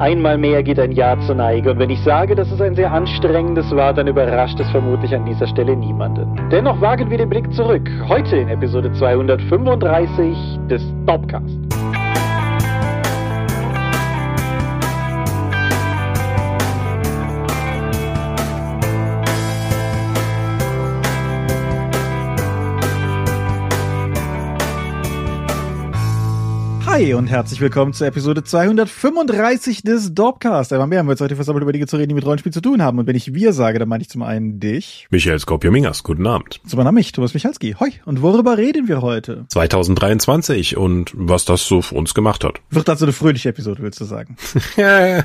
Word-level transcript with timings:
Einmal 0.00 0.38
mehr 0.38 0.62
geht 0.62 0.80
ein 0.80 0.92
Jahr 0.92 1.20
zur 1.26 1.34
Neige 1.34 1.70
und 1.72 1.78
wenn 1.78 1.90
ich 1.90 2.00
sage, 2.00 2.34
dass 2.34 2.50
es 2.50 2.58
ein 2.62 2.74
sehr 2.74 2.90
anstrengendes 2.90 3.70
war, 3.76 3.92
dann 3.92 4.08
überrascht 4.08 4.58
es 4.58 4.70
vermutlich 4.70 5.14
an 5.14 5.26
dieser 5.26 5.46
Stelle 5.46 5.76
niemanden. 5.76 6.40
Dennoch 6.50 6.80
wagen 6.80 7.10
wir 7.10 7.18
den 7.18 7.28
Blick 7.28 7.52
zurück, 7.52 7.86
heute 8.08 8.38
in 8.38 8.48
Episode 8.48 8.90
235 8.94 10.58
des 10.70 10.82
Topcast. 11.06 11.69
Hi 27.00 27.14
und 27.14 27.28
herzlich 27.28 27.62
willkommen 27.62 27.94
zur 27.94 28.08
Episode 28.08 28.44
235 28.44 29.80
des 29.82 30.14
Dorpcast. 30.14 30.70
Einmal 30.74 30.86
mehr 30.86 30.98
haben 30.98 31.06
wir 31.06 31.12
uns 31.12 31.22
heute 31.22 31.34
versammelt, 31.34 31.62
über 31.62 31.72
Dinge 31.72 31.86
zu 31.86 31.96
reden, 31.96 32.10
die 32.10 32.14
mit 32.14 32.26
Rollenspiel 32.26 32.52
zu 32.52 32.60
tun 32.60 32.82
haben. 32.82 32.98
Und 32.98 33.06
wenn 33.06 33.16
ich 33.16 33.32
wir 33.32 33.54
sage, 33.54 33.78
dann 33.78 33.88
meine 33.88 34.02
ich 34.02 34.10
zum 34.10 34.22
einen 34.22 34.60
dich. 34.60 35.08
Michael 35.08 35.38
Skopje-Mingers, 35.38 36.02
guten 36.02 36.26
Abend. 36.26 36.60
Zum 36.66 36.78
anderen 36.78 36.96
mich, 36.96 37.12
Thomas 37.12 37.32
Michalski. 37.32 37.74
Hoi. 37.80 37.88
Und 38.04 38.20
worüber 38.20 38.58
reden 38.58 38.86
wir 38.86 39.00
heute? 39.00 39.46
2023 39.48 40.76
und 40.76 41.12
was 41.14 41.46
das 41.46 41.64
so 41.64 41.80
für 41.80 41.94
uns 41.94 42.12
gemacht 42.12 42.44
hat. 42.44 42.60
Wird 42.68 42.90
also 42.90 43.06
eine 43.06 43.14
fröhliche 43.14 43.48
Episode, 43.48 43.82
willst 43.82 43.98
du 43.98 44.04
sagen? 44.04 44.36
ja, 44.76 45.24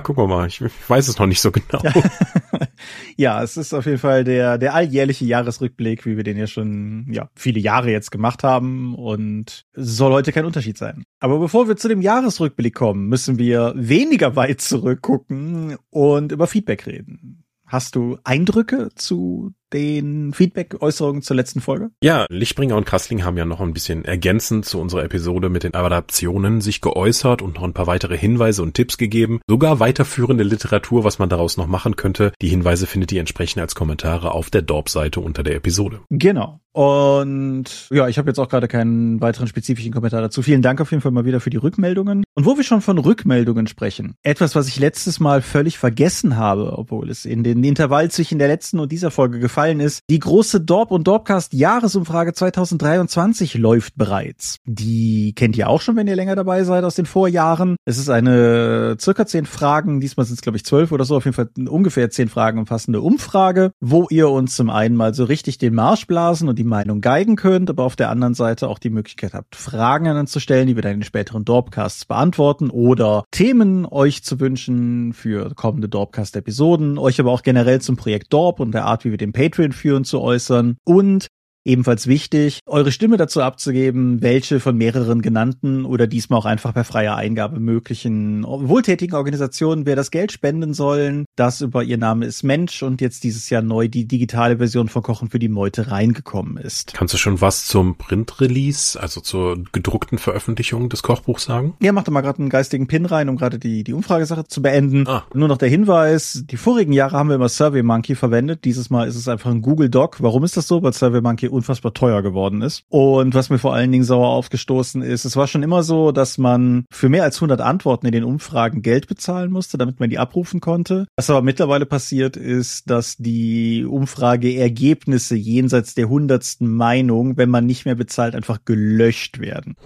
gucken 0.00 0.24
wir 0.24 0.26
mal. 0.26 0.48
Ich 0.48 0.60
weiß 0.88 1.06
es 1.06 1.20
noch 1.20 1.26
nicht 1.26 1.40
so 1.40 1.52
genau. 1.52 1.82
ja, 3.16 3.42
es 3.42 3.56
ist 3.56 3.72
auf 3.74 3.86
jeden 3.86 3.98
Fall 3.98 4.24
der, 4.24 4.58
der 4.58 4.74
alljährliche 4.74 5.24
Jahresrückblick, 5.24 6.06
wie 6.06 6.16
wir 6.16 6.24
den 6.24 6.36
ja 6.36 6.46
schon, 6.46 7.06
ja, 7.10 7.30
viele 7.34 7.60
Jahre 7.60 7.90
jetzt 7.90 8.10
gemacht 8.10 8.42
haben 8.44 8.94
und 8.94 9.66
soll 9.74 10.12
heute 10.12 10.32
kein 10.32 10.44
Unterschied 10.44 10.78
sein. 10.78 11.04
Aber 11.20 11.38
bevor 11.38 11.68
wir 11.68 11.76
zu 11.76 11.88
dem 11.88 12.02
Jahresrückblick 12.02 12.74
kommen, 12.74 13.08
müssen 13.08 13.38
wir 13.38 13.72
weniger 13.76 14.36
weit 14.36 14.60
zurückgucken 14.60 15.76
und 15.90 16.32
über 16.32 16.46
Feedback 16.46 16.86
reden. 16.86 17.44
Hast 17.66 17.96
du 17.96 18.18
Eindrücke 18.22 18.90
zu 18.94 19.52
den 19.72 20.32
Feedback-Äußerungen 20.32 21.22
zur 21.22 21.36
letzten 21.36 21.60
Folge? 21.60 21.90
Ja, 22.02 22.26
Lichtbringer 22.28 22.76
und 22.76 22.86
Kassling 22.86 23.24
haben 23.24 23.36
ja 23.36 23.44
noch 23.44 23.60
ein 23.60 23.72
bisschen 23.72 24.04
ergänzend 24.04 24.64
zu 24.64 24.80
unserer 24.80 25.04
Episode 25.04 25.48
mit 25.48 25.64
den 25.64 25.74
Adaptionen 25.74 26.60
sich 26.60 26.80
geäußert 26.80 27.42
und 27.42 27.56
noch 27.56 27.62
ein 27.62 27.72
paar 27.72 27.86
weitere 27.86 28.16
Hinweise 28.16 28.62
und 28.62 28.74
Tipps 28.74 28.98
gegeben. 28.98 29.40
Sogar 29.48 29.80
weiterführende 29.80 30.44
Literatur, 30.44 31.04
was 31.04 31.18
man 31.18 31.28
daraus 31.28 31.56
noch 31.56 31.66
machen 31.66 31.96
könnte. 31.96 32.32
Die 32.40 32.48
Hinweise 32.48 32.86
findet 32.86 33.12
ihr 33.12 33.20
entsprechend 33.20 33.60
als 33.62 33.74
Kommentare 33.74 34.32
auf 34.32 34.50
der 34.50 34.62
Dorp-Seite 34.62 35.20
unter 35.20 35.42
der 35.42 35.56
Episode. 35.56 36.00
Genau. 36.10 36.60
Und 36.76 37.88
ja, 37.90 38.06
ich 38.06 38.18
habe 38.18 38.28
jetzt 38.28 38.38
auch 38.38 38.50
gerade 38.50 38.68
keinen 38.68 39.22
weiteren 39.22 39.46
spezifischen 39.46 39.92
Kommentar 39.92 40.20
dazu. 40.20 40.42
Vielen 40.42 40.60
Dank 40.60 40.78
auf 40.82 40.90
jeden 40.90 41.00
Fall 41.00 41.10
mal 41.10 41.24
wieder 41.24 41.40
für 41.40 41.48
die 41.48 41.56
Rückmeldungen. 41.56 42.22
Und 42.34 42.44
wo 42.44 42.58
wir 42.58 42.64
schon 42.64 42.82
von 42.82 42.98
Rückmeldungen 42.98 43.66
sprechen, 43.66 44.14
etwas, 44.22 44.54
was 44.54 44.68
ich 44.68 44.78
letztes 44.78 45.18
Mal 45.18 45.40
völlig 45.40 45.78
vergessen 45.78 46.36
habe, 46.36 46.76
obwohl 46.76 47.08
es 47.08 47.24
in 47.24 47.44
den 47.44 47.64
Intervall 47.64 48.10
zwischen 48.10 48.38
der 48.38 48.48
letzten 48.48 48.78
und 48.78 48.92
dieser 48.92 49.10
Folge 49.10 49.38
gefallen 49.38 49.55
ist, 49.56 50.02
die 50.10 50.18
große 50.18 50.60
Dorp 50.60 50.90
und 50.90 51.06
Dorpcast 51.06 51.54
Jahresumfrage 51.54 52.34
2023 52.34 53.54
läuft 53.54 53.96
bereits. 53.96 54.58
Die 54.66 55.32
kennt 55.34 55.56
ihr 55.56 55.70
auch 55.70 55.80
schon, 55.80 55.96
wenn 55.96 56.06
ihr 56.06 56.14
länger 56.14 56.36
dabei 56.36 56.62
seid 56.64 56.84
aus 56.84 56.94
den 56.94 57.06
Vorjahren. 57.06 57.76
Es 57.86 57.96
ist 57.96 58.10
eine 58.10 58.96
circa 59.00 59.26
zehn 59.26 59.46
Fragen, 59.46 60.00
diesmal 60.00 60.26
sind 60.26 60.34
es 60.34 60.42
glaube 60.42 60.58
ich 60.58 60.64
zwölf 60.64 60.92
oder 60.92 61.06
so, 61.06 61.16
auf 61.16 61.24
jeden 61.24 61.34
Fall 61.34 61.48
ungefähr 61.68 62.10
zehn 62.10 62.28
Fragen 62.28 62.58
umfassende 62.58 63.00
Umfrage, 63.00 63.72
wo 63.80 64.06
ihr 64.10 64.28
uns 64.28 64.56
zum 64.56 64.68
einen 64.68 64.94
mal 64.94 65.14
so 65.14 65.24
richtig 65.24 65.56
den 65.56 65.74
Marsch 65.74 66.06
blasen 66.06 66.50
und 66.50 66.58
die 66.58 66.64
Meinung 66.64 67.00
geigen 67.00 67.36
könnt, 67.36 67.70
aber 67.70 67.84
auf 67.84 67.96
der 67.96 68.10
anderen 68.10 68.34
Seite 68.34 68.68
auch 68.68 68.78
die 68.78 68.90
Möglichkeit 68.90 69.32
habt, 69.32 69.56
Fragen 69.56 70.06
an 70.06 70.18
uns 70.18 70.32
zu 70.32 70.40
stellen, 70.40 70.66
die 70.66 70.76
wir 70.76 70.82
dann 70.82 70.96
in 70.96 71.02
späteren 71.02 71.46
Dorpcasts 71.46 72.04
beantworten 72.04 72.68
oder 72.68 73.24
Themen 73.30 73.86
euch 73.86 74.22
zu 74.22 74.38
wünschen 74.38 75.14
für 75.14 75.54
kommende 75.54 75.88
Dorpcast-Episoden, 75.88 76.98
euch 76.98 77.18
aber 77.20 77.32
auch 77.32 77.42
generell 77.42 77.80
zum 77.80 77.96
Projekt 77.96 78.32
Dorp 78.34 78.60
und 78.60 78.72
der 78.72 78.84
Art, 78.84 79.04
wie 79.06 79.10
wir 79.10 79.18
den 79.18 79.32
Patreon 79.48 79.72
führen, 79.72 80.04
zu 80.04 80.20
äußern. 80.20 80.76
Und 80.84 81.28
Ebenfalls 81.66 82.06
wichtig, 82.06 82.60
eure 82.64 82.92
Stimme 82.92 83.16
dazu 83.16 83.42
abzugeben, 83.42 84.22
welche 84.22 84.60
von 84.60 84.76
mehreren 84.76 85.20
genannten 85.20 85.84
oder 85.84 86.06
diesmal 86.06 86.38
auch 86.38 86.44
einfach 86.44 86.72
per 86.72 86.84
freier 86.84 87.16
Eingabe 87.16 87.58
möglichen 87.58 88.44
wohltätigen 88.44 89.16
Organisationen 89.16 89.84
wer 89.84 89.96
das 89.96 90.12
Geld 90.12 90.30
spenden 90.30 90.74
sollen. 90.74 91.24
Das 91.34 91.62
über 91.62 91.82
ihr 91.82 91.98
Name 91.98 92.24
ist 92.24 92.44
Mensch 92.44 92.84
und 92.84 93.00
jetzt 93.00 93.24
dieses 93.24 93.50
Jahr 93.50 93.62
neu 93.62 93.88
die 93.88 94.06
digitale 94.06 94.58
Version 94.58 94.88
von 94.88 95.02
Kochen 95.02 95.28
für 95.28 95.40
die 95.40 95.48
Meute 95.48 95.90
reingekommen 95.90 96.56
ist. 96.56 96.94
Kannst 96.94 97.14
du 97.14 97.18
schon 97.18 97.40
was 97.40 97.66
zum 97.66 97.96
Print-Release, 97.96 99.00
also 99.00 99.20
zur 99.20 99.58
gedruckten 99.72 100.18
Veröffentlichung 100.18 100.88
des 100.88 101.02
Kochbuchs 101.02 101.46
sagen? 101.46 101.74
Ja, 101.80 101.90
mach 101.90 102.04
doch 102.04 102.12
mal 102.12 102.20
gerade 102.20 102.38
einen 102.38 102.48
geistigen 102.48 102.86
Pin 102.86 103.06
rein, 103.06 103.28
um 103.28 103.36
gerade 103.36 103.58
die, 103.58 103.82
die 103.82 103.92
Umfragesache 103.92 104.44
zu 104.44 104.62
beenden. 104.62 105.08
Ah. 105.08 105.24
Nur 105.34 105.48
noch 105.48 105.58
der 105.58 105.68
Hinweis, 105.68 106.44
die 106.48 106.56
vorigen 106.56 106.92
Jahre 106.92 107.16
haben 107.16 107.28
wir 107.28 107.34
immer 107.34 107.48
SurveyMonkey 107.48 108.14
verwendet. 108.14 108.64
Dieses 108.64 108.88
Mal 108.88 109.08
ist 109.08 109.16
es 109.16 109.26
einfach 109.26 109.50
ein 109.50 109.62
Google 109.62 109.88
Doc. 109.88 110.22
Warum 110.22 110.44
ist 110.44 110.56
das 110.56 110.68
so? 110.68 110.80
Weil 110.84 110.92
SurveyMonkey 110.92 111.48
unfassbar 111.56 111.94
teuer 111.94 112.22
geworden 112.22 112.62
ist. 112.62 112.84
Und 112.88 113.34
was 113.34 113.50
mir 113.50 113.58
vor 113.58 113.74
allen 113.74 113.92
Dingen 113.92 114.04
sauer 114.04 114.28
aufgestoßen 114.28 115.02
ist, 115.02 115.24
es 115.24 115.36
war 115.36 115.46
schon 115.46 115.62
immer 115.62 115.82
so, 115.82 116.12
dass 116.12 116.38
man 116.38 116.84
für 116.90 117.08
mehr 117.08 117.24
als 117.24 117.36
100 117.36 117.60
Antworten 117.60 118.06
in 118.06 118.12
den 118.12 118.24
Umfragen 118.24 118.82
Geld 118.82 119.08
bezahlen 119.08 119.50
musste, 119.50 119.78
damit 119.78 120.00
man 120.00 120.10
die 120.10 120.18
abrufen 120.18 120.60
konnte. 120.60 121.06
Was 121.16 121.30
aber 121.30 121.42
mittlerweile 121.42 121.86
passiert 121.86 122.36
ist, 122.36 122.90
dass 122.90 123.16
die 123.16 123.84
Umfrageergebnisse 123.84 125.36
jenseits 125.36 125.94
der 125.94 126.08
hundertsten 126.08 126.70
Meinung, 126.70 127.36
wenn 127.36 127.50
man 127.50 127.66
nicht 127.66 127.84
mehr 127.84 127.94
bezahlt, 127.94 128.34
einfach 128.34 128.60
gelöscht 128.64 129.40
werden. 129.40 129.74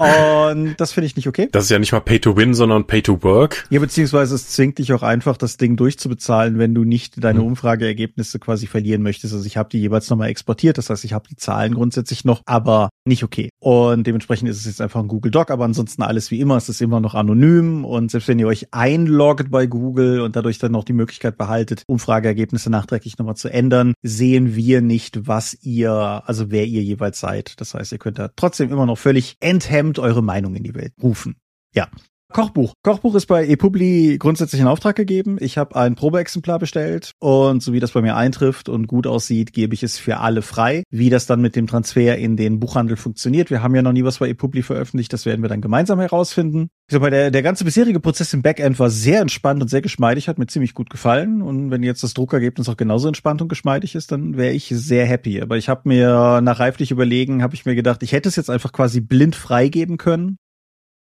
Und 0.00 0.76
das 0.78 0.92
finde 0.92 1.06
ich 1.06 1.16
nicht 1.16 1.28
okay. 1.28 1.48
Das 1.52 1.64
ist 1.64 1.70
ja 1.70 1.78
nicht 1.78 1.92
mal 1.92 2.00
Pay 2.00 2.20
to 2.20 2.36
Win, 2.36 2.54
sondern 2.54 2.86
Pay 2.86 3.02
to 3.02 3.22
Work. 3.22 3.66
Ja, 3.70 3.80
beziehungsweise 3.80 4.34
es 4.34 4.48
zwingt 4.48 4.78
dich 4.78 4.92
auch 4.92 5.02
einfach, 5.02 5.36
das 5.36 5.58
Ding 5.58 5.76
durchzubezahlen, 5.76 6.58
wenn 6.58 6.74
du 6.74 6.84
nicht 6.84 7.22
deine 7.22 7.40
hm. 7.40 7.48
Umfrageergebnisse 7.48 8.38
quasi 8.38 8.66
verlieren 8.66 9.02
möchtest. 9.02 9.34
Also 9.34 9.46
ich 9.46 9.56
habe 9.56 9.68
die 9.68 9.78
jeweils 9.78 10.08
nochmal 10.08 10.28
exportiert. 10.28 10.69
Das 10.78 10.90
heißt, 10.90 11.04
ich 11.04 11.12
habe 11.12 11.28
die 11.28 11.36
Zahlen 11.36 11.74
grundsätzlich 11.74 12.24
noch, 12.24 12.42
aber 12.46 12.90
nicht 13.04 13.24
okay. 13.24 13.50
Und 13.60 14.06
dementsprechend 14.06 14.48
ist 14.48 14.58
es 14.58 14.66
jetzt 14.66 14.80
einfach 14.80 15.00
ein 15.00 15.08
Google 15.08 15.30
Doc, 15.30 15.50
aber 15.50 15.64
ansonsten 15.64 16.02
alles 16.02 16.30
wie 16.30 16.40
immer. 16.40 16.56
Es 16.56 16.68
ist 16.68 16.80
immer 16.80 17.00
noch 17.00 17.14
anonym 17.14 17.84
und 17.84 18.10
selbst 18.10 18.28
wenn 18.28 18.38
ihr 18.38 18.46
euch 18.46 18.68
einloggt 18.72 19.50
bei 19.50 19.66
Google 19.66 20.20
und 20.20 20.36
dadurch 20.36 20.58
dann 20.58 20.72
noch 20.72 20.84
die 20.84 20.92
Möglichkeit 20.92 21.36
behaltet, 21.36 21.82
Umfrageergebnisse 21.86 22.70
nachträglich 22.70 23.18
nochmal 23.18 23.36
zu 23.36 23.48
ändern, 23.48 23.94
sehen 24.02 24.54
wir 24.54 24.80
nicht, 24.82 25.26
was 25.26 25.54
ihr, 25.62 25.92
also 25.92 26.50
wer 26.50 26.66
ihr 26.66 26.82
jeweils 26.82 27.20
seid. 27.20 27.60
Das 27.60 27.74
heißt, 27.74 27.92
ihr 27.92 27.98
könnt 27.98 28.18
da 28.18 28.30
trotzdem 28.34 28.70
immer 28.70 28.86
noch 28.86 28.98
völlig 28.98 29.36
enthemmt 29.40 29.98
eure 29.98 30.22
Meinung 30.22 30.54
in 30.54 30.62
die 30.62 30.74
Welt 30.74 30.92
rufen. 31.02 31.36
Ja, 31.74 31.88
Kochbuch. 32.32 32.74
Kochbuch 32.82 33.14
ist 33.14 33.26
bei 33.26 33.46
ePubli 33.46 34.16
grundsätzlich 34.18 34.60
in 34.60 34.66
Auftrag 34.66 34.96
gegeben. 34.96 35.36
Ich 35.40 35.58
habe 35.58 35.76
ein 35.76 35.94
Probeexemplar 35.94 36.58
bestellt 36.58 37.12
und 37.18 37.62
so 37.62 37.72
wie 37.72 37.80
das 37.80 37.92
bei 37.92 38.02
mir 38.02 38.16
eintrifft 38.16 38.68
und 38.68 38.86
gut 38.86 39.06
aussieht, 39.06 39.52
gebe 39.52 39.74
ich 39.74 39.82
es 39.82 39.98
für 39.98 40.18
alle 40.18 40.42
frei. 40.42 40.84
Wie 40.90 41.10
das 41.10 41.26
dann 41.26 41.40
mit 41.40 41.56
dem 41.56 41.66
Transfer 41.66 42.16
in 42.16 42.36
den 42.36 42.60
Buchhandel 42.60 42.96
funktioniert, 42.96 43.50
wir 43.50 43.62
haben 43.62 43.74
ja 43.74 43.82
noch 43.82 43.92
nie 43.92 44.04
was 44.04 44.18
bei 44.18 44.28
ePubli 44.28 44.62
veröffentlicht, 44.62 45.12
das 45.12 45.26
werden 45.26 45.42
wir 45.42 45.48
dann 45.48 45.60
gemeinsam 45.60 45.98
herausfinden. 46.00 46.68
Ich 46.88 46.92
sag 46.92 47.02
mal, 47.02 47.10
der, 47.10 47.30
der 47.30 47.42
ganze 47.42 47.64
bisherige 47.64 48.00
Prozess 48.00 48.32
im 48.32 48.42
Backend 48.42 48.78
war 48.78 48.90
sehr 48.90 49.20
entspannt 49.20 49.62
und 49.62 49.68
sehr 49.68 49.82
geschmeidig, 49.82 50.28
hat 50.28 50.38
mir 50.38 50.46
ziemlich 50.46 50.74
gut 50.74 50.90
gefallen. 50.90 51.42
Und 51.42 51.70
wenn 51.70 51.82
jetzt 51.82 52.02
das 52.02 52.14
Druckergebnis 52.14 52.68
auch 52.68 52.76
genauso 52.76 53.08
entspannt 53.08 53.42
und 53.42 53.48
geschmeidig 53.48 53.94
ist, 53.94 54.10
dann 54.12 54.36
wäre 54.36 54.52
ich 54.52 54.72
sehr 54.74 55.06
happy. 55.06 55.40
Aber 55.40 55.56
ich 55.56 55.68
habe 55.68 55.88
mir 55.88 56.40
nach 56.40 56.58
reiflich 56.58 56.90
überlegen, 56.90 57.42
habe 57.42 57.54
ich 57.54 57.64
mir 57.64 57.74
gedacht, 57.74 58.02
ich 58.02 58.12
hätte 58.12 58.28
es 58.28 58.36
jetzt 58.36 58.50
einfach 58.50 58.72
quasi 58.72 59.00
blind 59.00 59.36
freigeben 59.36 59.98
können 59.98 60.38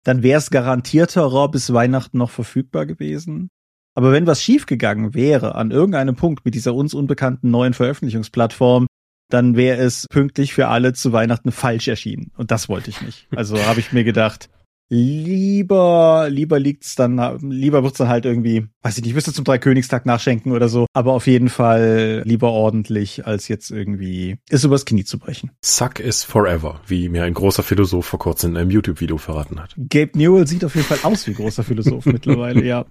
dann 0.05 0.23
wäre 0.23 0.39
es 0.39 0.51
garantierterer 0.51 1.51
bis 1.51 1.73
Weihnachten 1.73 2.19
noch 2.19 2.31
verfügbar 2.31 2.87
gewesen. 2.87 3.49
Aber 3.95 4.13
wenn 4.13 4.27
was 4.27 4.43
schiefgegangen 4.43 5.15
wäre 5.15 5.55
an 5.55 5.71
irgendeinem 5.71 6.17
Punkt 6.17 6.45
mit 6.45 6.55
dieser 6.55 6.75
uns 6.75 6.95
unbekannten 6.95 7.51
neuen 7.51 7.75
Veröffentlichungsplattform, 7.75 8.87
dann 9.31 9.57
wäre 9.57 9.81
es 9.83 10.07
pünktlich 10.09 10.53
für 10.53 10.69
alle 10.69 10.93
zu 10.93 11.13
Weihnachten 11.13 11.53
falsch 11.53 11.89
erschienen. 11.89 12.31
Und 12.37 12.51
das 12.51 12.69
wollte 12.69 12.91
ich 12.91 13.01
nicht. 13.01 13.27
Also 13.35 13.59
habe 13.65 13.81
ich 13.81 13.93
mir 13.93 14.05
gedacht, 14.05 14.51
Lieber, 14.91 16.29
lieber 16.31 16.61
liegt's 16.61 16.95
dann, 16.95 17.39
lieber 17.51 17.83
wird's 17.83 17.99
dann 17.99 18.09
halt 18.09 18.27
irgendwie, 18.27 18.67
weiß 18.83 18.99
ich 18.99 19.03
nicht, 19.03 19.11
ich 19.11 19.15
müsste 19.15 19.33
zum 19.33 19.45
Dreikönigstag 19.45 20.05
nachschenken 20.05 20.53
oder 20.53 20.69
so, 20.69 20.87
aber 20.93 21.13
auf 21.15 21.27
jeden 21.27 21.49
Fall 21.49 22.23
lieber 22.25 22.51
ordentlich, 22.51 23.27
als 23.27 23.49
jetzt 23.49 23.71
irgendwie 23.71 24.37
es 24.51 24.65
übers 24.65 24.85
Knie 24.85 25.05
zu 25.05 25.19
brechen. 25.19 25.51
Suck 25.65 26.01
is 26.01 26.23
forever, 26.23 26.81
wie 26.87 27.09
mir 27.09 27.25
ein 27.25 27.35
großer 27.35 27.63
Philosoph 27.63 28.05
vor 28.05 28.19
kurzem 28.19 28.53
in 28.53 28.57
einem 28.59 28.71
YouTube-Video 28.71 29.17
verraten 29.17 29.61
hat. 29.61 29.75
Gabe 29.77 30.19
Newell 30.19 30.47
sieht 30.47 30.65
auf 30.65 30.75
jeden 30.75 30.87
Fall 30.87 30.99
aus 31.03 31.27
wie 31.27 31.35
großer 31.35 31.65
Philosoph 31.65 32.05
mittlerweile, 32.07 32.63
ja. 32.63 32.85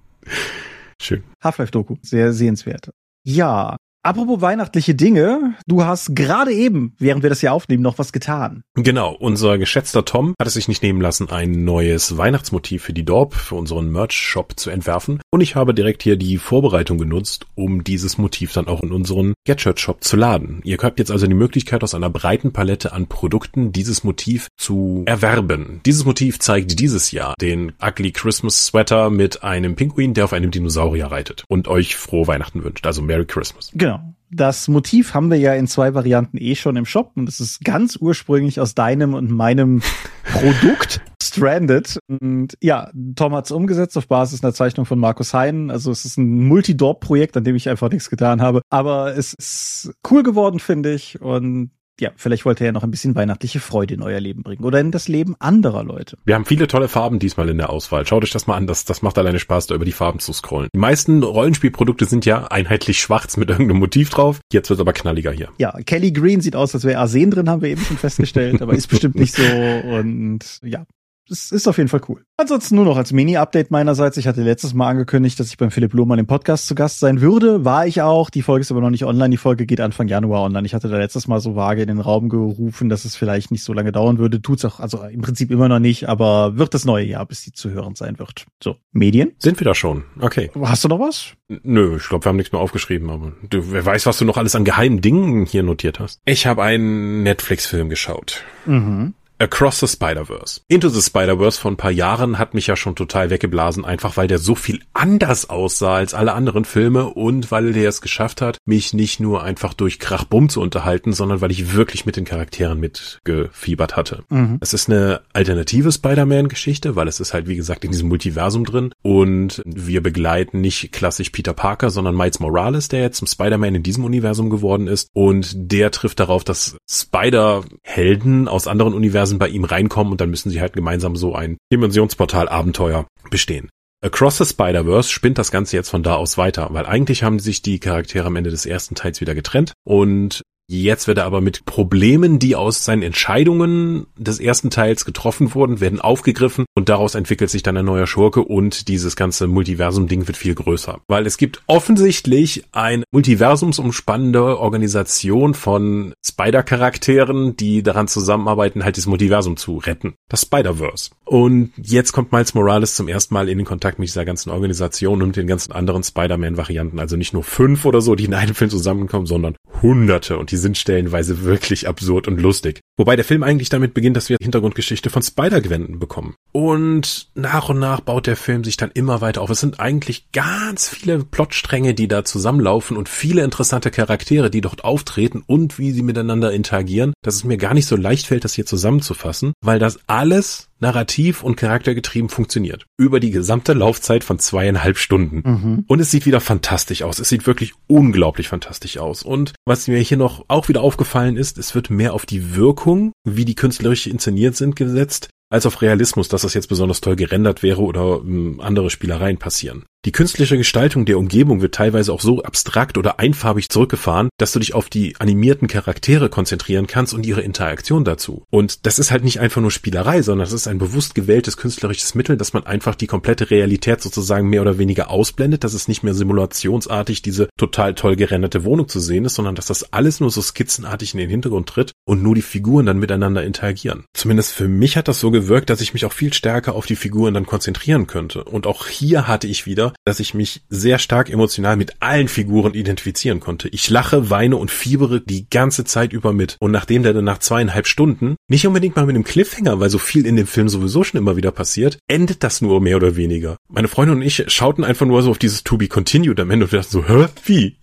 Schön. 1.00 1.24
Half-Life-Doku, 1.44 1.98
sehr 2.02 2.34
sehenswert. 2.34 2.90
Ja, 3.24 3.78
Apropos 4.06 4.42
weihnachtliche 4.42 4.96
Dinge, 4.96 5.56
du 5.66 5.86
hast 5.86 6.14
gerade 6.14 6.52
eben, 6.52 6.94
während 7.00 7.24
wir 7.24 7.30
das 7.30 7.40
hier 7.40 7.54
aufnehmen, 7.54 7.82
noch 7.82 7.98
was 8.00 8.12
getan. 8.12 8.64
Genau, 8.76 9.16
unser 9.18 9.58
geschätzter 9.58 10.04
Tom 10.04 10.36
hat 10.38 10.46
es 10.46 10.56
sich 10.56 10.68
nicht 10.68 10.84
nehmen 10.84 11.00
lassen, 11.00 11.30
ein 11.30 11.64
neues 11.64 12.18
Weihnachtsmotiv 12.18 12.84
für 12.84 12.92
die 12.92 13.06
Dorp, 13.06 13.34
für 13.34 13.56
unseren 13.56 13.90
Merch-Shop 13.94 14.60
zu 14.60 14.72
entwerfen. 14.72 15.22
Und 15.30 15.40
ich 15.40 15.56
habe 15.56 15.74
direkt 15.74 16.04
hier 16.04 16.18
die 16.18 16.38
Vorbereitung 16.38 16.98
genutzt, 16.98 17.46
um 17.56 17.86
dieses 17.86 18.18
Motiv 18.18 18.52
dann 18.52 18.68
auch 18.68 18.82
in 18.82 18.92
unseren 18.92 19.36
Get-Shirt-Shop 19.46 20.04
zu 20.04 20.18
laden. 20.18 20.60
Ihr 20.66 20.78
habt 20.84 21.00
jetzt 21.00 21.10
also 21.10 21.26
die 21.26 21.34
Möglichkeit, 21.34 21.82
aus 21.82 21.96
einer 21.96 22.10
breiten 22.10 22.52
Palette 22.52 22.92
an 22.92 23.08
Produkten 23.08 23.72
dieses 23.72 24.04
Motiv 24.04 24.50
zu 24.58 25.04
erwerben. 25.06 25.80
Dieses 25.86 26.04
Motiv 26.04 26.40
zeigt 26.40 26.78
dieses 26.78 27.12
Jahr 27.12 27.36
den 27.40 27.72
Ugly 27.82 28.12
Christmas 28.12 28.66
Sweater 28.66 29.10
mit 29.10 29.44
einem 29.44 29.78
Pinguin, 29.78 30.14
der 30.14 30.26
auf 30.26 30.34
einem 30.34 30.52
Dinosaurier 30.52 31.06
reitet 31.06 31.46
und 31.48 31.70
euch 31.70 31.96
frohe 31.96 32.28
Weihnachten 32.28 32.66
wünscht. 32.66 32.86
Also 32.86 33.02
Merry 33.02 33.26
Christmas. 33.26 33.72
Genau. 33.74 33.93
Das 34.32 34.68
Motiv 34.68 35.14
haben 35.14 35.30
wir 35.30 35.38
ja 35.38 35.54
in 35.54 35.68
zwei 35.68 35.94
Varianten 35.94 36.38
eh 36.38 36.56
schon 36.56 36.76
im 36.76 36.86
Shop 36.86 37.12
und 37.16 37.30
es 37.30 37.40
ist 37.40 37.64
ganz 37.64 37.98
ursprünglich 37.98 38.60
aus 38.60 38.74
deinem 38.74 39.14
und 39.14 39.30
meinem 39.30 39.82
Produkt 40.24 41.02
Stranded. 41.34 42.00
Und 42.08 42.58
ja, 42.62 42.92
Tom 43.16 43.34
hat 43.34 43.46
es 43.46 43.52
umgesetzt 43.52 43.98
auf 43.98 44.08
Basis 44.08 44.44
einer 44.44 44.54
Zeichnung 44.54 44.86
von 44.86 45.00
Markus 45.00 45.34
Heinen. 45.34 45.72
Also 45.72 45.92
es 45.92 46.06
ist 46.06 46.18
ein 46.18 46.48
Multidorp-Projekt, 46.48 47.38
an 47.38 47.44
dem 47.44 47.56
ich 47.56 47.70
einfach 47.70 47.90
nichts 47.90 48.10
getan 48.10 48.42
habe. 48.42 48.62
Aber 48.70 49.18
es 49.18 49.34
ist 49.34 49.94
cool 50.10 50.24
geworden, 50.24 50.60
finde 50.60 50.94
ich. 50.94 51.22
Und 51.22 51.72
ja, 52.00 52.12
vielleicht 52.16 52.46
wollte 52.46 52.64
er 52.64 52.68
ja 52.68 52.72
noch 52.72 52.84
ein 52.84 52.92
bisschen 52.92 53.16
weihnachtliche 53.16 53.60
Freude 53.60 53.94
in 53.94 54.02
euer 54.02 54.20
Leben 54.20 54.44
bringen 54.44 54.64
oder 54.64 54.80
in 54.80 54.92
das 54.92 55.08
Leben 55.08 55.36
anderer 55.40 55.84
Leute. 55.84 56.18
Wir 56.26 56.36
haben 56.36 56.46
viele 56.46 56.68
tolle 56.68 56.88
Farben 56.88 57.20
diesmal 57.20 57.50
in 57.50 57.58
der 57.58 57.70
Auswahl. 57.70 58.06
Schaut 58.06 58.24
euch 58.24 58.32
das 58.32 58.48
mal 58.48 58.56
an, 58.56 58.68
das, 58.68 58.86
das 58.86 59.02
macht 59.02 59.18
alleine 59.18 59.40
Spaß, 59.40 59.68
da 59.68 59.76
über 59.76 59.86
die 59.86 59.92
Farben 59.92 60.20
zu 60.20 60.34
scrollen. 60.34 60.70
Die 60.74 60.80
meisten 60.80 61.22
Rollenspielprodukte 61.22 62.06
sind 62.06 62.26
ja 62.26 62.48
einheitlich 62.48 63.00
schwarz 63.00 63.38
mit 63.38 63.50
irgendeinem 63.50 63.80
Motiv 63.80 64.10
drauf. 64.10 64.40
Jetzt 64.52 64.70
wird 64.70 64.80
aber 64.80 64.94
knalliger 64.94 65.32
hier. 65.32 65.50
Ja, 65.60 65.72
Kelly 65.86 66.12
Green 66.12 66.42
sieht 66.42 66.56
aus, 66.56 66.74
als 66.74 66.84
wäre 66.84 67.00
Arsen 67.00 67.30
drin, 67.30 67.50
haben 67.50 67.62
wir 67.62 67.70
eben 67.70 67.82
schon 67.82 67.98
festgestellt, 67.98 68.62
aber 68.62 68.74
ist 68.74 68.88
bestimmt 68.88 69.16
nicht 69.16 69.36
so 69.36 69.44
und 69.44 70.60
ja, 70.64 70.86
es 71.30 71.52
ist 71.52 71.68
auf 71.68 71.78
jeden 71.78 71.90
Fall 71.90 72.02
cool. 72.10 72.26
Ansonsten 72.38 72.76
nur 72.76 72.86
noch 72.86 72.98
als 72.98 73.14
Mini-Update 73.14 73.72
meinerseits. 73.72 74.18
Ich 74.18 74.28
hatte 74.28 74.44
letztes 74.44 74.74
Mal 74.74 74.90
angekündigt, 74.90 75.40
dass 75.40 75.48
ich 75.48 75.58
beim 75.58 75.72
Philipp 75.72 75.94
Lohmann 75.94 76.20
im 76.20 76.28
Podcast 76.28 76.68
zu 76.68 76.76
Gast 76.76 77.00
sein 77.00 77.22
würde. 77.22 77.64
War 77.64 77.88
ich 77.88 78.02
auch. 78.02 78.30
Die 78.30 78.42
Folge 78.42 78.62
ist 78.62 78.72
aber 78.72 78.82
noch 78.82 78.90
nicht 78.90 79.06
online. 79.06 79.30
Die 79.30 79.38
Folge 79.38 79.66
geht 79.66 79.80
Anfang 79.80 80.08
Januar 80.08 80.44
online. 80.44 80.66
Ich 80.66 80.74
hatte 80.74 80.90
da 80.90 80.98
letztes 80.98 81.28
Mal 81.28 81.40
so 81.40 81.56
vage 81.56 81.82
in 81.82 81.88
den 81.88 82.00
Raum 82.00 82.30
gerufen, 82.30 82.90
dass 82.90 83.06
es 83.06 83.16
vielleicht 83.16 83.52
nicht 83.52 83.64
so 83.64 83.74
lange 83.74 83.92
dauern 83.92 84.18
würde. 84.18 84.42
Tut's 84.42 84.66
auch, 84.66 84.80
also 84.80 85.04
im 85.04 85.22
Prinzip 85.22 85.52
immer 85.52 85.70
noch 85.70 85.80
nicht, 85.80 86.10
aber 86.10 86.58
wird 86.58 86.74
das 86.74 86.86
neue 86.86 87.06
Jahr, 87.06 87.26
bis 87.26 87.44
die 87.44 87.54
zu 87.54 87.70
hören 87.70 87.96
sein 87.96 88.20
wird. 88.20 88.46
So, 88.62 88.76
Medien? 88.92 89.32
Sind 89.40 89.60
wir 89.60 89.66
da 89.66 89.76
schon? 89.76 90.04
Okay. 90.20 90.52
Hast 90.62 90.84
du 90.84 90.88
noch 90.90 91.00
was? 91.00 91.34
Nö, 91.48 91.98
ich 91.98 92.10
glaube, 92.10 92.26
wir 92.26 92.30
haben 92.30 92.38
nichts 92.38 92.52
mehr 92.52 92.62
aufgeschrieben, 92.62 93.10
aber 93.10 93.34
du, 93.50 93.72
wer 93.72 93.86
weiß, 93.86 94.06
was 94.06 94.18
du 94.18 94.26
noch 94.26 94.38
alles 94.38 94.56
an 94.56 94.66
geheimen 94.66 95.02
Dingen 95.02 95.46
hier 95.46 95.64
notiert 95.64 96.00
hast. 96.00 96.22
Ich 96.26 96.46
habe 96.48 96.64
einen 96.64 97.24
Netflix-Film 97.24 97.90
geschaut. 97.90 98.44
Mhm. 98.66 99.14
Across 99.40 99.80
the 99.82 99.88
Spider-Verse. 99.88 100.62
Into 100.68 100.90
the 100.90 101.02
Spider-Verse 101.02 101.60
vor 101.60 101.72
ein 101.72 101.78
paar 101.78 101.92
Jahren 101.92 102.38
hat 102.40 102.54
mich 102.54 102.68
ja 102.68 102.76
schon 102.76 102.96
total 102.96 103.30
weggeblasen, 103.30 103.84
einfach 103.84 104.16
weil 104.16 104.28
der 104.28 104.38
so 104.38 104.56
viel 104.56 104.82
anders 104.94 105.50
aussah 105.50 105.96
als 105.96 106.14
alle 106.14 106.34
anderen 106.34 106.66
Filme 106.66 107.06
und 107.06 107.52
weil 107.52 107.74
der 107.74 107.90
es 107.90 108.02
geschafft 108.02 108.42
hat, 108.42 108.58
mich 108.66 108.94
nicht 108.94 109.20
nur 109.20 109.44
einfach 109.44 109.74
durch 109.74 110.00
Krachbumm 110.00 110.50
zu 110.50 110.62
unterhalten, 110.62 111.14
sondern 111.14 111.42
weil 111.42 111.52
ich 111.52 111.74
wirklich 111.74 112.06
mit 112.06 112.16
den 112.16 112.26
Charakteren 112.26 112.80
mitgefiebert 112.80 113.96
hatte. 113.96 114.24
Mhm. 114.30 114.60
Es 114.62 114.74
ist 114.74 114.90
eine 114.90 115.22
alternative 115.34 115.92
Spider-Man-Geschichte, 115.92 116.96
weil 116.96 117.08
es 117.08 117.20
ist 117.20 117.34
halt, 117.34 117.48
wie 117.48 117.56
gesagt, 117.56 117.84
in 117.84 117.92
diesem 117.92 118.10
Multiversum 118.10 118.66
drin 118.66 118.94
und 119.02 119.62
wir 119.66 120.02
begleiten 120.02 120.62
nicht 120.62 120.92
klassisch 120.92 121.32
Peter 121.32 121.54
Parker, 121.54 121.90
sondern 121.90 122.16
Miles 122.16 122.40
Morales, 122.40 122.88
der 122.88 123.02
jetzt 123.02 123.18
zum 123.18 123.28
Spider-Man 123.28 123.76
in 123.76 123.84
diesem 123.84 124.06
Universum 124.06 124.50
geworden 124.50 124.88
ist 124.88 125.10
und 125.14 125.54
der 125.56 125.92
trifft 125.92 126.20
darauf, 126.20 126.44
dass 126.44 126.78
Spider-Helden 126.90 128.48
aus 128.48 128.68
anderen 128.68 128.94
Universen 128.94 129.23
bei 129.40 129.48
ihm 129.48 129.64
reinkommen 129.64 130.12
und 130.12 130.22
dann 130.22 130.30
müssen 130.30 130.50
sie 130.50 130.62
halt 130.62 130.74
gemeinsam 130.74 131.16
so 131.16 131.36
ein 131.36 131.58
Dimensionsportal-Abenteuer 131.72 133.08
bestehen. 133.30 133.70
Across 134.04 134.40
the 134.40 134.46
Spider-Verse 134.46 135.10
spinnt 135.10 135.38
das 135.38 135.50
Ganze 135.50 135.78
jetzt 135.78 135.90
von 135.90 136.04
da 136.04 136.16
aus 136.16 136.38
weiter, 136.38 136.68
weil 136.72 136.86
eigentlich 136.86 137.24
haben 137.24 137.40
sich 137.40 137.62
die 137.62 137.80
Charaktere 137.80 138.28
am 138.28 138.36
Ende 138.36 138.50
des 138.50 138.66
ersten 138.66 138.96
Teils 138.96 139.22
wieder 139.22 139.34
getrennt 139.34 139.72
und 139.86 140.42
Jetzt 140.74 141.08
wird 141.08 141.20
er 141.20 141.26
aber 141.26 141.40
mit 141.40 141.66
Problemen, 141.66 142.40
die 142.40 142.56
aus 142.56 142.84
seinen 142.84 143.04
Entscheidungen 143.04 144.08
des 144.18 144.40
ersten 144.40 144.72
Teils 144.72 145.06
getroffen 145.06 145.54
wurden, 145.54 145.82
werden 145.82 146.02
aufgegriffen 146.02 146.66
und 146.74 146.90
daraus 146.90 147.14
entwickelt 147.14 147.52
sich 147.52 147.62
dann 147.62 147.78
ein 147.78 147.86
neuer 147.86 148.08
Schurke 148.08 148.42
und 148.44 148.88
dieses 148.88 149.16
ganze 149.16 149.46
Multiversum-Ding 149.46 150.26
wird 150.26 150.36
viel 150.36 150.56
größer. 150.56 151.00
Weil 151.08 151.28
es 151.28 151.38
gibt 151.38 151.62
offensichtlich 151.68 152.64
eine 152.72 153.04
multiversumsumspannende 153.12 154.58
Organisation 154.58 155.54
von 155.54 156.16
Spider-Charakteren, 156.26 157.56
die 157.56 157.84
daran 157.84 158.08
zusammenarbeiten, 158.08 158.84
halt 158.84 158.98
das 158.98 159.06
Multiversum 159.06 159.58
zu 159.58 159.78
retten. 159.78 160.16
Das 160.28 160.42
Spider-Verse. 160.42 161.12
Und 161.24 161.72
jetzt 161.78 162.14
kommt 162.14 162.32
Miles 162.32 162.56
Morales 162.56 162.96
zum 162.96 163.08
ersten 163.08 163.36
Mal 163.36 163.48
in 163.48 163.60
den 163.60 163.68
Kontakt 163.68 164.00
mit 164.00 164.08
dieser 164.08 164.26
ganzen 164.26 164.50
Organisation 164.50 165.22
und 165.22 165.36
den 165.36 165.46
ganzen 165.46 165.72
anderen 165.72 166.02
Spider-Man-Varianten. 166.02 166.98
Also 166.98 167.16
nicht 167.16 167.34
nur 167.34 167.44
fünf 167.44 167.86
oder 167.86 168.02
so, 168.02 168.16
die 168.16 168.26
in 168.26 168.34
einem 168.34 168.56
Film 168.56 168.72
zusammenkommen, 168.72 169.28
sondern 169.28 169.56
hunderte 169.84 170.40
und 170.40 170.50
die 170.50 170.63
sind 170.64 170.80
stellenweise 170.80 171.44
wirklich 171.44 171.88
absurd 171.88 172.28
und 172.28 172.42
lustig. 172.42 172.80
Wobei 172.98 173.16
der 173.16 173.26
Film 173.26 173.44
eigentlich 173.44 173.70
damit 173.70 173.94
beginnt, 173.94 174.18
dass 174.18 174.30
wir 174.30 174.38
Hintergrundgeschichte 174.42 175.12
von 175.12 175.22
Spider-Gwen 175.22 176.00
bekommen. 176.00 176.36
Und 176.52 177.28
nach 177.36 177.70
und 177.70 177.80
nach 177.80 178.00
baut 178.00 178.26
der 178.26 178.36
Film 178.36 178.64
sich 178.64 178.78
dann 178.78 178.92
immer 178.94 179.22
weiter 179.22 179.42
auf. 179.42 179.50
Es 179.50 179.60
sind 179.60 179.80
eigentlich 179.80 180.32
ganz 180.32 180.90
viele 180.90 181.24
Plotstränge, 181.24 181.94
die 181.94 182.08
da 182.08 182.26
zusammenlaufen 182.26 182.98
und 182.98 183.10
viele 183.10 183.44
interessante 183.44 183.92
Charaktere, 183.92 184.50
die 184.50 184.62
dort 184.62 184.84
auftreten 184.84 185.44
und 185.46 185.78
wie 185.78 185.92
sie 185.92 186.04
miteinander 186.04 186.52
interagieren, 186.52 187.14
dass 187.24 187.36
es 187.36 187.44
mir 187.44 187.58
gar 187.58 187.74
nicht 187.74 187.88
so 187.88 187.96
leicht 187.96 188.28
fällt, 188.28 188.44
das 188.44 188.54
hier 188.54 188.66
zusammenzufassen, 188.66 189.54
weil 189.62 189.80
das 189.80 190.00
alles 190.08 190.70
narrativ 190.84 191.44
und 191.44 191.56
charaktergetrieben 191.56 192.30
funktioniert. 192.30 192.86
Über 192.98 193.20
die 193.20 193.32
gesamte 193.32 193.74
Laufzeit 193.74 194.24
von 194.24 194.38
zweieinhalb 194.38 194.98
Stunden. 194.98 195.42
Mhm. 195.44 195.84
Und 195.88 196.00
es 196.00 196.12
sieht 196.12 196.28
wieder 196.28 196.42
fantastisch 196.42 197.02
aus. 197.02 197.18
Es 197.18 197.30
sieht 197.30 197.48
wirklich 197.48 197.74
unglaublich 197.88 198.50
fantastisch 198.50 198.98
aus. 198.98 199.24
Und 199.24 199.54
was 199.66 199.88
mir 199.88 199.98
hier 199.98 200.18
noch 200.18 200.46
auch 200.48 200.70
wieder 200.70 200.82
aufgefallen 200.82 201.38
ist, 201.38 201.58
es 201.58 201.74
wird 201.74 201.90
mehr 201.90 202.14
auf 202.14 202.28
die 202.28 202.56
Wirkung, 202.56 203.14
wie 203.24 203.46
die 203.46 203.56
künstlerisch 203.56 204.06
inszeniert 204.06 204.56
sind, 204.56 204.76
gesetzt, 204.76 205.30
als 205.50 205.66
auf 205.66 205.82
Realismus, 205.82 206.28
dass 206.28 206.42
das 206.42 206.54
jetzt 206.54 206.68
besonders 206.68 207.02
toll 207.02 207.16
gerendert 207.16 207.64
wäre 207.64 207.82
oder 207.82 208.22
ähm, 208.24 208.60
andere 208.60 208.90
Spielereien 208.90 209.38
passieren. 209.38 209.86
Die 210.06 210.12
künstliche 210.12 210.58
Gestaltung 210.58 211.06
der 211.06 211.18
Umgebung 211.18 211.62
wird 211.62 211.76
teilweise 211.76 212.12
auch 212.12 212.20
so 212.20 212.44
abstrakt 212.44 212.98
oder 212.98 213.22
einfarbig 213.22 213.70
zurückgefahren, 213.70 214.28
dass 214.38 214.52
du 214.52 214.60
dich 214.60 214.74
auf 214.74 214.90
die 214.90 215.16
animierten 215.20 215.70
Charaktere 215.70 216.28
konzentrieren 216.28 216.88
kannst 216.88 217.14
und 217.14 217.26
ihre 217.26 217.40
Interaktion 217.40 218.04
dazu. 218.04 218.44
Und 218.50 218.86
das 218.86 219.00
ist 219.00 219.12
halt 219.12 219.24
nicht 219.24 219.40
einfach 219.40 219.62
nur 219.62 219.72
Spielerei, 219.72 220.22
sondern 220.22 220.44
das 220.44 220.52
ist 220.52 220.68
ein 220.68 220.78
bewusst 220.78 221.16
gewähltes 221.16 221.56
künstlerisches 221.56 222.16
Mittel, 222.16 222.36
dass 222.36 222.52
man 222.52 222.66
einfach 222.66 222.96
die 222.96 223.08
komplette 223.08 223.50
Realität 223.50 224.02
sozusagen 224.02 224.50
mehr 224.50 224.62
oder 224.62 224.78
weniger 224.78 225.10
ausblendet, 225.10 225.64
dass 225.64 225.74
es 225.74 225.88
nicht 225.88 226.04
mehr 226.04 226.14
simulationsartig 226.14 227.22
diese 227.22 227.48
total 227.58 227.94
toll 227.94 228.18
gerenderte 228.18 228.66
Wohnung 228.66 228.90
zu 228.90 229.00
sehen 229.00 229.24
ist, 229.24 229.36
sondern 229.36 229.56
dass 229.56 229.68
das 229.68 229.94
alles 229.94 230.20
nur 230.20 230.32
so 230.32 230.42
skizzenartig 230.42 231.14
in 231.14 231.20
den 231.20 231.30
Hintergrund 231.30 231.70
tritt 231.70 231.94
und 232.04 232.22
nur 232.22 232.36
die 232.36 232.42
Figuren 232.42 232.86
dann 232.86 233.00
miteinander 233.00 233.46
interagieren. 233.46 234.04
Zumindest 234.14 234.52
für 234.52 234.68
mich 234.68 234.98
hat 234.98 235.08
das 235.08 235.22
so 235.22 235.32
gewirkt, 235.32 235.70
dass 235.70 235.80
ich 235.80 235.94
mich 235.94 236.04
auch 236.04 236.12
viel 236.12 236.34
stärker 236.34 236.76
auf 236.76 236.88
die 236.88 236.98
Figuren 236.98 237.34
dann 237.34 237.46
konzentrieren 237.46 238.06
könnte. 238.06 238.44
Und 238.44 238.68
auch 238.68 238.88
hier 238.88 239.30
hatte 239.30 239.48
ich 239.48 239.66
wieder 239.66 239.93
dass 240.06 240.20
ich 240.20 240.34
mich 240.34 240.62
sehr 240.70 241.00
stark 241.00 241.30
emotional 241.30 241.78
mit 241.78 242.02
allen 242.02 242.28
Figuren 242.28 242.74
identifizieren 242.74 243.40
konnte. 243.40 243.70
Ich 243.70 243.90
lache, 243.90 244.30
weine 244.30 244.58
und 244.58 244.72
fiebere 244.72 245.22
die 245.22 245.50
ganze 245.50 245.86
Zeit 245.86 246.14
über 246.14 246.34
mit. 246.34 246.58
Und 246.60 246.72
nachdem 246.72 247.04
der 247.04 247.14
dann 247.14 247.26
nach 247.26 247.40
zweieinhalb 247.40 247.88
Stunden, 247.88 248.36
nicht 248.48 248.68
unbedingt 248.68 248.96
mal 248.96 249.06
mit 249.06 249.16
einem 249.16 249.24
Cliffhanger, 249.24 249.80
weil 249.80 249.90
so 249.90 249.98
viel 249.98 250.26
in 250.26 250.36
dem 250.36 250.48
Film 250.48 250.70
sowieso 250.70 251.04
schon 251.04 251.20
immer 251.20 251.38
wieder 251.38 251.52
passiert, 251.52 251.98
endet 252.08 252.44
das 252.44 252.62
nur 252.62 252.82
mehr 252.82 252.98
oder 252.98 253.16
weniger. 253.16 253.58
Meine 253.70 253.88
Freundin 253.88 254.18
und 254.18 254.22
ich 254.22 254.44
schauten 254.48 254.84
einfach 254.84 255.06
nur 255.06 255.22
so 255.24 255.32
auf 255.32 255.38
dieses 255.38 255.64
To 255.64 255.78
Be 255.78 255.88
Continued 255.88 256.40
am 256.40 256.52
Ende 256.52 256.66
und 256.66 256.74
dachten 256.74 256.92
so, 256.92 257.08
hä, 257.08 257.28
wie? 257.46 257.78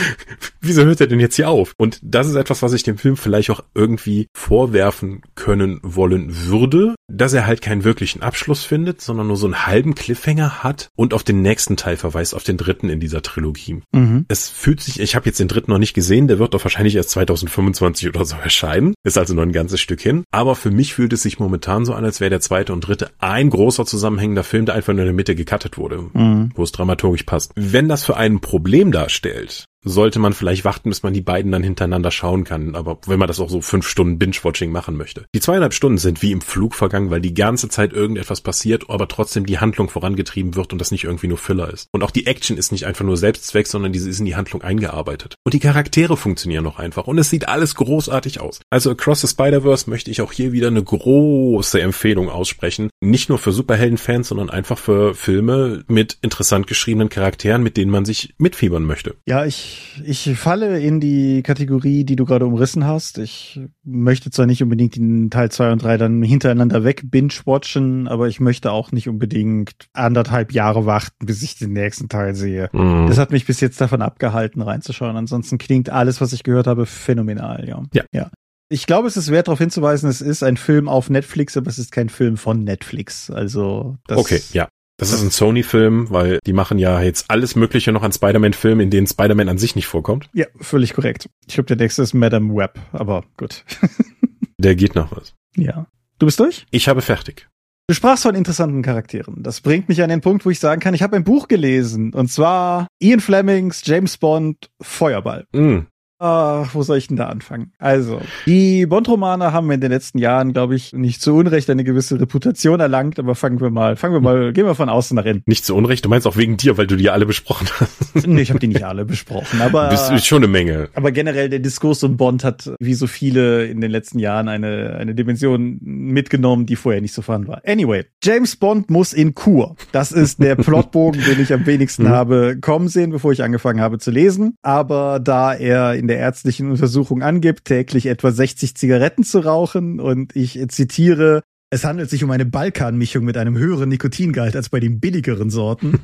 Wieso 0.60 0.84
hört 0.84 1.00
er 1.00 1.06
denn 1.06 1.20
jetzt 1.20 1.36
hier 1.36 1.48
auf? 1.48 1.72
Und 1.76 1.98
das 2.02 2.28
ist 2.28 2.34
etwas, 2.34 2.62
was 2.62 2.72
ich 2.72 2.82
dem 2.82 2.98
Film 2.98 3.16
vielleicht 3.16 3.50
auch 3.50 3.62
irgendwie 3.74 4.26
vorwerfen 4.34 5.22
können 5.34 5.80
wollen 5.82 6.48
würde, 6.48 6.94
dass 7.08 7.32
er 7.32 7.46
halt 7.46 7.62
keinen 7.62 7.84
wirklichen 7.84 8.22
Abschluss 8.22 8.64
findet, 8.64 9.00
sondern 9.00 9.28
nur 9.28 9.36
so 9.36 9.46
einen 9.46 9.66
halben 9.66 9.94
Cliffhanger 9.94 10.62
hat 10.62 10.88
und 10.96 11.14
auf 11.14 11.22
den 11.22 11.42
nächsten 11.42 11.55
Teil 11.76 11.96
verweist, 11.96 12.34
auf 12.34 12.44
den 12.44 12.56
dritten 12.58 12.88
in 12.90 13.00
dieser 13.00 13.22
Trilogie. 13.22 13.80
Mhm. 13.92 14.26
Es 14.28 14.48
fühlt 14.50 14.80
sich, 14.80 15.00
ich 15.00 15.16
habe 15.16 15.26
jetzt 15.26 15.40
den 15.40 15.48
dritten 15.48 15.70
noch 15.70 15.78
nicht 15.78 15.94
gesehen, 15.94 16.28
der 16.28 16.38
wird 16.38 16.52
doch 16.54 16.62
wahrscheinlich 16.64 16.94
erst 16.96 17.10
2025 17.10 18.08
oder 18.08 18.24
so 18.24 18.36
erscheinen. 18.42 18.94
Ist 19.04 19.18
also 19.18 19.34
noch 19.34 19.42
ein 19.42 19.52
ganzes 19.52 19.80
Stück 19.80 20.00
hin. 20.00 20.24
Aber 20.30 20.54
für 20.54 20.70
mich 20.70 20.94
fühlt 20.94 21.12
es 21.12 21.22
sich 21.22 21.38
momentan 21.38 21.84
so 21.84 21.94
an, 21.94 22.04
als 22.04 22.20
wäre 22.20 22.30
der 22.30 22.40
zweite 22.40 22.72
und 22.72 22.80
dritte 22.86 23.10
ein 23.18 23.50
großer 23.50 23.86
zusammenhängender 23.86 24.44
Film, 24.44 24.66
der 24.66 24.74
einfach 24.74 24.92
nur 24.92 25.02
in 25.02 25.06
der 25.06 25.14
Mitte 25.14 25.34
gecuttet 25.34 25.78
wurde, 25.78 26.04
Mhm. 26.12 26.50
wo 26.54 26.62
es 26.62 26.72
dramaturgisch 26.72 27.22
passt. 27.24 27.52
Wenn 27.54 27.88
das 27.88 28.04
für 28.04 28.16
ein 28.16 28.40
Problem 28.40 28.92
darstellt, 28.92 29.64
sollte 29.84 30.18
man 30.18 30.32
vielleicht 30.32 30.64
warten, 30.64 30.88
bis 30.88 31.02
man 31.02 31.14
die 31.14 31.20
beiden 31.20 31.52
dann 31.52 31.62
hintereinander 31.62 32.10
schauen 32.10 32.44
kann. 32.44 32.74
Aber 32.74 32.98
wenn 33.06 33.18
man 33.18 33.28
das 33.28 33.40
auch 33.40 33.50
so 33.50 33.60
fünf 33.60 33.86
Stunden 33.86 34.18
Binge-Watching 34.18 34.72
machen 34.72 34.96
möchte. 34.96 35.26
Die 35.34 35.40
zweieinhalb 35.40 35.74
Stunden 35.74 35.98
sind 35.98 36.22
wie 36.22 36.32
im 36.32 36.40
Flug 36.40 36.74
vergangen, 36.74 37.10
weil 37.10 37.20
die 37.20 37.34
ganze 37.34 37.68
Zeit 37.68 37.92
irgendetwas 37.92 38.40
passiert, 38.40 38.90
aber 38.90 39.08
trotzdem 39.08 39.46
die 39.46 39.58
Handlung 39.58 39.88
vorangetrieben 39.88 40.56
wird 40.56 40.72
und 40.72 40.80
das 40.80 40.90
nicht 40.90 41.04
irgendwie 41.04 41.28
nur 41.28 41.38
Filler 41.38 41.72
ist. 41.72 41.88
Und 41.92 42.02
auch 42.02 42.10
die 42.10 42.26
Action 42.26 42.56
ist 42.56 42.72
nicht 42.72 42.86
einfach 42.86 43.04
nur 43.04 43.16
Selbstzweck, 43.16 43.66
sondern 43.66 43.92
diese 43.92 44.10
ist 44.10 44.18
in 44.18 44.26
die 44.26 44.36
Handlung 44.36 44.62
eingearbeitet. 44.62 45.36
Und 45.44 45.54
die 45.54 45.60
Charaktere 45.60 46.16
funktionieren 46.16 46.64
noch 46.64 46.78
einfach 46.78 47.06
und 47.06 47.18
es 47.18 47.30
sieht 47.30 47.48
alles 47.48 47.74
großartig 47.76 48.40
aus. 48.40 48.60
Also 48.70 48.90
Across 48.90 49.20
the 49.20 49.28
Spider-Verse 49.28 49.88
möchte 49.88 50.10
ich 50.10 50.20
auch 50.20 50.32
hier 50.32 50.52
wieder 50.52 50.68
eine 50.68 50.82
große 50.82 51.80
Empfehlung 51.80 52.28
aussprechen. 52.28 52.90
Nicht 53.00 53.28
nur 53.28 53.38
für 53.38 53.52
Superhelden-Fans, 53.52 54.28
sondern 54.28 54.50
einfach 54.50 54.78
für 54.78 55.14
Filme 55.14 55.84
mit 55.88 56.18
interessant 56.22 56.66
geschriebenen 56.66 57.08
Charakteren, 57.08 57.62
mit 57.62 57.76
denen 57.76 57.90
man 57.90 58.04
sich 58.04 58.34
mitfiebern 58.38 58.84
möchte. 58.84 59.14
Ja, 59.26 59.44
ich 59.44 59.65
ich, 60.04 60.38
falle 60.38 60.80
in 60.80 61.00
die 61.00 61.42
Kategorie, 61.42 62.04
die 62.04 62.16
du 62.16 62.24
gerade 62.24 62.46
umrissen 62.46 62.84
hast. 62.84 63.18
Ich 63.18 63.60
möchte 63.84 64.30
zwar 64.30 64.46
nicht 64.46 64.62
unbedingt 64.62 64.96
den 64.96 65.30
Teil 65.30 65.50
zwei 65.50 65.72
und 65.72 65.82
drei 65.82 65.96
dann 65.96 66.22
hintereinander 66.22 66.84
weg 66.84 67.02
binge-watchen, 67.04 68.08
aber 68.08 68.28
ich 68.28 68.40
möchte 68.40 68.72
auch 68.72 68.92
nicht 68.92 69.08
unbedingt 69.08 69.72
anderthalb 69.92 70.52
Jahre 70.52 70.86
warten, 70.86 71.26
bis 71.26 71.42
ich 71.42 71.58
den 71.58 71.72
nächsten 71.72 72.08
Teil 72.08 72.34
sehe. 72.34 72.68
Mhm. 72.72 73.06
Das 73.08 73.18
hat 73.18 73.30
mich 73.30 73.46
bis 73.46 73.60
jetzt 73.60 73.80
davon 73.80 74.02
abgehalten, 74.02 74.62
reinzuschauen. 74.62 75.16
Ansonsten 75.16 75.58
klingt 75.58 75.90
alles, 75.90 76.20
was 76.20 76.32
ich 76.32 76.42
gehört 76.42 76.66
habe, 76.66 76.86
phänomenal, 76.86 77.68
ja. 77.68 77.82
Ja. 77.92 78.04
ja. 78.12 78.30
Ich 78.68 78.86
glaube, 78.86 79.06
es 79.06 79.16
ist 79.16 79.30
wert 79.30 79.46
darauf 79.46 79.60
hinzuweisen, 79.60 80.10
es 80.10 80.20
ist 80.20 80.42
ein 80.42 80.56
Film 80.56 80.88
auf 80.88 81.08
Netflix, 81.08 81.56
aber 81.56 81.68
es 81.68 81.78
ist 81.78 81.92
kein 81.92 82.08
Film 82.08 82.36
von 82.36 82.64
Netflix. 82.64 83.30
Also 83.30 83.96
das 84.08 84.18
Okay, 84.18 84.40
ja. 84.52 84.68
Das 84.98 85.12
ist 85.12 85.22
ein 85.22 85.30
Sony-Film, 85.30 86.10
weil 86.10 86.38
die 86.46 86.54
machen 86.54 86.78
ja 86.78 87.02
jetzt 87.02 87.26
alles 87.28 87.54
Mögliche 87.54 87.92
noch 87.92 88.02
an 88.02 88.12
Spider-Man-Filmen, 88.12 88.80
in 88.80 88.90
denen 88.90 89.06
Spider-Man 89.06 89.48
an 89.48 89.58
sich 89.58 89.76
nicht 89.76 89.86
vorkommt. 89.86 90.30
Ja, 90.32 90.46
völlig 90.58 90.94
korrekt. 90.94 91.28
Ich 91.46 91.54
glaube, 91.54 91.66
der 91.66 91.76
nächste 91.76 92.02
ist 92.02 92.14
Madame 92.14 92.54
Web, 92.54 92.78
aber 92.92 93.24
gut. 93.36 93.64
der 94.58 94.74
geht 94.74 94.94
noch 94.94 95.14
was. 95.14 95.34
Ja. 95.54 95.86
Du 96.18 96.26
bist 96.26 96.40
durch? 96.40 96.66
Ich 96.70 96.88
habe 96.88 97.02
fertig. 97.02 97.46
Du 97.88 97.94
sprachst 97.94 98.24
von 98.24 98.34
interessanten 98.34 98.82
Charakteren. 98.82 99.42
Das 99.42 99.60
bringt 99.60 99.88
mich 99.88 100.02
an 100.02 100.08
den 100.08 100.20
Punkt, 100.20 100.44
wo 100.44 100.50
ich 100.50 100.58
sagen 100.58 100.80
kann, 100.80 100.94
ich 100.94 101.02
habe 101.02 101.14
ein 101.14 101.24
Buch 101.24 101.46
gelesen. 101.46 102.12
Und 102.14 102.28
zwar 102.32 102.88
Ian 102.98 103.20
Flemings 103.20 103.82
James 103.84 104.16
Bond 104.16 104.70
Feuerball. 104.80 105.46
Mm. 105.52 105.80
Ach, 106.18 106.74
wo 106.74 106.82
soll 106.82 106.98
ich 106.98 107.08
denn 107.08 107.16
da 107.16 107.28
anfangen? 107.28 107.72
Also, 107.78 108.20
die 108.46 108.86
Bond-Romane 108.86 109.52
haben 109.52 109.70
in 109.70 109.80
den 109.80 109.90
letzten 109.90 110.18
Jahren, 110.18 110.52
glaube 110.52 110.74
ich, 110.74 110.92
nicht 110.92 111.20
zu 111.20 111.34
Unrecht 111.34 111.68
eine 111.68 111.84
gewisse 111.84 112.18
Reputation 112.20 112.80
erlangt, 112.80 113.18
aber 113.18 113.34
fangen 113.34 113.60
wir 113.60 113.70
mal, 113.70 113.96
fangen 113.96 114.14
wir 114.14 114.20
mal, 114.20 114.52
gehen 114.52 114.64
wir 114.64 114.74
von 114.74 114.88
außen 114.88 115.14
nach 115.14 115.24
innen. 115.24 115.42
Nicht 115.46 115.64
zu 115.64 115.74
Unrecht, 115.76 116.04
du 116.04 116.08
meinst 116.08 116.26
auch 116.26 116.36
wegen 116.36 116.56
dir, 116.56 116.78
weil 116.78 116.86
du 116.86 116.96
die 116.96 117.10
alle 117.10 117.26
besprochen 117.26 117.68
hast. 117.78 118.26
nee, 118.26 118.40
ich 118.40 118.50
habe 118.50 118.60
die 118.60 118.68
nicht 118.68 118.84
alle 118.84 119.04
besprochen, 119.04 119.60
aber 119.60 119.88
Bist 119.90 120.10
ist 120.10 120.26
schon 120.26 120.38
eine 120.38 120.48
Menge. 120.48 120.88
Aber 120.94 121.12
generell 121.12 121.48
der 121.48 121.58
Diskurs 121.58 122.02
um 122.02 122.16
Bond 122.16 122.44
hat, 122.44 122.70
wie 122.80 122.94
so 122.94 123.06
viele 123.06 123.66
in 123.66 123.80
den 123.80 123.90
letzten 123.90 124.18
Jahren, 124.18 124.48
eine 124.48 124.96
eine 124.98 125.14
Dimension 125.14 125.78
mitgenommen, 125.80 126.66
die 126.66 126.76
vorher 126.76 127.00
nicht 127.00 127.14
so 127.14 127.22
vorhanden 127.22 127.48
war. 127.48 127.62
Anyway, 127.66 128.04
James 128.22 128.56
Bond 128.56 128.90
muss 128.90 129.12
in 129.12 129.34
Kur. 129.34 129.76
Das 129.92 130.12
ist 130.12 130.42
der 130.42 130.56
Plotbogen, 130.56 131.22
den 131.22 131.40
ich 131.40 131.52
am 131.52 131.66
wenigsten 131.66 132.04
mhm. 132.04 132.08
habe 132.08 132.58
kommen 132.60 132.88
sehen, 132.88 133.10
bevor 133.10 133.32
ich 133.32 133.42
angefangen 133.42 133.80
habe 133.80 133.98
zu 133.98 134.10
lesen, 134.10 134.56
aber 134.62 135.20
da 135.20 135.54
er 135.54 135.94
in 135.94 136.05
in 136.06 136.08
der 136.08 136.18
ärztlichen 136.18 136.70
Untersuchung 136.70 137.20
angibt, 137.22 137.64
täglich 137.64 138.06
etwa 138.06 138.30
60 138.30 138.76
Zigaretten 138.76 139.24
zu 139.24 139.40
rauchen. 139.40 139.98
Und 139.98 140.36
ich 140.36 140.64
zitiere, 140.68 141.42
es 141.68 141.84
handelt 141.84 142.10
sich 142.10 142.22
um 142.22 142.30
eine 142.30 142.46
Balkanmischung 142.46 143.24
mit 143.24 143.36
einem 143.36 143.58
höheren 143.58 143.88
Nikotingehalt 143.88 144.54
als 144.54 144.68
bei 144.68 144.78
den 144.78 145.00
billigeren 145.00 145.50
Sorten. 145.50 145.98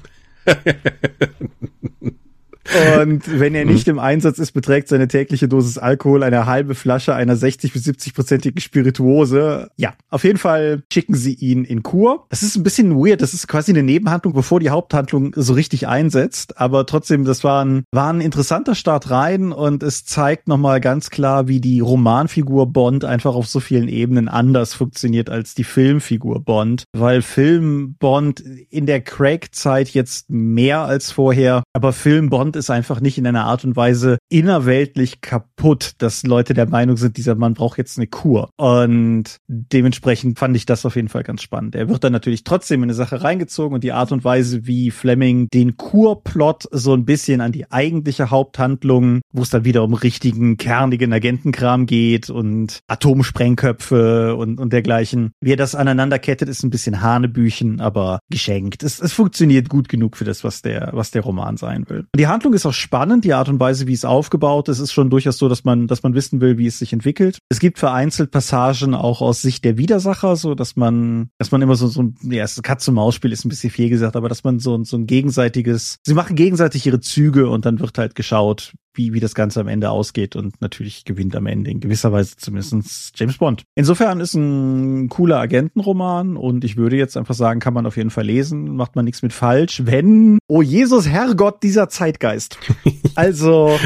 Und 3.00 3.40
wenn 3.40 3.54
er 3.54 3.64
nicht 3.64 3.86
mhm. 3.86 3.94
im 3.94 3.98
Einsatz 3.98 4.38
ist, 4.38 4.52
beträgt 4.52 4.88
seine 4.88 5.08
tägliche 5.08 5.48
Dosis 5.48 5.78
Alkohol 5.78 6.22
eine 6.22 6.46
halbe 6.46 6.74
Flasche 6.74 7.14
einer 7.14 7.36
60 7.36 7.72
bis 7.72 7.86
70-prozentigen 7.86 8.60
Spirituose. 8.60 9.70
Ja, 9.76 9.94
auf 10.10 10.24
jeden 10.24 10.38
Fall 10.38 10.82
schicken 10.92 11.14
sie 11.14 11.34
ihn 11.34 11.64
in 11.64 11.82
Kur. 11.82 12.26
Das 12.28 12.42
ist 12.42 12.56
ein 12.56 12.62
bisschen 12.62 12.96
weird. 12.96 13.22
Das 13.22 13.34
ist 13.34 13.48
quasi 13.48 13.72
eine 13.72 13.82
Nebenhandlung, 13.82 14.34
bevor 14.34 14.60
die 14.60 14.70
Haupthandlung 14.70 15.32
so 15.34 15.54
richtig 15.54 15.88
einsetzt. 15.88 16.58
Aber 16.58 16.86
trotzdem, 16.86 17.24
das 17.24 17.44
war 17.44 17.64
ein, 17.64 17.84
war 17.90 18.12
ein 18.12 18.20
interessanter 18.20 18.74
Start 18.74 19.10
rein 19.10 19.52
und 19.52 19.82
es 19.82 20.04
zeigt 20.04 20.48
nochmal 20.48 20.80
ganz 20.80 21.10
klar, 21.10 21.48
wie 21.48 21.60
die 21.60 21.80
Romanfigur 21.80 22.66
Bond 22.66 23.04
einfach 23.04 23.34
auf 23.34 23.48
so 23.48 23.60
vielen 23.60 23.88
Ebenen 23.88 24.28
anders 24.28 24.74
funktioniert 24.74 25.30
als 25.30 25.54
die 25.54 25.64
Filmfigur 25.64 26.40
Bond. 26.40 26.84
Weil 26.92 27.22
Film 27.22 27.96
Bond 27.98 28.40
in 28.40 28.86
der 28.86 29.00
Craig-Zeit 29.00 29.90
jetzt 29.90 30.30
mehr 30.30 30.80
als 30.82 31.10
vorher, 31.10 31.62
aber 31.72 31.92
Film 31.92 32.30
Bond 32.30 32.42
Bond 32.42 32.56
ist 32.62 32.70
einfach 32.70 33.00
nicht 33.00 33.18
in 33.18 33.26
einer 33.26 33.44
Art 33.44 33.64
und 33.64 33.76
Weise 33.76 34.18
innerweltlich 34.28 35.20
kaputt, 35.20 35.92
dass 35.98 36.22
Leute 36.22 36.54
der 36.54 36.68
Meinung 36.68 36.96
sind, 36.96 37.16
dieser 37.16 37.34
Mann 37.34 37.54
braucht 37.54 37.76
jetzt 37.78 37.98
eine 37.98 38.06
Kur. 38.06 38.50
Und 38.56 39.36
dementsprechend 39.48 40.38
fand 40.38 40.56
ich 40.56 40.64
das 40.64 40.86
auf 40.86 40.96
jeden 40.96 41.08
Fall 41.08 41.24
ganz 41.24 41.42
spannend. 41.42 41.74
Er 41.74 41.88
wird 41.88 42.04
dann 42.04 42.12
natürlich 42.12 42.44
trotzdem 42.44 42.82
in 42.82 42.84
eine 42.84 42.94
Sache 42.94 43.22
reingezogen 43.22 43.74
und 43.74 43.84
die 43.84 43.92
Art 43.92 44.12
und 44.12 44.24
Weise, 44.24 44.66
wie 44.66 44.90
Fleming 44.90 45.48
den 45.52 45.76
Kurplot 45.76 46.68
so 46.70 46.94
ein 46.94 47.04
bisschen 47.04 47.40
an 47.40 47.52
die 47.52 47.70
eigentliche 47.70 48.30
Haupthandlung, 48.30 49.20
wo 49.32 49.42
es 49.42 49.50
dann 49.50 49.64
wieder 49.64 49.82
um 49.82 49.94
richtigen, 49.94 50.56
kernigen 50.56 51.12
Agentenkram 51.12 51.86
geht 51.86 52.30
und 52.30 52.80
Atomsprengköpfe 52.86 54.36
und, 54.36 54.60
und 54.60 54.72
dergleichen. 54.72 55.32
Wie 55.40 55.52
er 55.52 55.56
das 55.56 55.74
aneinanderkettet, 55.74 56.48
ist 56.48 56.62
ein 56.62 56.70
bisschen 56.70 57.02
Hanebüchen, 57.02 57.80
aber 57.80 58.20
geschenkt. 58.30 58.82
Es, 58.82 59.00
es 59.00 59.12
funktioniert 59.12 59.68
gut 59.68 59.88
genug 59.88 60.16
für 60.16 60.24
das, 60.24 60.44
was 60.44 60.62
der, 60.62 60.90
was 60.92 61.10
der 61.10 61.22
Roman 61.22 61.56
sein 61.56 61.84
will. 61.88 62.06
Die 62.16 62.26
Hand 62.26 62.44
Handlung 62.52 62.56
ist 62.56 62.66
auch 62.66 62.78
spannend, 62.78 63.24
die 63.24 63.32
Art 63.32 63.48
und 63.48 63.60
Weise, 63.60 63.86
wie 63.86 63.94
es 63.94 64.04
aufgebaut 64.04 64.68
ist, 64.68 64.78
ist 64.78 64.92
schon 64.92 65.08
durchaus 65.08 65.38
so, 65.38 65.48
dass 65.48 65.64
man, 65.64 65.86
dass 65.86 66.02
man 66.02 66.14
wissen 66.14 66.40
will, 66.40 66.58
wie 66.58 66.66
es 66.66 66.78
sich 66.78 66.92
entwickelt. 66.92 67.38
Es 67.48 67.60
gibt 67.60 67.78
vereinzelt 67.78 68.30
Passagen 68.30 68.94
auch 68.94 69.22
aus 69.22 69.40
Sicht 69.40 69.64
der 69.64 69.78
Widersacher, 69.78 70.36
so 70.36 70.54
dass 70.54 70.76
man, 70.76 71.30
dass 71.38 71.50
man 71.50 71.62
immer 71.62 71.76
so, 71.76 71.86
so 71.86 72.02
ein, 72.02 72.14
ja, 72.22 72.44
Katz-und-Maus-Spiel 72.44 73.32
ist 73.32 73.44
ein 73.44 73.48
bisschen 73.48 73.70
viel 73.70 73.88
gesagt, 73.88 74.16
aber 74.16 74.28
dass 74.28 74.44
man 74.44 74.58
so, 74.58 74.84
so 74.84 74.96
ein 74.98 75.06
gegenseitiges, 75.06 75.96
sie 76.04 76.14
machen 76.14 76.36
gegenseitig 76.36 76.86
ihre 76.86 77.00
Züge 77.00 77.48
und 77.48 77.64
dann 77.64 77.80
wird 77.80 77.96
halt 77.96 78.14
geschaut, 78.14 78.74
wie, 78.94 79.12
wie 79.12 79.20
das 79.20 79.34
Ganze 79.34 79.60
am 79.60 79.68
Ende 79.68 79.90
ausgeht 79.90 80.36
und 80.36 80.60
natürlich 80.60 81.04
gewinnt 81.04 81.34
am 81.36 81.46
Ende 81.46 81.70
in 81.70 81.80
gewisser 81.80 82.12
Weise 82.12 82.36
zumindest 82.36 83.12
James 83.18 83.38
Bond. 83.38 83.64
Insofern 83.74 84.20
ist 84.20 84.34
ein 84.34 85.08
cooler 85.08 85.38
Agentenroman 85.38 86.36
und 86.36 86.64
ich 86.64 86.76
würde 86.76 86.96
jetzt 86.96 87.16
einfach 87.16 87.34
sagen, 87.34 87.60
kann 87.60 87.74
man 87.74 87.86
auf 87.86 87.96
jeden 87.96 88.10
Fall 88.10 88.24
lesen, 88.24 88.76
macht 88.76 88.96
man 88.96 89.04
nichts 89.04 89.22
mit 89.22 89.32
falsch, 89.32 89.82
wenn, 89.84 90.38
oh 90.48 90.62
Jesus 90.62 91.08
Herrgott, 91.08 91.62
dieser 91.62 91.88
Zeitgeist. 91.88 92.58
also 93.14 93.78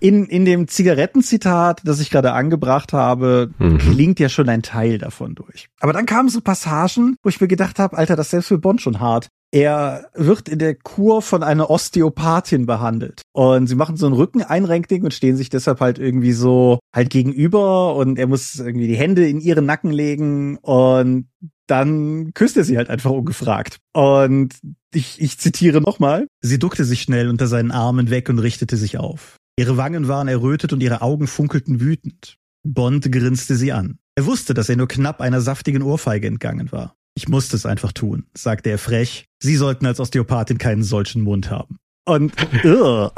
in, 0.00 0.26
in 0.26 0.44
dem 0.44 0.68
Zigarettenzitat, 0.68 1.82
das 1.84 2.00
ich 2.00 2.10
gerade 2.10 2.32
angebracht 2.32 2.92
habe, 2.92 3.50
mhm. 3.58 3.78
klingt 3.78 4.20
ja 4.20 4.28
schon 4.28 4.48
ein 4.48 4.62
Teil 4.62 4.98
davon 4.98 5.34
durch. 5.34 5.68
Aber 5.80 5.92
dann 5.92 6.06
kamen 6.06 6.28
so 6.28 6.40
Passagen, 6.40 7.16
wo 7.22 7.28
ich 7.28 7.40
mir 7.40 7.48
gedacht 7.48 7.78
habe, 7.78 7.96
Alter, 7.96 8.16
das 8.16 8.26
ist 8.26 8.30
selbst 8.30 8.48
für 8.48 8.58
Bond 8.58 8.80
schon 8.80 9.00
hart. 9.00 9.28
Er 9.52 10.10
wird 10.14 10.48
in 10.48 10.60
der 10.60 10.76
Kur 10.76 11.22
von 11.22 11.42
einer 11.42 11.70
Osteopathin 11.70 12.66
behandelt. 12.66 13.22
Und 13.32 13.66
sie 13.66 13.74
machen 13.74 13.96
so 13.96 14.06
ein 14.06 14.12
Rückeneinrenkding 14.12 15.02
und 15.02 15.12
stehen 15.12 15.36
sich 15.36 15.48
deshalb 15.48 15.80
halt 15.80 15.98
irgendwie 15.98 16.32
so 16.32 16.78
halt 16.94 17.10
gegenüber 17.10 17.96
und 17.96 18.18
er 18.18 18.28
muss 18.28 18.56
irgendwie 18.56 18.86
die 18.86 18.96
Hände 18.96 19.28
in 19.28 19.40
ihren 19.40 19.66
Nacken 19.66 19.90
legen 19.90 20.56
und 20.58 21.28
dann 21.66 22.32
küsst 22.34 22.56
er 22.56 22.64
sie 22.64 22.76
halt 22.76 22.90
einfach 22.90 23.10
ungefragt. 23.10 23.78
Und 23.92 24.54
ich, 24.92 25.20
ich 25.20 25.38
zitiere 25.38 25.80
nochmal. 25.80 26.26
Sie 26.40 26.58
duckte 26.58 26.84
sich 26.84 27.02
schnell 27.02 27.28
unter 27.28 27.46
seinen 27.46 27.70
Armen 27.70 28.10
weg 28.10 28.28
und 28.28 28.38
richtete 28.38 28.76
sich 28.76 28.98
auf. 28.98 29.36
Ihre 29.56 29.76
Wangen 29.76 30.08
waren 30.08 30.28
errötet 30.28 30.72
und 30.72 30.82
ihre 30.82 31.02
Augen 31.02 31.26
funkelten 31.26 31.80
wütend. 31.80 32.36
Bond 32.62 33.10
grinste 33.10 33.56
sie 33.56 33.72
an. 33.72 33.98
Er 34.16 34.26
wusste, 34.26 34.54
dass 34.54 34.68
er 34.68 34.76
nur 34.76 34.88
knapp 34.88 35.20
einer 35.20 35.40
saftigen 35.40 35.82
Ohrfeige 35.82 36.26
entgangen 36.26 36.72
war. 36.72 36.96
Ich 37.20 37.28
musste 37.28 37.54
es 37.54 37.66
einfach 37.66 37.92
tun, 37.92 38.24
sagte 38.32 38.70
er 38.70 38.78
frech. 38.78 39.26
Sie 39.42 39.54
sollten 39.54 39.84
als 39.84 40.00
Osteopathin 40.00 40.56
keinen 40.56 40.82
solchen 40.82 41.20
Mund 41.20 41.50
haben. 41.50 41.76
Und. 42.06 42.32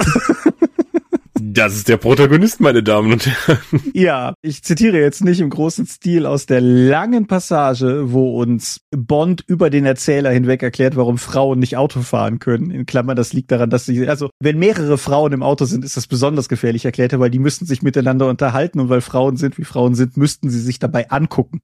Das 1.44 1.74
ist 1.74 1.88
der 1.88 1.96
Protagonist, 1.96 2.60
meine 2.60 2.84
Damen 2.84 3.12
und 3.12 3.26
Herren. 3.26 3.58
Ja, 3.94 4.34
ich 4.42 4.62
zitiere 4.62 5.00
jetzt 5.00 5.24
nicht 5.24 5.40
im 5.40 5.50
großen 5.50 5.86
Stil 5.86 6.24
aus 6.24 6.46
der 6.46 6.60
langen 6.60 7.26
Passage, 7.26 8.12
wo 8.12 8.40
uns 8.40 8.80
Bond 8.90 9.42
über 9.48 9.68
den 9.68 9.84
Erzähler 9.84 10.30
hinweg 10.30 10.62
erklärt, 10.62 10.94
warum 10.94 11.18
Frauen 11.18 11.58
nicht 11.58 11.76
Auto 11.76 12.02
fahren 12.02 12.38
können. 12.38 12.70
In 12.70 12.86
Klammern, 12.86 13.16
das 13.16 13.32
liegt 13.32 13.50
daran, 13.50 13.70
dass 13.70 13.86
sie, 13.86 14.08
also 14.08 14.30
wenn 14.40 14.58
mehrere 14.58 14.98
Frauen 14.98 15.32
im 15.32 15.42
Auto 15.42 15.64
sind, 15.64 15.84
ist 15.84 15.96
das 15.96 16.06
besonders 16.06 16.48
gefährlich, 16.48 16.84
erklärt 16.84 17.12
er, 17.12 17.18
weil 17.18 17.30
die 17.30 17.40
müssten 17.40 17.66
sich 17.66 17.82
miteinander 17.82 18.28
unterhalten 18.28 18.78
und 18.78 18.88
weil 18.88 19.00
Frauen 19.00 19.36
sind, 19.36 19.58
wie 19.58 19.64
Frauen 19.64 19.94
sind, 19.94 20.16
müssten 20.16 20.48
sie 20.48 20.60
sich 20.60 20.78
dabei 20.78 21.10
angucken. 21.10 21.60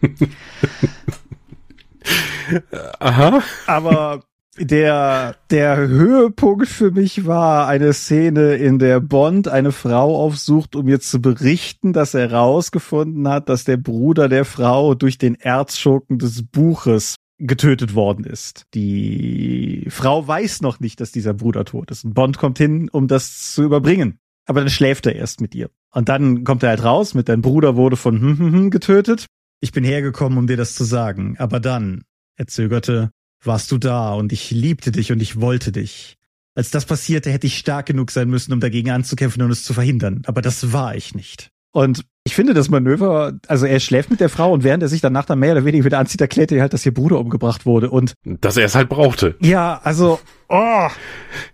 Aha. 2.98 3.42
Aber 3.66 4.22
der, 4.58 5.36
der 5.50 5.76
Höhepunkt 5.76 6.68
für 6.68 6.90
mich 6.90 7.26
war 7.26 7.66
eine 7.66 7.92
Szene, 7.92 8.54
in 8.54 8.78
der 8.78 9.00
Bond 9.00 9.48
eine 9.48 9.72
Frau 9.72 10.16
aufsucht, 10.16 10.76
um 10.76 10.88
ihr 10.88 11.00
zu 11.00 11.22
berichten, 11.22 11.92
dass 11.92 12.14
er 12.14 12.32
rausgefunden 12.32 13.28
hat, 13.28 13.48
dass 13.48 13.64
der 13.64 13.76
Bruder 13.76 14.28
der 14.28 14.44
Frau 14.44 14.94
durch 14.94 15.18
den 15.18 15.34
Erzschurken 15.34 16.18
des 16.18 16.42
Buches 16.42 17.16
getötet 17.38 17.94
worden 17.94 18.24
ist. 18.24 18.66
Die 18.74 19.86
Frau 19.88 20.26
weiß 20.26 20.60
noch 20.60 20.78
nicht, 20.78 21.00
dass 21.00 21.10
dieser 21.10 21.32
Bruder 21.32 21.64
tot 21.64 21.90
ist. 21.90 22.04
Und 22.04 22.14
Bond 22.14 22.36
kommt 22.36 22.58
hin, 22.58 22.90
um 22.90 23.08
das 23.08 23.52
zu 23.54 23.62
überbringen. 23.62 24.18
Aber 24.46 24.60
dann 24.60 24.68
schläft 24.68 25.06
er 25.06 25.16
erst 25.16 25.40
mit 25.40 25.54
ihr. 25.54 25.70
Und 25.92 26.08
dann 26.08 26.44
kommt 26.44 26.62
er 26.62 26.70
halt 26.70 26.84
raus 26.84 27.14
mit 27.14 27.28
dein 27.28 27.40
Bruder 27.40 27.76
wurde 27.76 27.96
von 27.96 28.20
hm, 28.20 28.38
hm, 28.38 28.52
hm 28.52 28.70
getötet. 28.70 29.26
Ich 29.60 29.72
bin 29.72 29.84
hergekommen, 29.84 30.38
um 30.38 30.46
dir 30.46 30.56
das 30.56 30.74
zu 30.74 30.84
sagen. 30.84 31.36
Aber 31.38 31.60
dann, 31.60 32.04
er 32.36 32.46
zögerte, 32.46 33.10
warst 33.44 33.70
du 33.72 33.78
da 33.78 34.14
und 34.14 34.32
ich 34.32 34.50
liebte 34.50 34.92
dich 34.92 35.12
und 35.12 35.20
ich 35.20 35.40
wollte 35.40 35.72
dich. 35.72 36.16
Als 36.54 36.70
das 36.70 36.84
passierte, 36.84 37.30
hätte 37.30 37.46
ich 37.46 37.58
stark 37.58 37.86
genug 37.86 38.10
sein 38.10 38.28
müssen, 38.28 38.52
um 38.52 38.60
dagegen 38.60 38.90
anzukämpfen 38.90 39.42
und 39.42 39.50
es 39.50 39.64
zu 39.64 39.72
verhindern. 39.72 40.22
Aber 40.26 40.42
das 40.42 40.72
war 40.72 40.94
ich 40.94 41.14
nicht. 41.14 41.50
Und 41.72 42.04
ich 42.24 42.34
finde 42.34 42.52
das 42.52 42.68
Manöver, 42.68 43.38
also 43.46 43.66
er 43.66 43.80
schläft 43.80 44.10
mit 44.10 44.20
der 44.20 44.28
Frau 44.28 44.52
und 44.52 44.64
während 44.64 44.82
er 44.82 44.88
sich 44.88 45.00
danach 45.00 45.24
dann 45.24 45.38
mehr 45.38 45.52
oder 45.52 45.64
weniger 45.64 45.84
wieder 45.84 45.98
anzieht, 45.98 46.20
erklärt 46.20 46.52
er 46.52 46.60
halt, 46.62 46.72
dass 46.72 46.84
ihr 46.84 46.92
Bruder 46.92 47.18
umgebracht 47.18 47.64
wurde 47.64 47.90
und 47.90 48.14
dass 48.24 48.56
er 48.56 48.64
es 48.64 48.74
halt 48.74 48.88
brauchte. 48.88 49.36
Ja, 49.40 49.80
also, 49.84 50.20
oh, 50.48 50.88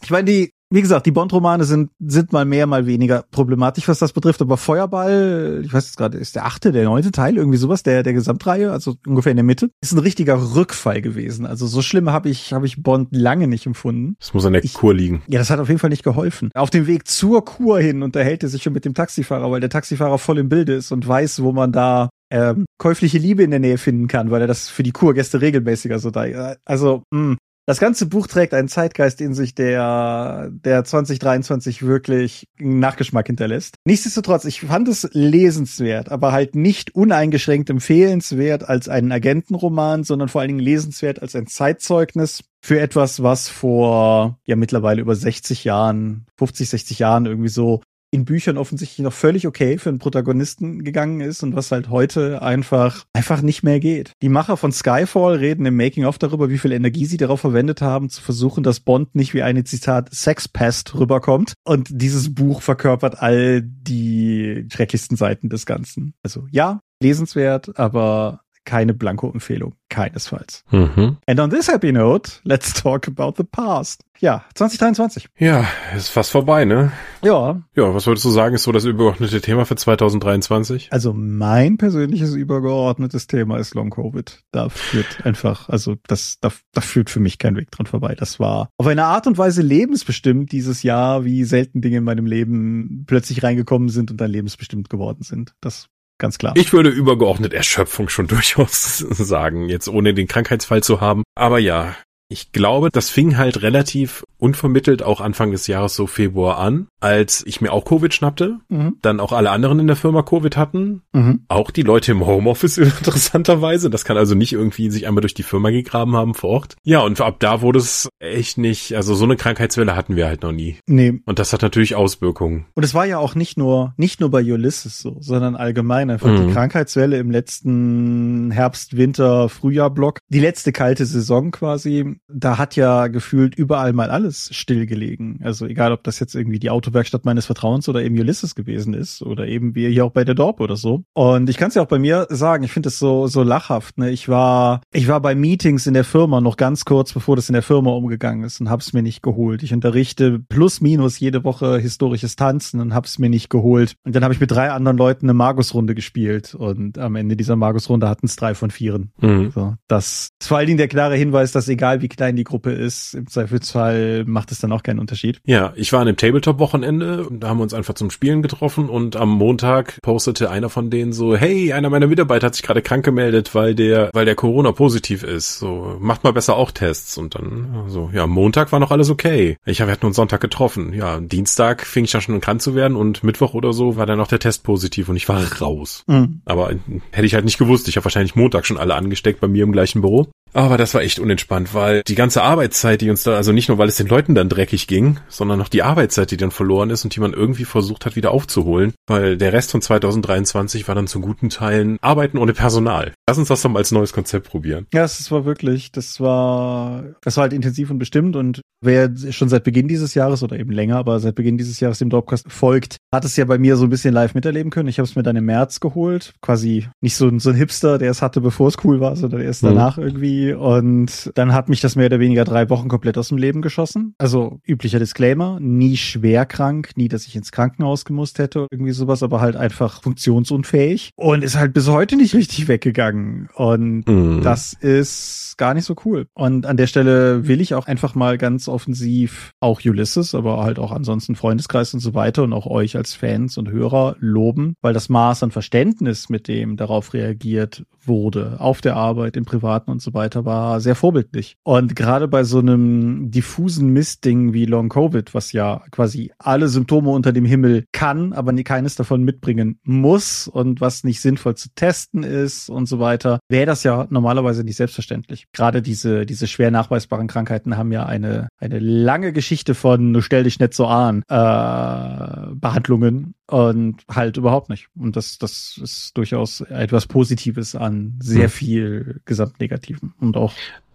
ich 0.02 0.10
meine, 0.10 0.24
die 0.24 0.52
wie 0.70 0.82
gesagt, 0.82 1.06
die 1.06 1.12
Bond-Romane 1.12 1.64
sind, 1.64 1.90
sind 1.98 2.32
mal 2.32 2.44
mehr, 2.44 2.66
mal 2.66 2.86
weniger 2.86 3.24
problematisch, 3.30 3.86
was 3.86 4.00
das 4.00 4.12
betrifft. 4.12 4.42
Aber 4.42 4.56
Feuerball, 4.56 5.62
ich 5.64 5.72
weiß 5.72 5.86
jetzt 5.86 5.96
gerade, 5.96 6.18
ist 6.18 6.34
der 6.34 6.44
achte, 6.44 6.72
der 6.72 6.84
neunte 6.84 7.12
Teil, 7.12 7.36
irgendwie 7.36 7.58
sowas, 7.58 7.82
der, 7.84 8.02
der 8.02 8.12
Gesamtreihe, 8.12 8.72
also 8.72 8.96
ungefähr 9.06 9.30
in 9.30 9.36
der 9.36 9.44
Mitte, 9.44 9.70
ist 9.80 9.92
ein 9.92 10.00
richtiger 10.00 10.54
Rückfall 10.54 11.02
gewesen. 11.02 11.46
Also 11.46 11.66
so 11.66 11.82
schlimm 11.82 12.10
habe 12.10 12.28
ich, 12.28 12.52
habe 12.52 12.66
ich 12.66 12.82
Bond 12.82 13.08
lange 13.12 13.46
nicht 13.46 13.66
empfunden. 13.66 14.16
Das 14.18 14.34
muss 14.34 14.44
an 14.44 14.54
der 14.54 14.64
ich, 14.64 14.74
Kur 14.74 14.94
liegen. 14.94 15.22
Ja, 15.28 15.38
das 15.38 15.50
hat 15.50 15.60
auf 15.60 15.68
jeden 15.68 15.78
Fall 15.78 15.90
nicht 15.90 16.02
geholfen. 16.02 16.50
Auf 16.54 16.70
dem 16.70 16.86
Weg 16.86 17.06
zur 17.06 17.44
Kur 17.44 17.78
hin 17.78 18.02
unterhält 18.02 18.42
er 18.42 18.48
sich 18.48 18.62
schon 18.62 18.72
mit 18.72 18.84
dem 18.84 18.94
Taxifahrer, 18.94 19.50
weil 19.50 19.60
der 19.60 19.70
Taxifahrer 19.70 20.18
voll 20.18 20.38
im 20.38 20.48
Bilde 20.48 20.74
ist 20.74 20.90
und 20.90 21.06
weiß, 21.06 21.42
wo 21.42 21.52
man 21.52 21.70
da 21.70 22.08
ähm, 22.30 22.66
käufliche 22.78 23.18
Liebe 23.18 23.42
in 23.42 23.50
der 23.50 23.60
Nähe 23.60 23.78
finden 23.78 24.08
kann, 24.08 24.30
weil 24.30 24.40
er 24.40 24.46
das 24.48 24.68
für 24.68 24.82
die 24.82 24.92
Kurgäste 24.92 25.40
regelmäßiger 25.40 25.98
so 25.98 26.10
da. 26.10 26.56
Also, 26.64 27.04
mh, 27.12 27.36
das 27.66 27.80
ganze 27.80 28.06
Buch 28.06 28.28
trägt 28.28 28.54
einen 28.54 28.68
Zeitgeist 28.68 29.20
in 29.20 29.34
sich, 29.34 29.54
der, 29.54 30.50
der 30.52 30.84
2023 30.84 31.82
wirklich 31.82 32.48
einen 32.60 32.78
Nachgeschmack 32.78 33.26
hinterlässt. 33.26 33.76
Nichtsdestotrotz, 33.84 34.44
ich 34.44 34.60
fand 34.60 34.86
es 34.86 35.08
lesenswert, 35.12 36.10
aber 36.10 36.30
halt 36.30 36.54
nicht 36.54 36.94
uneingeschränkt 36.94 37.68
empfehlenswert 37.68 38.68
als 38.68 38.88
einen 38.88 39.10
Agentenroman, 39.10 40.04
sondern 40.04 40.28
vor 40.28 40.40
allen 40.40 40.48
Dingen 40.48 40.60
lesenswert 40.60 41.20
als 41.20 41.34
ein 41.34 41.48
Zeitzeugnis 41.48 42.44
für 42.60 42.80
etwas, 42.80 43.22
was 43.22 43.48
vor 43.48 44.38
ja 44.44 44.54
mittlerweile 44.54 45.00
über 45.00 45.16
60 45.16 45.64
Jahren, 45.64 46.26
50, 46.38 46.68
60 46.68 46.98
Jahren 47.00 47.26
irgendwie 47.26 47.48
so 47.48 47.82
in 48.16 48.24
Büchern 48.24 48.56
offensichtlich 48.56 49.04
noch 49.04 49.12
völlig 49.12 49.46
okay 49.46 49.76
für 49.76 49.90
einen 49.90 49.98
Protagonisten 49.98 50.84
gegangen 50.84 51.20
ist 51.20 51.42
und 51.42 51.54
was 51.54 51.70
halt 51.70 51.90
heute 51.90 52.40
einfach, 52.40 53.04
einfach 53.12 53.42
nicht 53.42 53.62
mehr 53.62 53.78
geht. 53.78 54.12
Die 54.22 54.30
Macher 54.30 54.56
von 54.56 54.72
Skyfall 54.72 55.36
reden 55.36 55.66
im 55.66 55.76
Making-of 55.76 56.16
darüber, 56.16 56.48
wie 56.48 56.56
viel 56.56 56.72
Energie 56.72 57.04
sie 57.04 57.18
darauf 57.18 57.40
verwendet 57.40 57.82
haben, 57.82 58.08
zu 58.08 58.22
versuchen, 58.22 58.64
dass 58.64 58.80
Bond 58.80 59.14
nicht 59.14 59.34
wie 59.34 59.42
eine 59.42 59.64
Zitat 59.64 60.14
Sexpest 60.14 60.98
rüberkommt. 60.98 61.52
Und 61.64 61.88
dieses 61.90 62.34
Buch 62.34 62.62
verkörpert 62.62 63.20
all 63.20 63.60
die 63.62 64.66
schrecklichsten 64.72 65.18
Seiten 65.18 65.50
des 65.50 65.66
Ganzen. 65.66 66.14
Also 66.22 66.46
ja, 66.50 66.80
lesenswert, 67.02 67.78
aber 67.78 68.40
keine 68.66 68.92
Blanko-Empfehlung. 68.92 69.74
Keinesfalls. 69.88 70.64
Mhm. 70.70 71.16
And 71.26 71.40
on 71.40 71.48
this 71.48 71.68
happy 71.68 71.92
note, 71.92 72.40
let's 72.42 72.74
talk 72.74 73.08
about 73.08 73.34
the 73.38 73.44
past. 73.44 74.02
Ja, 74.18 74.44
2023. 74.54 75.28
Ja, 75.38 75.66
ist 75.94 76.08
fast 76.08 76.30
vorbei, 76.30 76.64
ne? 76.64 76.90
Ja. 77.22 77.62
Ja, 77.74 77.94
was 77.94 78.06
würdest 78.06 78.24
du 78.24 78.30
sagen, 78.30 78.54
ist 78.54 78.64
so 78.64 78.72
das 78.72 78.84
übergeordnete 78.84 79.40
Thema 79.40 79.64
für 79.64 79.76
2023? 79.76 80.88
Also 80.90 81.12
mein 81.12 81.76
persönliches 81.76 82.34
übergeordnetes 82.34 83.26
Thema 83.26 83.58
ist 83.58 83.74
Long 83.74 83.90
Covid. 83.90 84.42
Da 84.52 84.68
führt 84.70 85.24
einfach, 85.24 85.68
also 85.68 85.96
das, 86.08 86.38
da, 86.40 86.50
da 86.72 86.80
führt 86.80 87.10
für 87.10 87.20
mich 87.20 87.38
kein 87.38 87.56
Weg 87.56 87.70
dran 87.70 87.86
vorbei. 87.86 88.14
Das 88.14 88.40
war 88.40 88.70
auf 88.78 88.86
eine 88.86 89.04
Art 89.04 89.26
und 89.26 89.38
Weise 89.38 89.62
lebensbestimmt 89.62 90.50
dieses 90.50 90.82
Jahr, 90.82 91.24
wie 91.24 91.44
selten 91.44 91.80
Dinge 91.80 91.98
in 91.98 92.04
meinem 92.04 92.26
Leben 92.26 93.04
plötzlich 93.06 93.42
reingekommen 93.42 93.88
sind 93.90 94.10
und 94.10 94.20
dann 94.20 94.30
lebensbestimmt 94.30 94.90
geworden 94.90 95.22
sind. 95.22 95.54
Das 95.60 95.88
ganz 96.18 96.38
klar. 96.38 96.54
Ich 96.56 96.72
würde 96.72 96.90
übergeordnet 96.90 97.52
Erschöpfung 97.52 98.08
schon 98.08 98.26
durchaus 98.28 98.98
sagen, 98.98 99.68
jetzt 99.68 99.88
ohne 99.88 100.14
den 100.14 100.26
Krankheitsfall 100.26 100.82
zu 100.82 101.00
haben. 101.00 101.22
Aber 101.34 101.58
ja, 101.58 101.96
ich 102.28 102.52
glaube, 102.52 102.90
das 102.90 103.10
fing 103.10 103.36
halt 103.36 103.62
relativ 103.62 104.24
unvermittelt 104.38 105.02
auch 105.02 105.20
Anfang 105.20 105.50
des 105.52 105.66
Jahres 105.66 105.94
so 105.94 106.06
Februar 106.06 106.58
an, 106.58 106.88
als 107.00 107.42
ich 107.46 107.60
mir 107.60 107.72
auch 107.72 107.84
Covid 107.84 108.12
schnappte, 108.12 108.58
mhm. 108.68 108.96
dann 109.00 109.20
auch 109.20 109.32
alle 109.32 109.50
anderen 109.50 109.78
in 109.78 109.86
der 109.86 109.96
Firma 109.96 110.22
Covid 110.22 110.56
hatten, 110.56 111.02
mhm. 111.12 111.44
auch 111.48 111.70
die 111.70 111.82
Leute 111.82 112.12
im 112.12 112.26
Homeoffice 112.26 112.78
interessanterweise, 112.78 113.90
das 113.90 114.04
kann 114.04 114.16
also 114.16 114.34
nicht 114.34 114.52
irgendwie 114.52 114.90
sich 114.90 115.06
einmal 115.06 115.22
durch 115.22 115.34
die 115.34 115.42
Firma 115.42 115.70
gegraben 115.70 116.16
haben 116.16 116.34
vor 116.34 116.50
Ort. 116.50 116.76
Ja, 116.82 117.00
und 117.00 117.20
ab 117.20 117.36
da 117.38 117.62
wurde 117.62 117.78
es 117.78 118.08
echt 118.18 118.58
nicht, 118.58 118.94
also 118.94 119.14
so 119.14 119.24
eine 119.24 119.36
Krankheitswelle 119.36 119.96
hatten 119.96 120.16
wir 120.16 120.26
halt 120.26 120.42
noch 120.42 120.52
nie. 120.52 120.76
Nee. 120.86 121.20
Und 121.24 121.38
das 121.38 121.52
hat 121.52 121.62
natürlich 121.62 121.94
Auswirkungen. 121.94 122.66
Und 122.74 122.84
es 122.84 122.94
war 122.94 123.06
ja 123.06 123.18
auch 123.18 123.34
nicht 123.34 123.56
nur, 123.56 123.94
nicht 123.96 124.20
nur 124.20 124.30
bei 124.30 124.42
Ulysses 124.42 124.98
so, 124.98 125.16
sondern 125.20 125.56
allgemein 125.56 126.10
einfach 126.10 126.28
mhm. 126.28 126.48
die 126.48 126.52
Krankheitswelle 126.52 127.18
im 127.18 127.30
letzten 127.30 128.50
Herbst, 128.50 128.96
Winter, 128.96 129.48
Frühjahr-Block, 129.48 130.18
die 130.28 130.40
letzte 130.40 130.72
kalte 130.72 131.06
Saison 131.06 131.50
quasi, 131.50 132.15
da 132.28 132.58
hat 132.58 132.76
ja 132.76 133.06
gefühlt 133.08 133.54
überall 133.54 133.92
mal 133.92 134.10
alles 134.10 134.50
stillgelegen. 134.52 135.40
Also 135.42 135.66
egal, 135.66 135.92
ob 135.92 136.02
das 136.04 136.18
jetzt 136.20 136.34
irgendwie 136.34 136.58
die 136.58 136.70
Autowerkstatt 136.70 137.24
meines 137.24 137.46
Vertrauens 137.46 137.88
oder 137.88 138.02
eben 138.02 138.18
Ulysses 138.18 138.54
gewesen 138.54 138.94
ist 138.94 139.22
oder 139.22 139.46
eben 139.46 139.74
wir 139.74 139.88
hier 139.88 140.04
auch 140.04 140.12
bei 140.12 140.24
der 140.24 140.34
Dorp 140.34 140.60
oder 140.60 140.76
so. 140.76 141.04
Und 141.12 141.48
ich 141.50 141.56
kann 141.56 141.68
es 141.68 141.74
ja 141.74 141.82
auch 141.82 141.86
bei 141.86 141.98
mir 141.98 142.26
sagen, 142.30 142.64
ich 142.64 142.72
finde 142.72 142.88
es 142.88 142.98
so 142.98 143.26
so 143.26 143.42
lachhaft. 143.42 143.98
Ne? 143.98 144.10
Ich 144.10 144.28
war 144.28 144.80
ich 144.92 145.08
war 145.08 145.20
bei 145.20 145.34
Meetings 145.34 145.86
in 145.86 145.94
der 145.94 146.04
Firma 146.04 146.40
noch 146.40 146.56
ganz 146.56 146.84
kurz, 146.84 147.12
bevor 147.12 147.36
das 147.36 147.48
in 147.48 147.54
der 147.54 147.62
Firma 147.62 147.90
umgegangen 147.90 148.44
ist 148.44 148.60
und 148.60 148.70
hab's 148.70 148.92
mir 148.92 149.02
nicht 149.02 149.22
geholt. 149.22 149.62
Ich 149.62 149.72
unterrichte 149.72 150.38
plus 150.38 150.80
minus 150.80 151.18
jede 151.20 151.44
Woche 151.44 151.78
historisches 151.78 152.36
Tanzen 152.36 152.80
und 152.80 152.94
hab's 152.94 153.18
mir 153.18 153.28
nicht 153.28 153.50
geholt. 153.50 153.94
Und 154.04 154.14
dann 154.14 154.24
habe 154.24 154.34
ich 154.34 154.40
mit 154.40 154.50
drei 154.50 154.70
anderen 154.70 154.96
Leuten 154.96 155.26
eine 155.26 155.34
Magus-Runde 155.34 155.94
gespielt 155.94 156.54
und 156.54 156.98
am 156.98 157.16
Ende 157.16 157.36
dieser 157.36 157.56
Magus-Runde 157.56 158.08
hatten 158.08 158.26
es 158.26 158.36
drei 158.36 158.54
von 158.54 158.70
vieren. 158.70 159.12
Mhm. 159.20 159.50
So, 159.50 159.74
das 159.88 160.30
ist 160.40 160.48
vor 160.48 160.58
allen 160.58 160.66
Dingen 160.66 160.78
der 160.78 160.88
klare 160.88 161.16
Hinweis, 161.16 161.52
dass 161.52 161.68
egal 161.68 162.02
wie 162.02 162.05
klein 162.08 162.36
die 162.36 162.44
Gruppe 162.44 162.70
ist, 162.70 163.14
im 163.14 163.26
Zweifelsfall 163.26 164.24
macht 164.26 164.52
es 164.52 164.58
dann 164.58 164.72
auch 164.72 164.82
keinen 164.82 164.98
Unterschied. 164.98 165.40
Ja, 165.44 165.72
ich 165.76 165.92
war 165.92 166.00
an 166.00 166.08
einem 166.08 166.16
Tabletop-Wochenende 166.16 167.26
und 167.26 167.40
da 167.40 167.48
haben 167.48 167.58
wir 167.58 167.62
uns 167.62 167.74
einfach 167.74 167.94
zum 167.94 168.10
Spielen 168.10 168.42
getroffen 168.42 168.88
und 168.88 169.16
am 169.16 169.30
Montag 169.30 170.00
postete 170.02 170.50
einer 170.50 170.68
von 170.68 170.90
denen 170.90 171.12
so, 171.12 171.36
hey, 171.36 171.72
einer 171.72 171.90
meiner 171.90 172.06
Mitarbeiter 172.06 172.46
hat 172.46 172.54
sich 172.54 172.62
gerade 172.62 172.82
krank 172.82 173.04
gemeldet, 173.04 173.54
weil 173.54 173.74
der, 173.74 174.10
weil 174.12 174.24
der 174.24 174.34
Corona 174.34 174.72
positiv 174.72 175.22
ist. 175.22 175.58
So, 175.58 175.96
macht 176.00 176.24
mal 176.24 176.32
besser 176.32 176.56
auch 176.56 176.70
Tests. 176.70 177.18
Und 177.18 177.34
dann 177.34 177.84
so, 177.88 178.10
ja, 178.12 178.26
Montag 178.26 178.72
war 178.72 178.80
noch 178.80 178.90
alles 178.90 179.10
okay. 179.10 179.56
Ich 179.64 179.80
habe, 179.80 179.88
wir 179.88 179.92
hatten 179.92 180.06
uns 180.06 180.16
Sonntag 180.16 180.40
getroffen. 180.40 180.92
Ja, 180.92 181.20
Dienstag 181.20 181.86
fing 181.86 182.04
ich 182.04 182.12
ja 182.12 182.20
schon 182.20 182.34
an 182.34 182.40
krank 182.40 182.60
zu 182.60 182.74
werden 182.74 182.96
und 182.96 183.24
Mittwoch 183.24 183.54
oder 183.54 183.72
so 183.72 183.96
war 183.96 184.06
dann 184.06 184.18
noch 184.18 184.28
der 184.28 184.38
Test 184.38 184.64
positiv 184.64 185.08
und 185.08 185.16
ich 185.16 185.28
war 185.28 185.42
raus. 185.60 186.04
Mhm. 186.06 186.40
Aber 186.44 186.70
hätte 187.12 187.26
ich 187.26 187.34
halt 187.34 187.44
nicht 187.44 187.58
gewusst. 187.58 187.88
Ich 187.88 187.96
habe 187.96 188.04
wahrscheinlich 188.04 188.36
Montag 188.36 188.66
schon 188.66 188.78
alle 188.78 188.94
angesteckt 188.94 189.40
bei 189.40 189.48
mir 189.48 189.64
im 189.64 189.72
gleichen 189.72 190.00
Büro. 190.00 190.28
Aber 190.56 190.78
das 190.78 190.94
war 190.94 191.02
echt 191.02 191.18
unentspannt, 191.18 191.74
weil 191.74 192.02
die 192.06 192.14
ganze 192.14 192.42
Arbeitszeit, 192.42 193.02
die 193.02 193.10
uns 193.10 193.22
da, 193.24 193.36
also 193.36 193.52
nicht 193.52 193.68
nur, 193.68 193.76
weil 193.76 193.88
es 193.88 193.96
den 193.96 194.06
Leuten 194.06 194.34
dann 194.34 194.48
dreckig 194.48 194.86
ging, 194.86 195.18
sondern 195.28 195.58
noch 195.58 195.68
die 195.68 195.82
Arbeitszeit, 195.82 196.30
die 196.30 196.38
dann 196.38 196.50
verloren 196.50 196.88
ist 196.88 197.04
und 197.04 197.14
die 197.14 197.20
man 197.20 197.34
irgendwie 197.34 197.66
versucht 197.66 198.06
hat, 198.06 198.16
wieder 198.16 198.30
aufzuholen, 198.30 198.94
weil 199.06 199.36
der 199.36 199.52
Rest 199.52 199.72
von 199.72 199.82
2023 199.82 200.88
war 200.88 200.94
dann 200.94 201.08
zu 201.08 201.20
guten 201.20 201.50
Teilen 201.50 201.98
Arbeiten 202.00 202.38
ohne 202.38 202.54
Personal. 202.54 203.12
Lass 203.28 203.36
uns 203.36 203.48
das 203.48 203.60
doch 203.60 203.68
mal 203.68 203.80
als 203.80 203.92
neues 203.92 204.14
Konzept 204.14 204.48
probieren. 204.48 204.86
Ja, 204.94 205.02
das 205.02 205.30
war 205.30 205.44
wirklich, 205.44 205.92
das 205.92 206.20
war, 206.20 207.04
das 207.20 207.36
war 207.36 207.42
halt 207.42 207.52
intensiv 207.52 207.90
und 207.90 207.98
bestimmt 207.98 208.34
und 208.34 208.62
wer 208.80 209.10
schon 209.30 209.50
seit 209.50 209.64
Beginn 209.64 209.88
dieses 209.88 210.14
Jahres 210.14 210.42
oder 210.42 210.58
eben 210.58 210.70
länger, 210.70 210.96
aber 210.96 211.20
seit 211.20 211.34
Beginn 211.34 211.58
dieses 211.58 211.80
Jahres 211.80 211.98
dem 211.98 212.08
Dropcast 212.08 212.50
folgt, 212.50 212.96
hat 213.14 213.24
es 213.24 213.36
ja 213.36 213.44
bei 213.44 213.58
mir 213.58 213.76
so 213.76 213.84
ein 213.84 213.90
bisschen 213.90 214.14
live 214.14 214.34
miterleben 214.34 214.70
können. 214.70 214.88
Ich 214.88 214.98
habe 214.98 215.06
es 215.06 215.16
mir 215.16 215.22
dann 215.22 215.36
im 215.36 215.44
März 215.44 215.80
geholt, 215.80 216.34
quasi 216.40 216.88
nicht 217.02 217.16
so, 217.16 217.38
so 217.38 217.50
ein 217.50 217.56
Hipster, 217.56 217.98
der 217.98 218.10
es 218.10 218.22
hatte, 218.22 218.40
bevor 218.40 218.68
es 218.68 218.76
cool 218.84 219.00
war, 219.00 219.16
sondern 219.16 219.40
erst 219.42 219.62
mhm. 219.62 219.68
danach 219.68 219.98
irgendwie 220.46 220.52
und 220.52 221.32
dann 221.34 221.52
hat 221.52 221.68
mich 221.68 221.80
das 221.80 221.96
mehr 221.96 222.06
oder 222.06 222.20
weniger 222.20 222.44
drei 222.44 222.68
Wochen 222.70 222.88
komplett 222.88 223.18
aus 223.18 223.28
dem 223.28 223.38
Leben 223.38 223.62
geschossen. 223.62 224.14
Also 224.18 224.60
üblicher 224.66 224.98
Disclaimer, 224.98 225.58
nie 225.60 225.96
schwer 225.96 226.46
krank, 226.46 226.90
nie, 226.96 227.08
dass 227.08 227.26
ich 227.26 227.36
ins 227.36 227.52
Krankenhaus 227.52 228.04
gemusst 228.04 228.38
hätte, 228.38 228.66
irgendwie 228.70 228.92
sowas, 228.92 229.22
aber 229.22 229.40
halt 229.40 229.56
einfach 229.56 230.02
funktionsunfähig 230.02 231.10
und 231.16 231.42
ist 231.42 231.56
halt 231.56 231.72
bis 231.72 231.88
heute 231.88 232.16
nicht 232.16 232.34
richtig 232.34 232.68
weggegangen. 232.68 233.48
Und 233.54 234.06
mhm. 234.08 234.40
das 234.42 234.72
ist 234.72 235.54
gar 235.56 235.74
nicht 235.74 235.84
so 235.84 235.94
cool. 236.04 236.26
Und 236.34 236.66
an 236.66 236.76
der 236.76 236.86
Stelle 236.86 237.48
will 237.48 237.60
ich 237.60 237.74
auch 237.74 237.86
einfach 237.86 238.14
mal 238.14 238.38
ganz 238.38 238.68
offensiv 238.68 239.52
auch 239.60 239.80
Ulysses, 239.84 240.34
aber 240.34 240.62
halt 240.62 240.78
auch 240.78 240.92
ansonsten 240.92 241.34
Freundeskreis 241.34 241.94
und 241.94 242.00
so 242.00 242.14
weiter 242.14 242.42
und 242.42 242.52
auch 242.52 242.66
euch 242.66 242.96
als 242.96 243.14
Fans 243.14 243.56
und 243.58 243.70
Hörer 243.70 244.16
loben, 244.18 244.74
weil 244.82 244.92
das 244.92 245.08
Maß 245.08 245.42
an 245.42 245.50
Verständnis, 245.50 246.28
mit 246.28 246.48
dem 246.48 246.76
darauf 246.76 247.14
reagiert 247.14 247.84
wurde, 248.04 248.56
auf 248.58 248.80
der 248.80 248.96
Arbeit, 248.96 249.36
im 249.36 249.44
Privaten 249.44 249.90
und 249.90 250.02
so 250.02 250.14
weiter, 250.14 250.25
weiter 250.26 250.44
war 250.44 250.80
sehr 250.80 250.96
vorbildlich. 250.96 251.56
Und 251.62 251.94
gerade 251.94 252.26
bei 252.28 252.44
so 252.44 252.58
einem 252.58 253.30
diffusen 253.30 253.92
Mistding 253.92 254.52
wie 254.52 254.66
Long 254.66 254.88
Covid, 254.88 255.34
was 255.34 255.52
ja 255.52 255.82
quasi 255.90 256.32
alle 256.38 256.68
Symptome 256.68 257.10
unter 257.10 257.32
dem 257.32 257.44
Himmel 257.44 257.84
kann, 257.92 258.32
aber 258.32 258.52
keines 258.64 258.96
davon 258.96 259.22
mitbringen 259.22 259.78
muss 259.84 260.48
und 260.48 260.80
was 260.80 261.04
nicht 261.04 261.20
sinnvoll 261.20 261.54
zu 261.54 261.68
testen 261.74 262.24
ist 262.24 262.68
und 262.68 262.86
so 262.86 262.98
weiter, 262.98 263.38
wäre 263.48 263.66
das 263.66 263.84
ja 263.84 264.06
normalerweise 264.10 264.64
nicht 264.64 264.76
selbstverständlich. 264.76 265.46
Gerade 265.52 265.82
diese, 265.82 266.26
diese 266.26 266.48
schwer 266.48 266.70
nachweisbaren 266.70 267.28
Krankheiten 267.28 267.76
haben 267.76 267.92
ja 267.92 268.06
eine, 268.06 268.48
eine 268.58 268.80
lange 268.80 269.32
Geschichte 269.32 269.74
von 269.74 270.20
stell 270.22 270.44
dich 270.44 270.58
nicht 270.58 270.74
so 270.74 270.86
an 270.86 271.22
äh, 271.28 272.54
Behandlungen 272.54 273.35
und 273.48 273.98
halt 274.08 274.36
überhaupt 274.36 274.68
nicht. 274.68 274.88
Und 274.96 275.16
das, 275.16 275.38
das 275.38 275.78
ist 275.82 276.16
durchaus 276.16 276.62
etwas 276.62 277.06
Positives 277.06 277.74
an 277.74 278.14
sehr 278.20 278.44
hm. 278.44 278.50
viel 278.50 279.20
Gesamtnegativen 279.24 280.14
und 280.20 280.36
auch. 280.36 280.52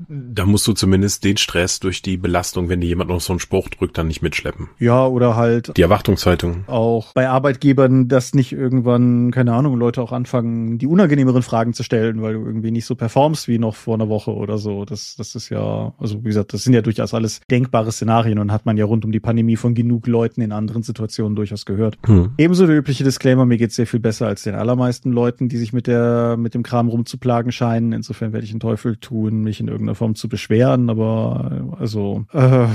Da 0.10 0.46
musst 0.46 0.68
du 0.68 0.74
zumindest 0.74 1.24
den 1.24 1.38
Stress 1.38 1.80
durch 1.80 2.02
die 2.02 2.18
Belastung, 2.18 2.70
wenn 2.70 2.82
dir 2.82 2.88
jemand 2.88 3.10
noch 3.10 3.22
so 3.22 3.34
einen 3.34 3.40
Spruch 3.40 3.70
drückt, 3.70 3.98
dann 3.98 4.08
nicht 4.08 4.22
mitschleppen. 4.22 4.70
Ja, 4.80 5.06
oder 5.06 5.36
halt. 5.36 5.78
Die 5.78 5.82
Erwartungshaltung. 5.82 6.64
Auch 6.68 7.14
bei 7.14 7.30
Arbeitgebern, 7.30 8.08
dass 8.08 8.34
nicht 8.34 8.52
irgendwann, 8.52 9.32
keine 9.32 9.54
Ahnung, 9.54 9.78
Leute 9.78 10.02
auch 10.02 10.12
anfangen, 10.12 10.80
die 10.80 10.88
unangenehmeren 10.88 11.44
Fragen 11.44 11.74
zu 11.74 11.84
stellen, 11.84 12.22
weil 12.22 12.34
du 12.34 12.40
irgendwie 12.40 12.72
nicht 12.72 12.86
so 12.86 12.96
performst 12.96 13.48
wie 13.48 13.60
noch 13.60 13.76
vor 13.76 13.94
einer 13.94 14.10
Woche 14.10 14.34
oder 14.34 14.58
so. 14.58 14.86
Das, 14.86 15.16
das 15.16 15.36
ist 15.36 15.50
ja, 15.50 15.94
also 16.00 16.24
wie 16.24 16.30
gesagt, 16.30 16.54
das 16.54 16.64
sind 16.64 16.74
ja 16.74 16.82
durchaus 16.82 17.14
alles 17.14 17.42
denkbare 17.50 17.92
Szenarien 17.92 18.40
und 18.40 18.52
hat 18.52 18.66
man 18.66 18.78
ja 18.78 18.86
rund 18.86 19.06
um 19.06 19.12
die 19.12 19.20
Pandemie 19.20 19.56
von 19.56 19.76
genug 19.76 20.08
Leuten 20.08 20.42
in 20.42 20.52
anderen 20.52 20.84
Situationen 20.84 21.36
durchaus 21.36 21.66
gehört. 21.66 21.98
Hm. 22.06 22.32
Ebenso 22.42 22.66
der 22.66 22.76
übliche 22.76 23.04
Disclaimer, 23.04 23.46
mir 23.46 23.60
geht's 23.60 23.76
sehr 23.76 23.86
viel 23.86 24.00
besser 24.00 24.26
als 24.26 24.42
den 24.42 24.56
allermeisten 24.56 25.12
Leuten, 25.12 25.48
die 25.48 25.58
sich 25.58 25.74
mit 25.74 25.86
der, 25.86 26.38
mit 26.40 26.56
dem 26.56 26.64
Kram 26.64 26.88
rumzuplagen 26.88 27.52
scheinen. 27.52 27.92
Insofern 27.92 28.34
werde 28.34 28.46
ich 28.46 28.50
den 28.50 28.60
Teufel 28.60 28.98
tun, 28.98 29.44
mich 29.44 29.60
in 29.60 29.68
irgendeiner 29.68 29.94
Form 29.94 30.16
zu 30.16 30.28
beschweren, 30.28 30.90
aber 30.90 31.76
also, 31.78 32.26
äh, 32.34 32.66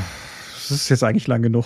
das 0.69 0.71
ist 0.71 0.89
jetzt 0.89 1.03
eigentlich 1.03 1.27
lang 1.27 1.43
genug. 1.43 1.65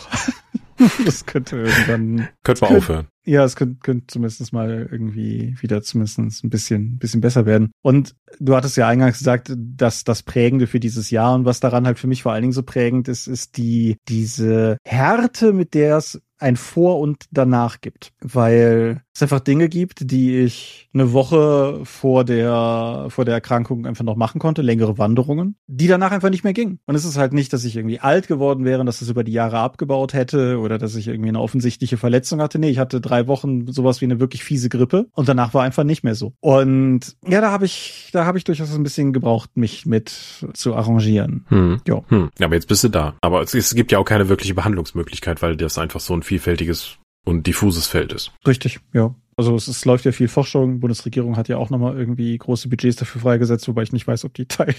das 1.04 1.26
könnte 1.26 1.58
irgendwann. 1.58 2.28
Könnte 2.42 2.64
man 2.64 2.76
aufhören. 2.76 3.08
Ja, 3.26 3.44
es 3.44 3.54
könnte, 3.54 3.76
könnte 3.82 4.06
zumindest 4.06 4.50
mal 4.54 4.88
irgendwie 4.90 5.54
wieder 5.60 5.82
zumindest 5.82 6.42
ein 6.42 6.48
bisschen, 6.48 6.96
bisschen 6.96 7.20
besser 7.20 7.44
werden. 7.44 7.70
Und 7.82 8.16
du 8.38 8.56
hattest 8.56 8.78
ja 8.78 8.88
eingangs 8.88 9.18
gesagt, 9.18 9.52
dass 9.54 10.04
das 10.04 10.22
Prägende 10.22 10.66
für 10.66 10.80
dieses 10.80 11.10
Jahr 11.10 11.34
und 11.34 11.44
was 11.44 11.60
daran 11.60 11.84
halt 11.84 11.98
für 11.98 12.06
mich 12.06 12.22
vor 12.22 12.32
allen 12.32 12.44
Dingen 12.44 12.54
so 12.54 12.62
prägend 12.62 13.08
ist, 13.08 13.26
ist 13.26 13.58
die, 13.58 13.98
diese 14.08 14.78
Härte, 14.86 15.52
mit 15.52 15.74
der 15.74 15.98
es 15.98 16.18
ein 16.40 16.57
Vor 16.57 16.98
und 16.98 17.24
danach 17.31 17.81
gibt, 17.81 18.12
weil 18.20 19.03
es 19.14 19.22
einfach 19.22 19.40
Dinge 19.40 19.68
gibt, 19.68 20.11
die 20.11 20.38
ich 20.38 20.88
eine 20.92 21.12
Woche 21.12 21.81
vor 21.85 22.24
der 22.24 23.07
vor 23.09 23.24
der 23.24 23.35
Erkrankung 23.35 23.87
einfach 23.87 24.05
noch 24.05 24.16
machen 24.16 24.38
konnte, 24.38 24.62
längere 24.62 24.98
Wanderungen, 24.98 25.57
die 25.66 25.87
danach 25.87 26.11
einfach 26.11 26.31
nicht 26.31 26.44
mehr 26.44 26.53
gingen. 26.53 26.81
Und 26.87 26.94
es 26.94 27.05
ist 27.05 27.16
halt 27.18 27.33
nicht, 27.33 27.53
dass 27.53 27.64
ich 27.64 27.76
irgendwie 27.76 28.00
alt 28.00 28.29
geworden 28.29 28.64
wäre, 28.64 28.85
dass 28.85 29.03
es 29.03 29.09
über 29.09 29.24
die 29.24 29.33
Jahre 29.33 29.59
abgebaut 29.59 30.14
hätte 30.14 30.59
oder 30.59 30.79
dass 30.79 30.94
ich 30.94 31.09
irgendwie 31.09 31.29
eine 31.29 31.40
offensichtliche 31.40 31.96
Verletzung 31.96 32.40
hatte. 32.40 32.59
Nee, 32.59 32.70
ich 32.70 32.79
hatte 32.79 33.00
drei 33.00 33.26
Wochen 33.26 33.70
sowas 33.70 34.00
wie 34.00 34.07
eine 34.07 34.20
wirklich 34.20 34.42
fiese 34.44 34.68
Grippe 34.68 35.07
und 35.12 35.29
danach 35.29 35.55
war 35.55 35.62
einfach 35.62 35.85
nicht 35.85 36.03
mehr 36.03 36.14
so. 36.14 36.33
Und 36.40 37.16
ja, 37.26 37.40
da 37.40 37.50
habe 37.50 37.66
ich 37.66 38.11
da 38.12 38.24
habe 38.24 38.38
ich 38.38 38.44
durchaus 38.44 38.74
ein 38.74 38.83
bisschen 38.83 39.12
gebraucht, 39.12 39.50
mich 39.57 39.87
mit 39.87 40.12
zu 40.55 40.74
arrangieren. 40.74 41.44
Hm. 41.48 41.81
Ja. 41.87 42.03
Hm. 42.09 42.31
Aber 42.40 42.55
jetzt 42.55 42.68
bist 42.68 42.85
du 42.85 42.88
da. 42.88 43.14
Aber 43.20 43.42
es, 43.42 43.55
es 43.55 43.74
gibt 43.74 43.92
ja 43.92 43.98
auch 43.98 44.05
keine 44.05 44.29
wirkliche 44.29 44.55
Behandlungsmöglichkeit, 44.55 45.42
weil 45.42 45.57
das 45.57 45.79
einfach 45.79 46.00
so 46.00 46.14
ein 46.14 46.22
vielfältiges 46.30 46.98
und 47.24 47.46
diffuses 47.46 47.88
Feld 47.88 48.12
ist. 48.12 48.32
Richtig, 48.46 48.78
ja. 48.92 49.14
Also 49.36 49.56
es, 49.56 49.68
es 49.68 49.84
läuft 49.84 50.04
ja 50.04 50.12
viel 50.12 50.28
Forschung. 50.28 50.74
Die 50.74 50.78
Bundesregierung 50.78 51.36
hat 51.36 51.48
ja 51.48 51.56
auch 51.56 51.70
nochmal 51.70 51.96
irgendwie 51.96 52.36
große 52.36 52.68
Budgets 52.68 52.96
dafür 52.96 53.22
freigesetzt, 53.22 53.66
wobei 53.68 53.82
ich 53.82 53.92
nicht 53.92 54.06
weiß, 54.06 54.24
ob 54.26 54.34
die 54.34 54.46
Teil 54.46 54.74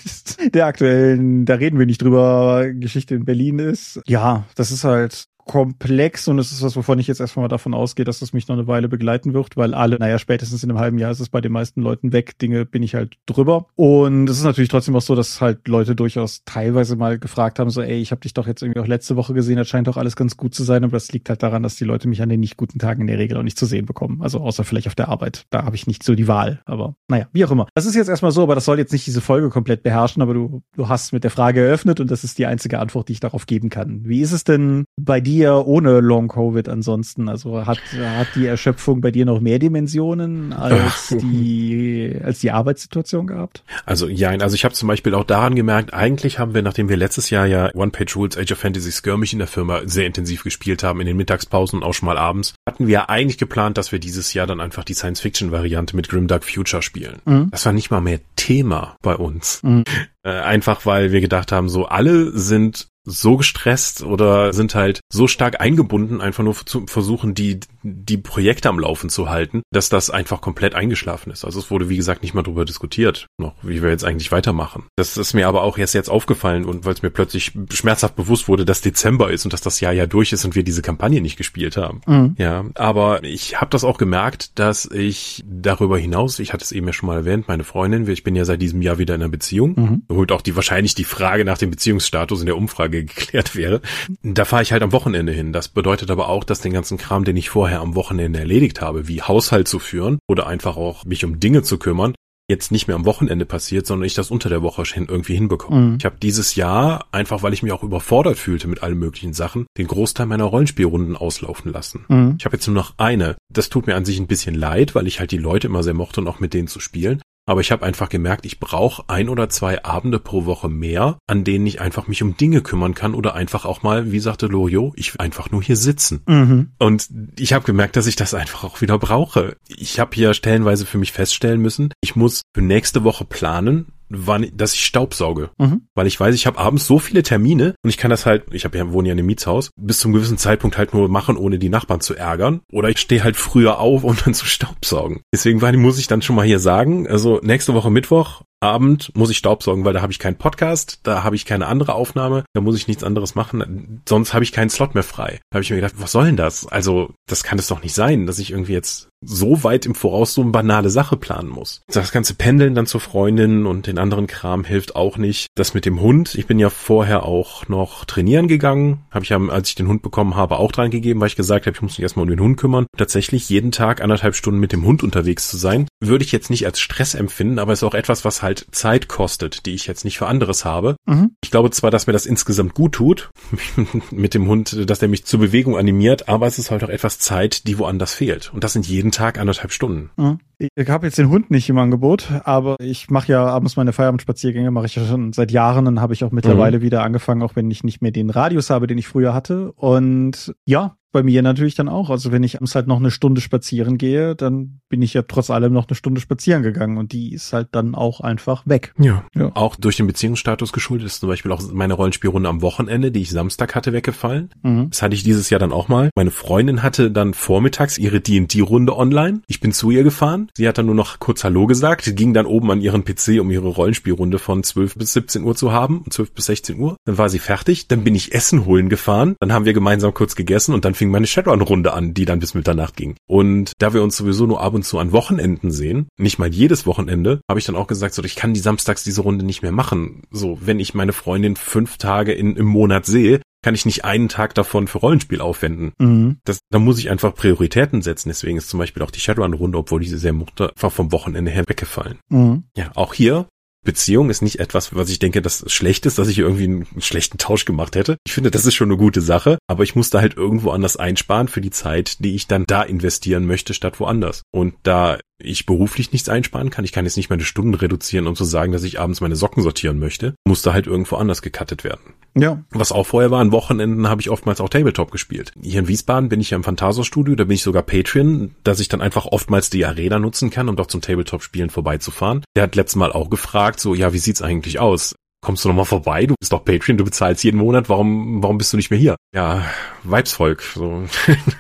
der 0.54 0.68
aktuellen, 0.68 1.46
da 1.46 1.56
reden 1.56 1.80
wir 1.80 1.86
nicht 1.86 2.02
drüber, 2.02 2.72
Geschichte 2.72 3.16
in 3.16 3.26
Berlin 3.26 3.60
ist. 3.60 4.00
Ja, 4.08 4.46
das 4.56 4.72
ist 4.72 4.84
halt 4.84 5.26
komplex 5.46 6.28
und 6.28 6.40
es 6.40 6.52
ist 6.52 6.62
was, 6.62 6.76
wovon 6.76 7.00
ich 7.00 7.08
jetzt 7.08 7.20
erstmal 7.20 7.48
davon 7.48 7.74
ausgehe, 7.74 8.06
dass 8.06 8.22
es 8.22 8.34
mich 8.34 8.48
noch 8.48 8.56
eine 8.56 8.68
Weile 8.68 8.88
begleiten 8.88 9.34
wird, 9.34 9.58
weil 9.58 9.74
alle, 9.74 9.98
naja, 9.98 10.20
spätestens 10.20 10.64
in 10.64 10.70
einem 10.70 10.80
halben 10.80 10.98
Jahr 10.98 11.12
ist 11.12 11.20
es 11.20 11.30
bei 11.30 11.42
den 11.42 11.52
meisten 11.52 11.82
Leuten 11.82 12.14
weg. 12.14 12.38
Dinge 12.40 12.66
bin 12.66 12.84
ich 12.84 12.96
halt 12.96 13.18
drüber. 13.26 13.68
Und 13.76 14.30
es 14.30 14.38
ist 14.38 14.44
natürlich 14.44 14.70
trotzdem 14.70 14.96
auch 14.96 15.02
so, 15.02 15.16
dass 15.16 15.42
halt 15.42 15.68
Leute 15.68 15.96
durchaus 15.96 16.44
teilweise 16.46 16.96
mal 16.96 17.20
gefragt 17.20 17.60
haben, 17.60 17.70
so, 17.70 17.82
ey, 17.82 18.00
ich 18.00 18.12
habe 18.12 18.22
dich 18.22 18.34
doch 18.34 18.48
jetzt 18.48 18.62
irgendwie 18.62 18.80
auch 18.80 18.88
letzte 18.88 19.16
Woche 19.16 19.34
gesehen, 19.34 19.58
das 19.58 19.68
scheint 19.68 19.88
doch 19.88 19.98
alles 19.98 20.16
ganz 20.16 20.38
gut 20.38 20.54
zu 20.54 20.64
sein, 20.64 20.84
aber 20.84 20.94
das 20.94 21.12
liegt 21.12 21.30
halt 21.30 21.44
daran, 21.44 21.64
dass 21.64 21.76
die 21.76 21.86
Leute 21.86 22.08
mich 22.08 22.22
an 22.22 22.30
den 22.30 22.40
nicht 22.40 22.58
guten 22.58 22.80
Tagen 22.80 23.02
in 23.02 23.08
der 23.08 23.18
Regel 23.18 23.38
auch 23.38 23.44
nicht 23.44 23.58
zu 23.58 23.66
sehen 23.66 23.86
bekommen. 23.86 24.22
Also 24.22 24.40
außer 24.40 24.64
vielleicht 24.64 24.88
auf 24.88 24.96
der 24.96 25.10
Arbeit. 25.10 25.46
Da 25.50 25.64
habe 25.64 25.76
ich 25.76 25.88
nicht 25.88 26.04
so 26.04 26.16
die 26.16 26.28
Wahl. 26.28 26.62
Aber 26.66 26.96
naja, 27.08 27.28
wie 27.34 27.46
auch 27.46 27.52
immer. 27.52 27.68
Das 27.76 27.86
ist 27.86 27.96
jetzt 27.96 28.10
erstmal 28.10 28.32
so, 28.32 28.44
aber 28.44 28.56
das 28.56 28.66
soll 28.66 28.80
jetzt 28.80 28.92
nicht 28.92 29.06
diese 29.06 29.22
Folge 29.22 29.50
komplett 29.50 29.84
beherrschen, 29.84 30.22
aber 30.22 30.34
du, 30.34 30.62
du 30.76 30.90
hast 30.90 31.14
mit 31.14 31.24
der 31.24 31.32
Frage 31.32 31.62
eröffnet 31.62 32.00
und 32.00 32.12
das 32.12 32.24
ist 32.24 32.38
die 32.38 32.46
einzige 32.46 32.80
Antwort, 32.80 33.10
die 33.10 33.14
ich 33.14 33.20
darauf 33.20 33.46
geben 33.46 33.70
kann. 33.70 34.02
Wie 34.06 34.22
ist 34.22 34.32
es 34.32 34.44
denn 34.44 34.86
bei 35.00 35.22
dir 35.22 35.31
ohne 35.40 36.00
Long 36.00 36.28
Covid 36.28 36.70
ansonsten? 36.70 37.30
Also 37.30 37.66
hat, 37.66 37.80
hat 37.94 38.28
die 38.36 38.46
Erschöpfung 38.46 39.02
bei 39.02 39.12
dir 39.12 39.26
noch 39.26 39.40
mehr 39.40 39.60
Dimensionen 39.60 40.54
als 40.54 41.08
die, 41.22 42.16
als 42.24 42.40
die 42.40 42.52
Arbeitssituation 42.52 43.28
gehabt? 43.28 43.64
Also 43.86 44.08
ja, 44.08 44.30
also 44.30 44.56
ich 44.56 44.66
habe 44.66 44.74
zum 44.74 44.88
Beispiel 44.88 45.14
auch 45.14 45.24
daran 45.24 45.56
gemerkt, 45.56 45.94
eigentlich 45.94 46.40
haben 46.40 46.54
wir, 46.54 46.62
nachdem 46.62 46.90
wir 46.90 46.98
letztes 46.98 47.30
Jahr 47.30 47.46
ja 47.46 47.74
One 47.74 47.92
Page 47.92 48.16
Rules 48.16 48.38
Age 48.38 48.52
of 48.52 48.60
Fantasy 48.60 48.92
Skirmish 48.92 49.34
in 49.34 49.40
der 49.40 49.48
Firma 49.48 49.82
sehr 49.86 50.06
intensiv 50.06 50.44
gespielt 50.44 50.84
haben, 50.84 51.00
in 51.00 51.08
den 51.08 51.18
Mittagspausen 51.18 51.80
und 51.80 51.84
auch 51.84 51.94
schon 51.94 52.08
mal 52.08 52.18
abends, 52.18 52.54
hatten 52.68 52.88
wir 52.88 53.10
eigentlich 53.10 53.38
geplant, 53.38 53.78
dass 53.78 53.92
wir 53.92 54.00
dieses 54.00 54.34
Jahr 54.34 54.48
dann 54.48 54.62
einfach 54.62 54.84
die 54.84 54.94
Science-Fiction-Variante 54.94 55.96
mit 55.96 56.10
Grimdark 56.10 56.44
Future 56.44 56.82
spielen. 56.82 57.22
Mhm. 57.26 57.50
Das 57.52 57.66
war 57.66 57.74
nicht 57.74 57.92
mal 57.92 58.02
mehr 58.02 58.20
Thema 58.36 58.96
bei 59.02 59.16
uns. 59.16 59.62
Mhm. 59.64 59.84
Äh, 60.24 60.30
einfach 60.30 60.86
weil 60.86 61.12
wir 61.12 61.22
gedacht 61.22 61.52
haben, 61.52 61.68
so 61.68 61.86
alle 61.86 62.32
sind 62.38 62.88
so 63.04 63.38
gestresst 63.38 64.04
oder 64.04 64.54
sind 64.54 64.76
halt 64.76 65.00
so 65.12 65.28
stark 65.28 65.60
eingebunden, 65.60 66.22
einfach 66.22 66.44
nur 66.44 66.56
zu 66.66 66.86
versuchen, 66.86 67.34
die, 67.34 67.60
die 67.82 68.18
Projekte 68.18 68.70
am 68.70 68.80
Laufen 68.80 69.10
zu 69.10 69.30
halten, 69.30 69.64
dass 69.72 69.90
das 69.90 70.10
einfach 70.12 70.42
komplett 70.42 70.76
eingeschlafen 70.76 71.32
ist. 71.32 71.44
Also 71.44 71.60
es 71.60 71.72
wurde, 71.72 71.90
wie 71.90 71.98
gesagt, 71.98 72.22
nicht 72.22 72.34
mal 72.34 72.44
darüber 72.44 72.64
diskutiert, 72.64 73.28
noch, 73.38 73.56
wie 73.64 73.82
wir 73.82 73.90
jetzt 73.90 74.06
eigentlich 74.06 74.32
weitermachen. 74.32 74.84
Das 74.96 75.18
ist 75.18 75.34
mir 75.34 75.48
aber 75.48 75.64
auch 75.64 75.78
erst 75.78 75.96
jetzt 75.96 76.10
aufgefallen 76.10 76.66
und 76.66 76.86
weil 76.86 76.94
es 76.94 77.02
mir 77.02 77.10
plötzlich 77.10 77.54
schmerzhaft 77.72 78.16
bewusst 78.16 78.48
wurde, 78.48 78.66
dass 78.66 78.82
Dezember 78.82 79.32
ist 79.32 79.46
und 79.46 79.54
dass 79.54 79.62
das 79.62 79.80
Jahr 79.80 79.94
ja 79.94 80.06
durch 80.06 80.32
ist 80.32 80.46
und 80.46 80.56
wir 80.56 80.64
diese 80.64 80.84
Kampagne 80.84 81.22
nicht 81.22 81.38
gespielt 81.38 81.78
haben. 81.78 82.02
Mhm. 82.06 82.36
Ja, 82.38 82.66
aber 82.76 83.24
ich 83.24 83.60
habe 83.60 83.72
das 83.72 83.84
auch 83.84 83.98
gemerkt, 83.98 84.60
dass 84.60 84.86
ich 84.86 85.44
darüber 85.48 85.98
hinaus, 85.98 86.38
ich 86.38 86.54
hatte 86.54 86.64
es 86.64 86.72
eben 86.72 86.86
ja 86.86 86.94
schon 86.94 87.08
mal 87.08 87.18
erwähnt, 87.18 87.48
meine 87.48 87.64
Freundin, 87.64 88.08
ich 88.08 88.24
bin 88.24 88.36
ja 88.36 88.46
seit 88.46 88.62
diesem 88.62 88.82
Jahr 88.84 89.00
wieder 89.00 89.16
in 89.16 89.22
einer 89.22 89.32
Beziehung, 89.32 89.74
mhm. 89.76 90.16
holt 90.16 90.32
auch 90.32 90.42
die 90.42 90.56
wahrscheinlich 90.56 90.94
die 90.94 91.04
Frage 91.04 91.46
nach 91.46 91.58
dem 91.58 91.72
Beziehungsstatus 91.72 92.42
in 92.42 92.46
der 92.46 92.58
Umfrage 92.58 92.91
Frage 92.92 93.06
geklärt 93.06 93.56
wäre. 93.56 93.82
Da 94.24 94.46
fahre 94.46 94.64
ich 94.64 94.72
halt 94.72 94.84
am 94.84 94.92
Wochenende 94.92 95.32
hin. 95.32 95.54
Das 95.54 95.70
bedeutet 95.70 96.12
aber 96.12 96.30
auch, 96.30 96.44
dass 96.44 96.62
den 96.62 96.74
ganzen 96.74 96.98
Kram, 96.98 97.24
den 97.24 97.38
ich 97.38 97.50
vorher 97.50 97.80
am 97.80 97.96
Wochenende 97.96 98.40
erledigt 98.40 98.82
habe, 98.82 99.08
wie 99.08 99.22
Haushalt 99.22 99.68
zu 99.68 99.80
führen 99.80 100.20
oder 100.28 100.48
einfach 100.48 100.78
auch 100.78 101.06
mich 101.06 101.26
um 101.26 101.40
Dinge 101.40 101.64
zu 101.64 101.78
kümmern, 101.78 102.14
jetzt 102.50 102.72
nicht 102.72 102.88
mehr 102.88 102.98
am 102.98 103.06
Wochenende 103.06 103.46
passiert, 103.46 103.88
sondern 103.88 104.06
ich 104.06 104.14
das 104.14 104.30
unter 104.30 104.50
der 104.50 104.62
Woche 104.62 104.84
irgendwie 104.94 105.36
hinbekomme. 105.36 105.80
Mhm. 105.80 105.96
Ich 106.00 106.06
habe 106.06 106.18
dieses 106.22 106.56
Jahr, 106.56 107.08
einfach 107.12 107.44
weil 107.44 107.54
ich 107.54 107.64
mich 107.64 107.72
auch 107.72 107.84
überfordert 107.84 108.38
fühlte 108.38 108.68
mit 108.68 108.84
allen 108.84 109.00
möglichen 109.00 109.34
Sachen, 109.34 109.68
den 109.78 109.88
Großteil 109.88 110.26
meiner 110.26 110.44
Rollenspielrunden 110.44 111.16
auslaufen 111.16 111.72
lassen. 111.72 112.06
Mhm. 112.10 112.36
Ich 112.38 112.46
habe 112.46 112.58
jetzt 112.58 112.68
nur 112.68 112.76
noch 112.76 112.94
eine. 112.98 113.38
Das 113.54 113.70
tut 113.70 113.88
mir 113.88 113.96
an 113.96 114.06
sich 114.06 114.20
ein 114.20 114.28
bisschen 114.28 114.56
leid, 114.56 114.96
weil 114.96 115.08
ich 115.08 115.20
halt 115.20 115.32
die 115.32 115.38
Leute 115.38 115.68
immer 115.68 115.84
sehr 115.84 115.94
mochte 115.94 116.20
und 116.20 116.28
auch 116.28 116.42
mit 116.42 116.54
denen 116.54 116.68
zu 116.68 116.82
spielen. 116.82 117.22
Aber 117.46 117.62
ich 117.62 117.72
habe 117.72 117.86
einfach 117.86 118.10
gemerkt, 118.10 118.46
ich 118.46 118.60
brauche 118.60 119.04
ein 119.08 119.28
oder 119.30 119.50
zwei 119.50 119.84
Abende 119.84 120.20
pro 120.20 120.46
Woche 120.46 120.70
mehr, 120.70 121.18
an 121.28 121.44
denen 121.44 121.66
ich 121.66 121.82
einfach 121.82 122.08
mich 122.08 122.22
um 122.22 122.38
Dinge 122.38 122.62
kümmern 122.62 122.94
kann 122.94 123.16
oder 123.16 123.34
einfach 123.34 123.66
auch 123.66 123.82
mal, 123.82 124.12
wie 124.12 124.20
sagte 124.20 124.48
Lorio, 124.48 124.94
ich 124.96 125.14
will 125.14 125.22
einfach 125.22 125.50
nur 125.52 125.64
hier 125.64 125.76
sitzen. 125.76 126.22
Mhm. 126.28 126.72
Und 126.78 127.10
ich 127.40 127.54
habe 127.54 127.66
gemerkt, 127.66 127.96
dass 127.96 128.08
ich 128.08 128.16
das 128.16 128.34
einfach 128.34 128.64
auch 128.64 128.82
wieder 128.82 129.00
brauche. 129.00 129.58
Ich 129.68 130.00
habe 130.00 130.12
hier 130.14 130.34
stellenweise 130.34 130.86
für 130.86 130.98
mich 130.98 131.12
feststellen 131.12 131.62
müssen, 131.62 131.92
ich 132.02 132.16
muss 132.16 132.42
für 132.54 132.62
nächste 132.62 133.04
Woche 133.04 133.26
planen, 133.26 133.88
wann, 134.12 134.48
dass 134.54 134.74
ich 134.74 134.86
Staubsauge. 134.86 135.52
Mhm. 135.58 135.88
Weil 135.96 136.08
ich 136.08 136.20
weiß, 136.20 136.36
ich 136.36 136.46
habe 136.46 136.60
abends 136.60 136.88
so 136.88 137.00
viele 137.00 137.24
Termine 137.24 137.76
und 137.84 137.90
ich 137.90 137.98
kann 137.98 138.12
das 138.12 138.26
halt, 138.26 138.46
ich 138.52 138.66
habe 138.66 138.78
ja 138.78 138.92
wohne 138.92 139.10
ja 139.10 139.14
in 139.14 139.20
einem 139.20 139.28
Mietshaus, 139.28 139.72
bis 139.80 140.00
zum 140.00 140.14
gewissen 140.14 140.38
Zeitpunkt 140.38 140.78
halt 140.78 140.94
nur 140.94 141.10
machen, 141.10 141.38
ohne 141.38 141.60
die 141.60 141.70
Nachbarn 141.70 142.02
zu 142.02 142.16
ärgern. 142.16 142.62
Oder 142.72 142.90
ich 142.90 143.00
stehe 143.00 143.24
halt 143.24 143.36
früher 143.36 143.80
auf, 143.80 144.04
um 144.12 144.18
dann 144.24 144.34
zu 144.34 144.46
Staubsaugen. 144.46 145.22
Deswegen 145.34 145.60
muss 145.82 146.00
ich 146.00 146.08
dann 146.08 146.22
schon 146.22 146.36
mal 146.36 146.46
hier 146.46 146.60
sagen, 146.60 147.08
also 147.08 147.40
nächste 147.44 147.74
Woche 147.74 147.92
Mittwoch 147.92 148.42
Abend 148.62 149.12
muss 149.16 149.32
ich 149.32 149.40
Staubsaugen, 149.40 149.86
weil 149.86 149.94
da 149.94 150.04
habe 150.04 150.12
ich 150.12 150.20
keinen 150.20 150.38
Podcast, 150.38 151.00
da 151.02 151.24
habe 151.24 151.36
ich 151.36 151.46
keine 151.46 151.66
andere 151.66 151.96
Aufnahme, 151.96 152.46
da 152.54 152.62
muss 152.62 152.78
ich 152.78 152.88
nichts 152.88 153.04
anderes 153.04 153.34
machen, 153.34 154.04
sonst 154.08 154.36
habe 154.36 154.44
ich 154.44 154.52
keinen 154.52 154.70
Slot 154.70 154.94
mehr 154.94 155.04
frei. 155.04 155.40
Da 155.50 155.56
habe 155.56 155.64
ich 155.64 155.72
mir 155.72 155.78
gedacht, 155.78 155.96
was 155.98 156.12
soll 156.12 156.26
denn 156.26 156.38
das? 156.38 156.68
Also, 156.68 157.12
das 157.28 157.44
kann 157.44 157.58
es 157.58 157.68
doch 157.68 157.82
nicht 157.82 157.96
sein, 157.96 158.28
dass 158.28 158.38
ich 158.38 158.52
irgendwie 158.52 158.74
jetzt 158.74 159.10
so 159.24 159.64
weit 159.64 159.86
im 159.86 159.96
Voraus 159.96 160.34
so 160.34 160.42
eine 160.42 160.52
banale 160.52 160.90
Sache 160.90 161.16
planen 161.16 161.50
muss. 161.50 161.82
Das 161.88 162.12
ganze 162.12 162.34
Pendeln 162.34 162.74
dann 162.74 162.88
zur 162.88 163.02
Freundin 163.02 163.66
und 163.68 163.86
den 163.86 164.00
anderen 164.00 164.26
Kram 164.26 164.64
hilft 164.64 164.96
auch 164.96 165.18
nicht. 165.18 165.48
Das 165.56 165.74
mit 165.74 165.86
dem 165.86 166.02
Hund, 166.02 166.36
ich 166.36 166.48
bin 166.48 166.58
ja 166.60 166.70
vorher 166.70 167.24
auch 167.24 167.68
noch 167.68 168.06
trainieren 168.06 168.48
gegangen, 168.48 169.06
habe 169.12 169.24
ich 169.24 169.30
ja, 169.30 169.40
als 169.40 169.70
ich 169.70 169.76
den 169.76 169.88
Hund 169.88 170.02
bekommen 170.02 170.36
habe, 170.36 170.58
auch 170.58 170.72
dran 170.72 170.90
gegeben, 170.90 171.20
weil 171.20 171.28
ich 171.28 171.36
gesagt 171.36 171.68
habe, 171.68 171.76
ich 171.76 171.82
muss 171.82 171.98
mich 171.98 172.04
erstmal 172.04 172.24
um 172.24 172.30
den 172.30 172.40
Hund 172.40 172.58
kümmern. 172.58 172.88
Tatsächlich 172.98 173.50
jeden 173.50 173.72
Tag 173.72 174.02
anderthalb 174.02 174.36
Stunden 174.36 174.60
mit 174.60 174.72
dem 174.72 174.86
Hund 174.86 175.04
unterwegs 175.04 175.48
zu 175.48 175.58
sein, 175.58 175.88
würde 176.00 176.26
ich 176.26 176.32
jetzt 176.32 176.50
nicht 176.50 176.66
als 176.66 176.80
Stress 176.80 177.14
empfinden, 177.14 177.60
aber 177.60 177.74
ist 177.74 177.84
auch 177.84 177.94
etwas, 177.94 178.26
was 178.26 178.42
halt 178.42 178.51
Zeit 178.56 179.08
kostet, 179.08 179.66
die 179.66 179.74
ich 179.74 179.88
jetzt 179.88 180.06
nicht 180.06 180.18
für 180.18 180.28
anderes 180.28 180.66
habe. 180.66 180.96
Mhm. 181.06 181.36
Ich 181.44 181.52
glaube 181.52 181.72
zwar, 181.72 181.92
dass 181.92 182.08
mir 182.08 182.14
das 182.14 182.26
insgesamt 182.26 182.74
gut 182.74 182.94
tut, 182.94 183.32
mit 184.12 184.34
dem 184.34 184.48
Hund, 184.48 184.90
dass 184.90 185.00
der 185.00 185.10
mich 185.10 185.26
zur 185.26 185.40
Bewegung 185.40 185.78
animiert, 185.78 186.30
aber 186.30 186.48
es 186.48 186.60
ist 186.60 186.72
halt 186.72 186.84
auch 186.84 186.90
etwas 186.90 187.20
Zeit, 187.20 187.68
die 187.68 187.78
woanders 187.78 188.14
fehlt. 188.14 188.54
Und 188.54 188.64
das 188.64 188.74
sind 188.74 188.88
jeden 188.88 189.12
Tag 189.12 189.40
anderthalb 189.40 189.72
Stunden. 189.72 190.12
Mhm. 190.16 190.40
Ich 190.76 190.90
habe 190.90 191.08
jetzt 191.08 191.18
den 191.18 191.30
Hund 191.30 191.50
nicht 191.50 191.70
im 191.70 191.78
Angebot, 191.80 192.30
aber 192.44 192.76
ich 192.80 193.10
mache 193.10 193.32
ja 193.32 193.46
abends 193.46 193.76
meine 193.76 193.94
Feierabendspaziergänge, 193.94 194.70
mache 194.70 194.86
ich 194.86 194.96
ja 194.96 195.06
schon 195.06 195.34
seit 195.34 195.52
Jahren. 195.52 195.86
Dann 195.86 196.00
habe 196.00 196.14
ich 196.14 196.24
auch 196.24 196.32
mittlerweile 196.32 196.78
mhm. 196.78 196.82
wieder 196.84 197.04
angefangen, 197.04 197.42
auch 197.42 197.56
wenn 197.56 197.72
ich 197.72 197.84
nicht 197.84 198.02
mehr 198.02 198.12
den 198.12 198.30
Radius 198.30 198.70
habe, 198.70 198.86
den 198.86 198.98
ich 198.98 199.08
früher 199.08 199.34
hatte. 199.34 199.72
Und 199.74 200.54
ja, 200.66 200.98
bei 201.12 201.24
mir 201.24 201.42
natürlich 201.42 201.76
dann 201.76 201.90
auch. 201.90 202.10
Also 202.10 202.32
wenn 202.32 202.44
ich 202.44 202.58
abends 202.58 202.76
halt 202.76 202.88
noch 202.88 203.00
eine 203.00 203.12
Stunde 203.12 203.42
spazieren 203.42 203.98
gehe, 203.98 204.36
dann 204.36 204.82
bin 204.90 205.02
ich 205.02 205.14
ja 205.14 205.24
trotz 205.24 205.50
allem 205.50 205.74
noch 205.74 205.88
eine 205.88 205.96
Stunde 205.96 206.22
spazieren 206.22 206.64
gegangen 206.64 206.98
und 206.98 207.12
die 207.12 207.34
ist 207.34 207.54
halt 207.54 207.70
dann 207.72 207.96
auch 207.96 208.22
einfach 208.22 208.64
weg. 208.66 208.94
Ja. 208.98 209.26
ja. 209.36 209.52
Auch 209.54 209.76
durch 209.76 209.98
den 209.98 210.08
Beziehungsstatus 210.08 210.74
geschuldet 210.74 211.08
ist 211.08 211.20
zum 211.20 211.30
Beispiel 211.30 211.52
auch 211.52 211.62
meine 211.72 211.94
Rollenspielrunde 211.94 212.50
am 212.50 212.62
Wochenende, 212.62 213.12
die 213.12 213.22
ich 213.22 213.32
Samstag 213.32 213.76
hatte, 213.76 213.94
weggefallen. 213.94 214.50
Mhm. 214.64 214.90
Das 214.90 215.02
hatte 215.02 215.16
ich 215.16 215.24
dieses 215.24 215.50
Jahr 215.50 215.60
dann 215.60 215.72
auch 215.72 215.88
mal. 215.88 216.10
Meine 216.16 216.32
Freundin 216.32 216.84
hatte 216.84 217.12
dann 217.12 217.34
vormittags 217.34 217.98
ihre 217.98 218.22
D&D-Runde 218.22 218.96
online. 218.96 219.42
Ich 219.48 219.60
bin 219.60 219.72
zu 219.72 219.92
ihr 219.92 220.04
gefahren. 220.04 220.50
Sie 220.56 220.68
hat 220.68 220.78
dann 220.78 220.86
nur 220.86 220.96
noch 220.96 221.20
kurz 221.20 221.44
Hallo 221.44 221.68
gesagt. 221.68 222.16
Ging 222.16 222.34
dann 222.34 222.46
oben 222.46 222.72
an 222.72 222.82
ihren 222.82 223.04
PC, 223.04 223.40
um 223.40 223.52
ihre 223.52 223.68
Rollenspielrunde 223.68 224.40
von 224.40 224.64
12 224.64 224.96
bis 224.96 225.14
17 225.14 225.44
Uhr 225.44 225.56
zu 225.56 225.72
haben. 225.72 226.04
12 226.10 226.32
bis 226.34 226.46
16 226.46 226.80
Uhr. 226.80 226.98
Dann 227.06 227.18
war 227.18 227.30
sie 227.30 227.40
fertig. 227.40 227.88
Dann 227.88 228.04
bin 228.04 228.16
ich 228.16 228.34
Essen 228.34 228.66
holen 228.66 228.90
gefahren. 228.90 229.36
Dann 229.40 229.54
haben 229.54 229.66
wir 229.66 229.74
gemeinsam 229.74 230.14
kurz 230.14 230.36
gegessen 230.36 230.74
und 230.74 230.86
dann 230.86 230.94
fing 230.94 231.10
meine 231.10 231.28
Shadowrun-Runde 231.28 231.94
an, 231.94 232.14
die 232.14 232.26
dann 232.26 232.40
bis 232.40 232.54
Mitternacht 232.54 232.96
ging. 232.96 233.16
Und 233.28 233.74
da 233.80 233.94
wir 233.94 234.04
uns 234.04 234.18
sowieso 234.18 234.46
nur 234.46 234.62
ab 234.62 234.74
und 234.74 234.84
zu 234.84 235.00
an 235.00 235.12
Wochenenden 235.12 235.72
sehen, 235.72 236.08
nicht 236.18 236.40
mal 236.40 236.50
jedes 236.50 236.86
Wochenende, 236.86 237.42
habe 237.50 237.60
ich 237.60 237.66
dann 237.66 237.76
auch 237.76 237.88
gesagt, 237.88 238.14
so, 238.14 238.24
ich 238.24 238.36
kann 238.36 238.54
die 238.54 238.60
samstags 238.60 239.04
diese 239.04 239.22
Runde 239.22 239.46
nicht 239.46 239.62
mehr 239.62 239.72
machen. 239.72 240.24
So, 240.32 240.58
wenn 240.62 240.80
ich 240.80 240.94
meine 240.94 241.14
Freundin 241.14 241.56
fünf 241.56 241.98
Tage 241.98 242.34
in, 242.34 242.56
im 242.56 242.66
Monat 242.66 243.06
sehe, 243.06 243.42
kann 243.64 243.76
ich 243.76 243.86
nicht 243.86 244.06
einen 244.06 244.30
Tag 244.30 244.56
davon 244.56 244.88
für 244.88 245.00
Rollenspiel 245.00 245.42
aufwenden. 245.42 245.94
Mhm. 246.00 246.38
Das, 246.44 246.60
da 246.70 246.80
muss 246.80 247.00
ich 247.00 247.10
einfach 247.10 247.36
Prioritäten 247.36 248.02
setzen. 248.02 248.30
Deswegen 248.30 248.58
ist 248.58 248.70
zum 248.70 248.80
Beispiel 248.80 249.04
auch 249.04 249.12
die 249.12 249.20
Shadowrun-Runde, 249.20 249.78
obwohl 249.78 250.02
diese 250.02 250.18
sehr 250.18 250.34
einfach 250.34 250.92
vom 250.92 251.12
Wochenende 251.12 251.52
her 251.52 251.64
weggefallen. 251.68 252.20
Mhm. 252.30 252.64
Ja, 252.76 252.92
auch 252.96 253.14
hier 253.14 253.48
Beziehung 253.84 254.30
ist 254.30 254.42
nicht 254.42 254.60
etwas, 254.60 254.96
was 254.96 255.10
ich 255.10 255.18
denke, 255.18 255.42
das 255.42 255.64
schlecht 255.72 256.06
ist, 256.06 256.20
dass 256.20 256.28
ich 256.28 256.38
irgendwie 256.38 256.66
einen 256.66 257.02
schlechten 257.02 257.40
Tausch 257.40 257.66
gemacht 257.66 257.96
hätte. 257.96 258.18
Ich 258.26 258.34
finde, 258.34 258.52
das 258.52 258.66
ist 258.66 258.76
schon 258.76 258.90
eine 258.90 258.98
gute 258.98 259.22
Sache, 259.22 259.58
aber 259.68 259.84
ich 259.84 259.96
muss 259.96 260.12
da 260.12 260.22
halt 260.22 260.38
irgendwo 260.38 260.70
anders 260.70 260.98
einsparen 260.98 261.48
für 261.48 261.62
die 261.62 261.72
Zeit, 261.72 262.24
die 262.24 262.36
ich 262.36 262.48
dann 262.48 262.66
da 262.68 262.84
investieren 262.84 263.46
möchte, 263.46 263.74
statt 263.74 264.00
woanders. 264.00 264.44
Und 264.52 264.76
da 264.84 265.18
ich 265.44 265.66
beruflich 265.66 266.12
nichts 266.12 266.30
einsparen 266.30 266.70
kann, 266.70 266.86
ich 266.86 266.92
kann 266.92 267.06
jetzt 267.06 267.18
nicht 267.18 267.30
meine 267.30 267.44
Stunden 267.44 267.74
reduzieren, 267.74 268.28
um 268.28 268.36
zu 268.36 268.46
sagen, 268.46 268.72
dass 268.72 268.84
ich 268.84 269.00
abends 269.00 269.22
meine 269.22 269.36
Socken 269.36 269.64
sortieren 269.64 270.00
möchte, 270.00 270.36
muss 270.46 270.62
da 270.62 270.74
halt 270.74 270.88
irgendwo 270.88 271.16
anders 271.16 271.42
gecuttet 271.42 271.84
werden. 271.84 272.14
Ja. 272.38 272.64
Was 272.72 272.92
auch 272.92 273.06
vorher 273.06 273.32
war, 273.32 273.42
an 273.42 273.52
Wochenenden 273.52 274.08
habe 274.08 274.22
ich 274.22 274.30
oftmals 274.30 274.62
auch 274.62 274.70
Tabletop 274.70 275.12
gespielt. 275.12 275.52
Hier 275.62 275.80
in 275.80 275.88
Wiesbaden 275.88 276.30
bin 276.30 276.40
ich 276.40 276.52
ja 276.52 276.58
im 276.58 276.64
Phantasor-Studio, 276.64 277.36
da 277.36 277.44
bin 277.44 277.56
ich 277.56 277.64
sogar 277.64 277.84
Patreon, 277.84 278.56
dass 278.64 278.80
ich 278.80 278.88
dann 278.88 279.02
einfach 279.02 279.26
oftmals 279.26 279.70
die 279.70 279.86
Arena 279.86 280.20
nutzen 280.20 280.50
kann, 280.50 280.70
um 280.70 280.76
doch 280.76 280.88
zum 280.88 281.02
Tabletop-Spielen 281.02 281.70
vorbeizufahren. 281.70 282.44
Der 282.56 282.64
hat 282.64 282.76
letztes 282.76 282.96
Mal 282.96 283.12
auch 283.12 283.30
gefragt, 283.30 283.80
so, 283.80 283.94
ja, 283.94 284.14
wie 284.14 284.20
sieht's 284.20 284.42
eigentlich 284.42 284.80
aus? 284.80 285.16
Kommst 285.44 285.66
du 285.66 285.70
nochmal 285.70 285.86
vorbei? 285.86 286.28
Du 286.28 286.36
bist 286.40 286.54
doch 286.54 286.64
Patreon, 286.64 286.98
du 286.98 287.04
bezahlst 287.04 287.44
jeden 287.44 287.58
Monat, 287.58 287.90
warum, 287.90 288.44
warum 288.44 288.60
bist 288.60 288.72
du 288.74 288.78
nicht 288.78 288.92
mehr 288.92 289.00
hier? 289.00 289.16
Ja, 289.34 289.66
Weibsvolk, 290.04 290.62
so. 290.62 291.04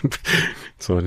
so 0.77 1.01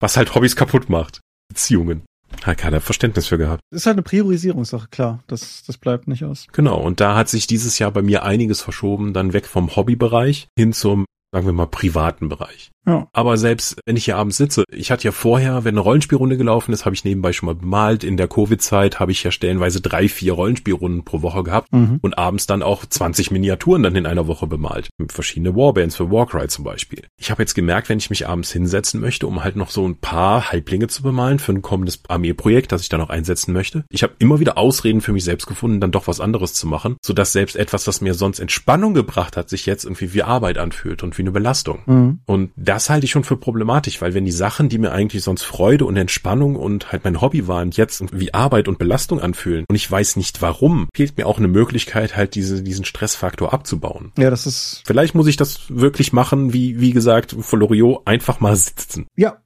was 0.00 0.16
halt 0.16 0.34
Hobbys 0.34 0.54
kaputt 0.54 0.88
macht. 0.88 1.20
Beziehungen. 1.54 2.02
Hat 2.42 2.58
keiner 2.58 2.80
Verständnis 2.80 3.28
für 3.28 3.38
gehabt. 3.38 3.60
Ist 3.70 3.86
halt 3.86 3.94
eine 3.94 4.02
Priorisierungssache, 4.02 4.88
klar. 4.88 5.22
Das, 5.28 5.62
das 5.64 5.78
bleibt 5.78 6.08
nicht 6.08 6.24
aus. 6.24 6.48
Genau. 6.52 6.80
Und 6.80 7.00
da 7.00 7.14
hat 7.14 7.28
sich 7.28 7.46
dieses 7.46 7.78
Jahr 7.78 7.92
bei 7.92 8.02
mir 8.02 8.24
einiges 8.24 8.60
verschoben, 8.60 9.14
dann 9.14 9.32
weg 9.32 9.46
vom 9.46 9.74
Hobbybereich 9.74 10.48
hin 10.58 10.72
zum 10.72 11.06
sagen 11.34 11.46
wir 11.46 11.52
mal, 11.52 11.66
privaten 11.66 12.28
Bereich. 12.28 12.70
Ja. 12.86 13.08
Aber 13.12 13.36
selbst 13.36 13.80
wenn 13.86 13.96
ich 13.96 14.04
hier 14.04 14.16
abends 14.16 14.36
sitze, 14.36 14.64
ich 14.70 14.92
hatte 14.92 15.04
ja 15.04 15.10
vorher, 15.10 15.64
wenn 15.64 15.74
eine 15.74 15.80
Rollenspielrunde 15.80 16.36
gelaufen 16.36 16.72
ist, 16.72 16.84
habe 16.84 16.94
ich 16.94 17.04
nebenbei 17.04 17.32
schon 17.32 17.46
mal 17.46 17.54
bemalt. 17.54 18.04
In 18.04 18.16
der 18.16 18.28
Covid-Zeit 18.28 19.00
habe 19.00 19.10
ich 19.10 19.24
ja 19.24 19.32
stellenweise 19.32 19.80
drei, 19.80 20.08
vier 20.08 20.34
Rollenspielrunden 20.34 21.04
pro 21.04 21.22
Woche 21.22 21.42
gehabt 21.42 21.72
mhm. 21.72 21.98
und 22.02 22.18
abends 22.18 22.46
dann 22.46 22.62
auch 22.62 22.84
20 22.86 23.32
Miniaturen 23.32 23.82
dann 23.82 23.96
in 23.96 24.06
einer 24.06 24.28
Woche 24.28 24.46
bemalt. 24.46 24.90
Verschiedene 25.08 25.56
Warbands 25.56 25.96
für 25.96 26.10
Warcry 26.10 26.46
zum 26.46 26.64
Beispiel. 26.64 27.04
Ich 27.18 27.32
habe 27.32 27.42
jetzt 27.42 27.54
gemerkt, 27.54 27.88
wenn 27.88 27.98
ich 27.98 28.10
mich 28.10 28.28
abends 28.28 28.52
hinsetzen 28.52 29.00
möchte, 29.00 29.26
um 29.26 29.42
halt 29.42 29.56
noch 29.56 29.70
so 29.70 29.88
ein 29.88 29.96
paar 29.96 30.52
Halblinge 30.52 30.86
zu 30.86 31.02
bemalen 31.02 31.40
für 31.40 31.52
ein 31.52 31.62
kommendes 31.62 32.00
Armeeprojekt, 32.06 32.70
das 32.70 32.82
ich 32.82 32.90
dann 32.90 33.00
auch 33.00 33.10
einsetzen 33.10 33.52
möchte. 33.52 33.84
Ich 33.90 34.04
habe 34.04 34.14
immer 34.20 34.38
wieder 34.38 34.56
Ausreden 34.56 35.00
für 35.00 35.12
mich 35.12 35.24
selbst 35.24 35.46
gefunden, 35.46 35.80
dann 35.80 35.90
doch 35.90 36.06
was 36.06 36.20
anderes 36.20 36.54
zu 36.54 36.68
machen, 36.68 36.96
sodass 37.04 37.32
selbst 37.32 37.56
etwas, 37.56 37.86
was 37.86 38.00
mir 38.00 38.14
sonst 38.14 38.38
Entspannung 38.38 38.94
gebracht 38.94 39.36
hat, 39.36 39.48
sich 39.48 39.66
jetzt 39.66 39.84
irgendwie 39.84 40.12
wie 40.12 40.22
Arbeit 40.22 40.58
anfühlt 40.58 41.02
und 41.02 41.18
wie 41.18 41.23
eine 41.24 41.32
Belastung. 41.32 41.80
Mhm. 41.86 42.18
Und 42.26 42.50
das 42.56 42.90
halte 42.90 43.04
ich 43.04 43.10
schon 43.10 43.24
für 43.24 43.36
problematisch, 43.36 44.00
weil 44.00 44.14
wenn 44.14 44.24
die 44.24 44.32
Sachen, 44.32 44.68
die 44.68 44.78
mir 44.78 44.92
eigentlich 44.92 45.22
sonst 45.22 45.42
Freude 45.42 45.84
und 45.86 45.96
Entspannung 45.96 46.56
und 46.56 46.92
halt 46.92 47.04
mein 47.04 47.20
Hobby 47.20 47.48
waren, 47.48 47.70
jetzt 47.70 48.04
wie 48.18 48.34
Arbeit 48.34 48.68
und 48.68 48.78
Belastung 48.78 49.20
anfühlen 49.20 49.64
und 49.68 49.74
ich 49.74 49.90
weiß 49.90 50.16
nicht 50.16 50.42
warum, 50.42 50.88
fehlt 50.94 51.16
mir 51.16 51.26
auch 51.26 51.38
eine 51.38 51.48
Möglichkeit, 51.48 52.16
halt 52.16 52.34
diese, 52.34 52.62
diesen 52.62 52.84
Stressfaktor 52.84 53.52
abzubauen. 53.52 54.12
Ja, 54.18 54.30
das 54.30 54.46
ist. 54.46 54.82
Vielleicht 54.84 55.14
muss 55.14 55.26
ich 55.26 55.36
das 55.36 55.60
wirklich 55.68 56.12
machen, 56.12 56.52
wie, 56.52 56.80
wie 56.80 56.92
gesagt, 56.92 57.34
von 57.38 57.60
Loriot 57.60 58.02
einfach 58.06 58.40
mal 58.40 58.56
sitzen. 58.56 59.06
Ja, 59.16 59.38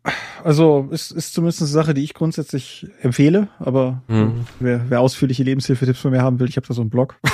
also 0.42 0.88
ist, 0.90 1.10
ist 1.12 1.34
zumindest 1.34 1.62
eine 1.62 1.68
Sache, 1.68 1.94
die 1.94 2.04
ich 2.04 2.14
grundsätzlich 2.14 2.86
empfehle, 3.00 3.48
aber 3.58 4.02
mhm. 4.08 4.46
wer, 4.60 4.84
wer 4.88 5.00
ausführliche 5.00 5.44
Lebenshilfetipps 5.44 6.00
von 6.00 6.10
mir 6.10 6.22
haben 6.22 6.40
will, 6.40 6.48
ich 6.48 6.56
habe 6.56 6.66
da 6.66 6.74
so 6.74 6.80
einen 6.80 6.90
Blog. 6.90 7.16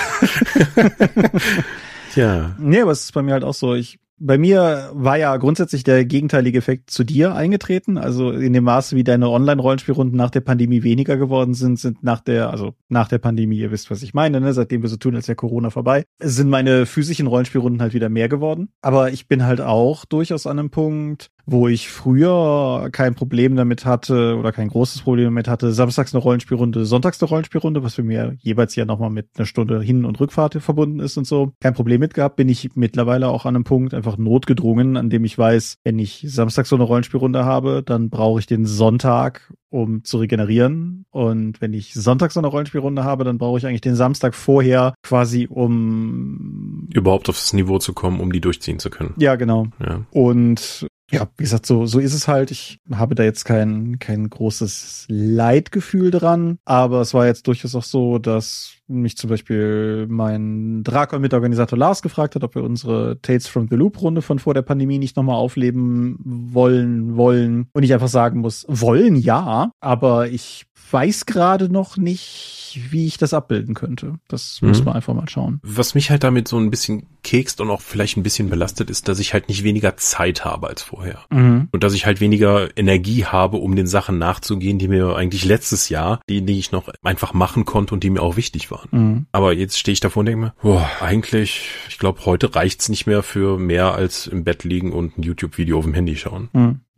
Ja. 2.17 2.55
Nee, 2.59 2.81
aber 2.81 2.93
es 2.93 3.05
ist 3.05 3.13
bei 3.13 3.23
mir 3.23 3.33
halt 3.33 3.45
auch 3.45 3.55
so. 3.55 3.75
Ich 3.75 3.99
bei 4.19 4.39
mir 4.39 4.91
war 4.93 5.19
ja 5.19 5.37
grundsätzlich 5.37 5.83
der 5.83 6.05
gegenteilige 6.05 6.59
Effekt 6.59 6.91
zu 6.91 7.05
dir 7.05 7.35
eingetreten. 7.35 7.99
Also 7.99 8.31
in 8.31 8.53
dem 8.53 8.65
Maße, 8.65 8.97
wie 8.97 9.05
deine 9.05 9.29
Online-Rollenspielrunden 9.29 10.17
nach 10.17 10.31
der 10.31 10.41
Pandemie 10.41 10.83
weniger 10.83 11.17
geworden 11.17 11.55
sind, 11.55 11.79
sind 11.79 12.03
nach 12.03 12.21
der, 12.21 12.51
also 12.51 12.75
nach 12.89 13.09
der 13.09 13.19
Pandemie, 13.19 13.59
ihr 13.59 13.71
wisst, 13.71 13.91
was 13.91 14.03
ich 14.03 14.15
meine, 14.15 14.41
ne? 14.41 14.53
seitdem 14.53 14.83
wir 14.83 14.89
so 14.89 14.97
tun, 14.97 15.17
als 15.17 15.29
wäre 15.29 15.37
Corona 15.37 15.71
vorbei, 15.71 16.05
sind 16.21 16.49
meine 16.49 16.87
physischen 16.87 17.27
Rollenspielrunden 17.27 17.83
halt 17.83 17.95
wieder 17.95 18.09
mehr 18.09 18.29
geworden. 18.29 18.69
Aber 18.83 19.11
ich 19.11 19.27
bin 19.27 19.45
halt 19.45 19.61
auch 19.61 20.05
durchaus 20.05 20.47
an 20.47 20.59
einem 20.59 20.71
Punkt, 20.71 21.31
wo 21.47 21.69
ich 21.69 21.89
früher 21.89 22.89
kein 22.93 23.15
Problem 23.15 23.57
damit 23.57 23.85
hatte 23.85 24.37
oder 24.37 24.53
kein 24.53 24.69
großes 24.69 25.03
Problem 25.03 25.27
damit 25.27 25.49
hatte, 25.49 25.73
samstags 25.73 26.15
eine 26.15 26.23
Rollenspielrunde, 26.23 26.85
sonntags 26.87 27.21
eine 27.21 27.29
Rollenspielrunde, 27.29 27.83
was 27.83 27.95
für 27.95 28.03
mir 28.03 28.37
jeweils 28.41 28.75
ja 28.77 28.85
nochmal 28.85 29.11
mit 29.11 29.29
einer 29.37 29.47
Stunde 29.47 29.81
Hin- 29.81 30.05
und 30.05 30.19
Rückfahrt 30.21 30.55
verbunden 30.55 31.01
ist 31.01 31.17
und 31.17 31.27
so. 31.27 31.53
Kein 31.61 31.75
Problem 31.75 32.01
mit 32.01 32.15
gehabt, 32.15 32.37
bin 32.37 32.49
ich 32.49 32.71
mittlerweile 32.75 33.29
auch 33.29 33.47
an 33.47 33.57
einem 33.57 33.65
Punkt 33.65 33.95
einfach 33.95 34.17
notgedrungen, 34.17 34.97
an 34.97 35.11
dem 35.11 35.25
ich 35.25 35.37
weiß, 35.37 35.79
wenn 35.85 35.99
ich 35.99 36.25
samstags 36.29 36.69
so 36.69 36.77
eine 36.77 36.85
Rollenspielrunde 36.85 37.45
habe, 37.45 37.83
dann 37.85 38.11
brauche 38.11 38.41
ich 38.41 38.47
den 38.47 38.65
Sonntag, 38.65 39.53
um 39.71 40.05
zu 40.05 40.19
regenerieren. 40.19 41.05
Und 41.11 41.61
wenn 41.61 41.75
ich 41.75 41.95
sonntags 41.95 42.35
so 42.35 42.41
eine 42.41 42.47
Rollenspielrunde 42.47 43.05
habe, 43.05 43.25
dann 43.25 43.39
brauche 43.39 43.59
ich 43.59 43.67
eigentlich 43.67 43.81
den 43.81 43.97
Samstag 43.97 44.35
vorher 44.35 44.95
quasi, 45.03 45.47
um 45.51 46.89
überhaupt 46.95 47.29
aufs 47.29 47.53
Niveau 47.53 47.79
zu 47.79 47.93
kommen, 47.93 48.21
um 48.21 48.33
die 48.33 48.41
durchziehen 48.41 48.79
zu 48.79 48.89
können. 48.89 49.15
Ja, 49.17 49.37
genau. 49.37 49.67
Ja. 49.81 50.07
Und 50.11 50.87
ja, 51.11 51.29
wie 51.37 51.45
gesagt, 51.45 51.67
so, 51.67 51.87
so 51.87 51.99
ist 51.99 52.15
es 52.15 52.29
halt. 52.29 52.51
Ich 52.51 52.79
habe 52.93 53.15
da 53.15 53.23
jetzt 53.23 53.45
kein, 53.45 53.99
kein 53.99 54.29
großes 54.29 55.07
Leidgefühl 55.09 56.11
dran, 56.11 56.59
aber 56.65 57.03
es 57.03 57.13
war 57.13 57.27
jetzt 57.27 57.47
durchaus 57.47 57.75
auch 57.75 57.83
so, 57.83 58.19
dass 58.19 58.77
mich 58.87 59.17
zum 59.17 59.31
Beispiel 59.31 60.07
mein 60.09 60.83
Drakon-Mitorganisator 60.83 61.79
Lars 61.79 62.03
gefragt 62.03 62.35
hat, 62.35 62.45
ob 62.45 62.55
wir 62.55 62.65
unsere 62.65 63.21
Tales 63.21 63.47
from 63.47 63.69
the 63.69 63.77
Loop-Runde 63.77 64.23
von 64.23 64.39
vor 64.39 64.55
der 64.55 64.63
Pandemie 64.63 64.99
nicht 64.99 65.17
nochmal 65.17 65.37
aufleben 65.37 66.17
wollen, 66.25 67.17
wollen. 67.17 67.69
Und 67.73 67.83
ich 67.83 67.93
einfach 67.93 68.09
sagen 68.09 68.41
muss, 68.41 68.65
wollen 68.69 69.17
ja, 69.17 69.71
aber 69.81 70.29
ich 70.29 70.67
weiß 70.91 71.27
gerade 71.27 71.69
noch 71.69 71.97
nicht, 71.97 72.81
wie 72.91 73.07
ich 73.07 73.19
das 73.19 73.35
abbilden 73.35 73.75
könnte. 73.75 74.15
Das 74.29 74.61
mhm. 74.61 74.69
muss 74.69 74.85
man 74.85 74.95
einfach 74.95 75.15
mal 75.15 75.29
schauen. 75.29 75.61
Was 75.63 75.95
mich 75.95 76.11
halt 76.11 76.25
damit 76.25 76.49
so 76.49 76.59
ein 76.59 76.71
bisschen 76.71 77.07
kekst 77.23 77.61
und 77.61 77.71
auch 77.71 77.81
vielleicht 77.81 78.17
ein 78.17 78.23
bisschen 78.23 78.51
belastet 78.51 78.91
ist, 78.91 79.09
dass 79.09 79.19
ich 79.19 79.33
halt 79.33 79.49
nicht 79.49 79.65
weniger 79.65 79.97
Zeit 79.97 80.45
habe 80.45 80.69
als 80.69 80.83
vorher. 80.83 81.25
Mhm. 81.31 81.69
Und 81.71 81.85
dass 81.85 81.95
ich 81.95 82.07
halt 82.07 82.21
weniger 82.21 82.77
Energie 82.77 83.25
habe, 83.25 83.59
um 83.59 83.77
den 83.77 83.87
Sachen 83.87 84.19
nachzugehen, 84.19 84.79
die 84.79 84.89
mir 84.89 85.17
eigentlich 85.17 85.45
letztes 85.45 85.89
Jahr, 85.89 86.21
die, 86.29 86.43
die 86.43 86.59
ich 86.59 86.73
noch 86.73 86.89
einfach 87.03 87.33
machen 87.33 87.65
konnte 87.65 87.95
und 87.95 88.03
die 88.03 88.11
mir 88.11 88.23
auch 88.23 88.37
wichtig 88.37 88.71
waren. 88.71 88.89
Mhm. 88.91 89.27
Aber 89.33 89.53
jetzt 89.53 89.79
stehe 89.79 89.93
ich 89.93 90.01
davor 90.01 90.21
und 90.21 90.27
denke 90.27 90.41
mir, 90.41 90.55
boah, 90.63 90.89
eigentlich, 91.01 91.69
ich 91.89 91.99
glaube, 91.99 92.25
heute 92.27 92.55
reicht's 92.55 92.89
nicht 92.89 93.07
mehr 93.07 93.23
für 93.23 93.59
mehr 93.59 93.95
als 93.95 94.27
im 94.27 94.45
Bett 94.45 94.65
liegen 94.65 94.93
und 94.93 95.19
ein 95.19 95.23
YouTube-Video 95.23 95.79
auf 95.79 95.85
dem 95.85 95.95
Handy 95.95 96.17
schauen. 96.17 96.49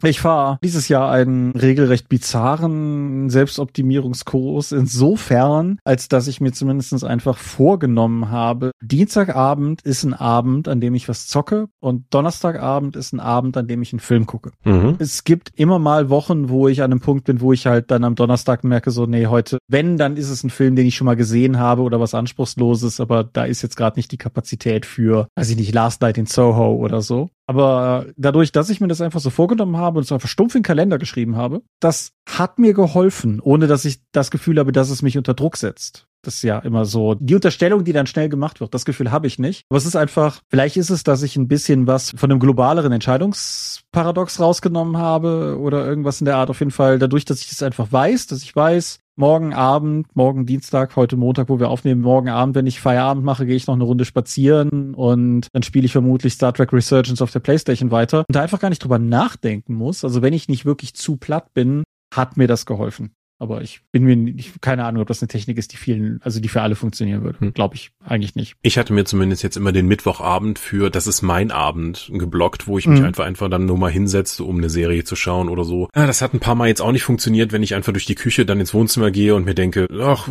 Ich 0.02 0.20
fahre 0.20 0.58
dieses 0.62 0.88
Jahr 0.88 1.10
einen 1.10 1.52
regelrecht 1.52 2.08
bizarren 2.08 3.30
Selbstoptimierungskurs 3.30 4.72
insofern, 4.72 5.78
als 5.84 6.08
dass 6.08 6.28
ich 6.28 6.40
mir 6.40 6.52
zumindest 6.52 7.02
einfach 7.02 7.38
vorgenommen 7.38 8.30
habe, 8.30 8.72
Dienstagabend 8.82 9.82
ist 9.82 10.04
ein 10.04 10.12
Abend, 10.12 10.68
an 10.68 10.80
dem 10.80 10.94
ich 10.94 11.08
was 11.08 11.26
zocke 11.26 11.68
und 11.80 12.04
Donnerstagabend 12.10 12.94
ist 12.94 13.12
ein 13.12 13.20
Abend, 13.20 13.56
an 13.56 13.68
dem 13.68 13.82
ich 13.82 13.92
einen 13.92 14.00
Film 14.00 14.26
gucke. 14.26 14.52
Mhm. 14.64 14.96
Es 14.98 15.24
gibt 15.24 15.52
immer 15.58 15.78
mal 15.78 16.10
Wochen, 16.10 16.50
wo 16.50 16.68
ich 16.68 16.82
an 16.82 16.92
einem 16.92 17.00
Punkt 17.00 17.24
bin, 17.24 17.40
wo 17.40 17.52
ich 17.52 17.66
halt 17.66 17.90
dann 17.90 18.04
am 18.04 18.14
Donnerstag 18.14 18.64
merke, 18.64 18.90
so, 18.90 19.06
nee, 19.06 19.26
heute, 19.26 19.58
wenn, 19.66 19.96
dann 19.96 20.16
ist 20.16 20.30
es 20.30 20.44
ein 20.44 20.50
Film, 20.50 20.76
den 20.76 20.86
ich 20.86 20.96
schon 20.96 21.06
mal 21.06 21.16
gesehen 21.16 21.58
habe 21.58 21.82
oder 21.82 22.00
was 22.00 22.14
Anspruchsloses, 22.14 23.00
aber 23.00 23.24
da 23.24 23.44
ist 23.44 23.62
jetzt 23.62 23.76
gerade 23.76 23.98
nicht 23.98 24.12
die 24.12 24.18
Kapazität 24.18 24.84
für, 24.84 25.28
weiß 25.36 25.50
ich 25.50 25.56
nicht, 25.56 25.74
Last 25.74 26.02
Night 26.02 26.18
in 26.18 26.26
Soho 26.26 26.74
oder 26.74 27.00
so. 27.00 27.30
Aber 27.46 28.06
dadurch, 28.16 28.50
dass 28.50 28.70
ich 28.70 28.80
mir 28.80 28.88
das 28.88 29.00
einfach 29.00 29.20
so 29.20 29.30
vorgenommen 29.30 29.76
habe 29.76 29.98
und 29.98 30.04
es 30.04 30.12
einfach 30.12 30.28
stumpf 30.28 30.54
in 30.54 30.60
den 30.60 30.66
Kalender 30.66 30.98
geschrieben 30.98 31.36
habe, 31.36 31.62
das 31.80 32.12
hat 32.28 32.58
mir 32.58 32.74
geholfen, 32.74 33.40
ohne 33.40 33.68
dass 33.68 33.84
ich 33.84 34.00
das 34.10 34.32
Gefühl 34.32 34.58
habe, 34.58 34.72
dass 34.72 34.90
es 34.90 35.02
mich 35.02 35.16
unter 35.16 35.34
Druck 35.34 35.56
setzt. 35.56 36.08
Das 36.26 36.34
ist 36.36 36.42
ja 36.42 36.58
immer 36.58 36.84
so 36.84 37.14
die 37.14 37.36
Unterstellung, 37.36 37.84
die 37.84 37.92
dann 37.92 38.06
schnell 38.06 38.28
gemacht 38.28 38.60
wird. 38.60 38.74
Das 38.74 38.84
Gefühl 38.84 39.12
habe 39.12 39.28
ich 39.28 39.38
nicht. 39.38 39.64
Aber 39.70 39.78
es 39.78 39.86
ist 39.86 39.94
einfach, 39.94 40.40
vielleicht 40.48 40.76
ist 40.76 40.90
es, 40.90 41.04
dass 41.04 41.22
ich 41.22 41.36
ein 41.36 41.46
bisschen 41.46 41.86
was 41.86 42.10
von 42.10 42.30
einem 42.30 42.40
globaleren 42.40 42.90
Entscheidungsparadox 42.90 44.40
rausgenommen 44.40 44.96
habe 44.96 45.56
oder 45.60 45.86
irgendwas 45.86 46.20
in 46.20 46.24
der 46.24 46.36
Art. 46.36 46.50
Auf 46.50 46.58
jeden 46.58 46.72
Fall 46.72 46.98
dadurch, 46.98 47.24
dass 47.24 47.42
ich 47.42 47.52
es 47.52 47.62
einfach 47.62 47.92
weiß, 47.92 48.26
dass 48.26 48.42
ich 48.42 48.56
weiß, 48.56 48.98
morgen 49.14 49.54
Abend, 49.54 50.14
morgen 50.14 50.46
Dienstag, 50.46 50.96
heute 50.96 51.16
Montag, 51.16 51.48
wo 51.48 51.60
wir 51.60 51.70
aufnehmen, 51.70 52.02
morgen 52.02 52.28
Abend, 52.28 52.54
wenn 52.56 52.66
ich 52.66 52.80
Feierabend 52.80 53.24
mache, 53.24 53.46
gehe 53.46 53.56
ich 53.56 53.68
noch 53.68 53.74
eine 53.74 53.84
Runde 53.84 54.04
spazieren 54.04 54.94
und 54.94 55.46
dann 55.52 55.62
spiele 55.62 55.86
ich 55.86 55.92
vermutlich 55.92 56.34
Star 56.34 56.52
Trek 56.52 56.72
Resurgence 56.72 57.22
auf 57.22 57.30
der 57.30 57.40
Playstation 57.40 57.92
weiter 57.92 58.24
und 58.28 58.34
da 58.34 58.42
einfach 58.42 58.60
gar 58.60 58.68
nicht 58.68 58.82
drüber 58.82 58.98
nachdenken 58.98 59.74
muss. 59.74 60.04
Also 60.04 60.22
wenn 60.22 60.34
ich 60.34 60.48
nicht 60.48 60.66
wirklich 60.66 60.94
zu 60.94 61.16
platt 61.16 61.54
bin, 61.54 61.84
hat 62.12 62.36
mir 62.36 62.46
das 62.46 62.66
geholfen. 62.66 63.12
Aber 63.38 63.60
ich 63.60 63.82
bin 63.92 64.04
mir 64.04 64.16
nicht, 64.16 64.62
keine 64.62 64.84
Ahnung, 64.84 65.02
ob 65.02 65.08
das 65.08 65.20
eine 65.20 65.28
Technik 65.28 65.58
ist, 65.58 65.72
die 65.72 65.76
vielen, 65.76 66.20
also 66.22 66.40
die 66.40 66.48
für 66.48 66.62
alle 66.62 66.74
funktionieren 66.74 67.22
würde. 67.22 67.40
Hm. 67.40 67.52
Glaube 67.52 67.74
ich 67.74 67.90
eigentlich 68.02 68.34
nicht. 68.34 68.56
Ich 68.62 68.78
hatte 68.78 68.94
mir 68.94 69.04
zumindest 69.04 69.42
jetzt 69.42 69.56
immer 69.56 69.72
den 69.72 69.86
Mittwochabend 69.86 70.58
für, 70.58 70.90
das 70.90 71.06
ist 71.06 71.20
mein 71.20 71.50
Abend, 71.50 72.10
geblockt, 72.12 72.66
wo 72.66 72.78
ich 72.78 72.86
mich 72.86 73.00
mhm. 73.00 73.06
einfach 73.06 73.24
einfach 73.24 73.50
dann 73.50 73.66
nur 73.66 73.76
mal 73.76 73.90
hinsetze, 73.90 74.42
um 74.42 74.56
eine 74.56 74.70
Serie 74.70 75.04
zu 75.04 75.16
schauen 75.16 75.50
oder 75.50 75.64
so. 75.64 75.88
Ja, 75.94 76.06
das 76.06 76.22
hat 76.22 76.32
ein 76.32 76.40
paar 76.40 76.54
Mal 76.54 76.68
jetzt 76.68 76.80
auch 76.80 76.92
nicht 76.92 77.02
funktioniert, 77.02 77.52
wenn 77.52 77.62
ich 77.62 77.74
einfach 77.74 77.92
durch 77.92 78.06
die 78.06 78.14
Küche 78.14 78.46
dann 78.46 78.58
ins 78.58 78.72
Wohnzimmer 78.72 79.10
gehe 79.10 79.34
und 79.34 79.44
mir 79.44 79.54
denke, 79.54 79.86
ach, 80.00 80.28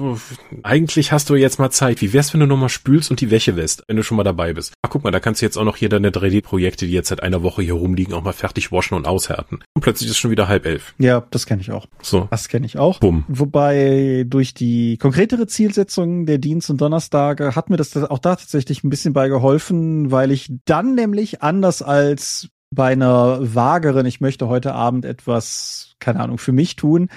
eigentlich 0.63 1.12
hast 1.12 1.30
du 1.30 1.36
jetzt 1.36 1.60
mal 1.60 1.70
Zeit. 1.70 2.02
Wie 2.02 2.12
wär's, 2.12 2.34
wenn 2.34 2.39
du 2.39 2.48
nochmal 2.48 2.70
spülst 2.70 3.12
und 3.12 3.22
die 3.22 3.30
Wäsche 3.30 3.56
wässt, 3.56 3.84
wenn 3.88 3.98
du 3.98 4.04
schon 4.04 4.18
mal 4.18 4.24
dabei 4.24 4.54
bist? 4.54 4.74
Ach, 4.82 4.89
guck 4.89 5.04
mal, 5.04 5.12
da 5.12 5.20
kannst 5.20 5.41
du 5.41 5.46
jetzt 5.46 5.58
auch 5.58 5.63
noch 5.63 5.78
hier 5.78 5.89
deine 5.89 6.10
3D-Projekte, 6.10 6.88
die 6.88 6.94
jetzt 6.94 7.10
seit 7.10 7.22
einer 7.22 7.44
Woche 7.44 7.62
hier 7.62 7.74
rumliegen, 7.74 8.13
auch 8.15 8.24
mal 8.24 8.34
fertig 8.34 8.72
waschen 8.72 8.96
und 8.96 9.06
aushärten. 9.06 9.60
Und 9.76 9.82
plötzlich 9.82 10.10
ist 10.10 10.18
schon 10.18 10.32
wieder 10.32 10.48
halb 10.48 10.65
elf. 10.65 10.96
Ja, 10.98 11.24
das 11.30 11.46
kenne 11.46 11.62
ich 11.62 11.72
auch. 11.72 11.86
So. 12.02 12.28
Das 12.32 12.48
kenne 12.48 12.65
ich 12.65 12.80
auch 12.80 12.95
auch. 12.96 13.00
Bumm. 13.00 13.24
Wobei 13.28 14.26
durch 14.28 14.54
die 14.54 14.98
konkretere 14.98 15.48
Zielsetzung 15.48 16.26
der 16.26 16.38
Dienst- 16.38 16.70
und 16.70 16.82
Donnerstage 16.82 17.56
hat 17.56 17.70
mir 17.70 17.78
das 17.78 17.96
auch 17.96 18.20
da 18.20 18.36
tatsächlich 18.36 18.84
ein 18.84 18.90
bisschen 18.90 19.14
bei 19.14 19.28
geholfen, 19.28 20.12
weil 20.12 20.32
ich 20.32 20.52
dann 20.66 20.96
nämlich 20.96 21.42
anders 21.42 21.82
als 21.82 22.50
bei 22.72 22.92
einer 22.92 23.40
vageren, 23.56 24.06
ich 24.06 24.22
möchte 24.22 24.48
heute 24.48 24.74
Abend 24.74 25.06
etwas, 25.06 25.96
keine 26.00 26.20
Ahnung, 26.20 26.38
für 26.38 26.52
mich 26.52 26.76
tun, 26.76 27.10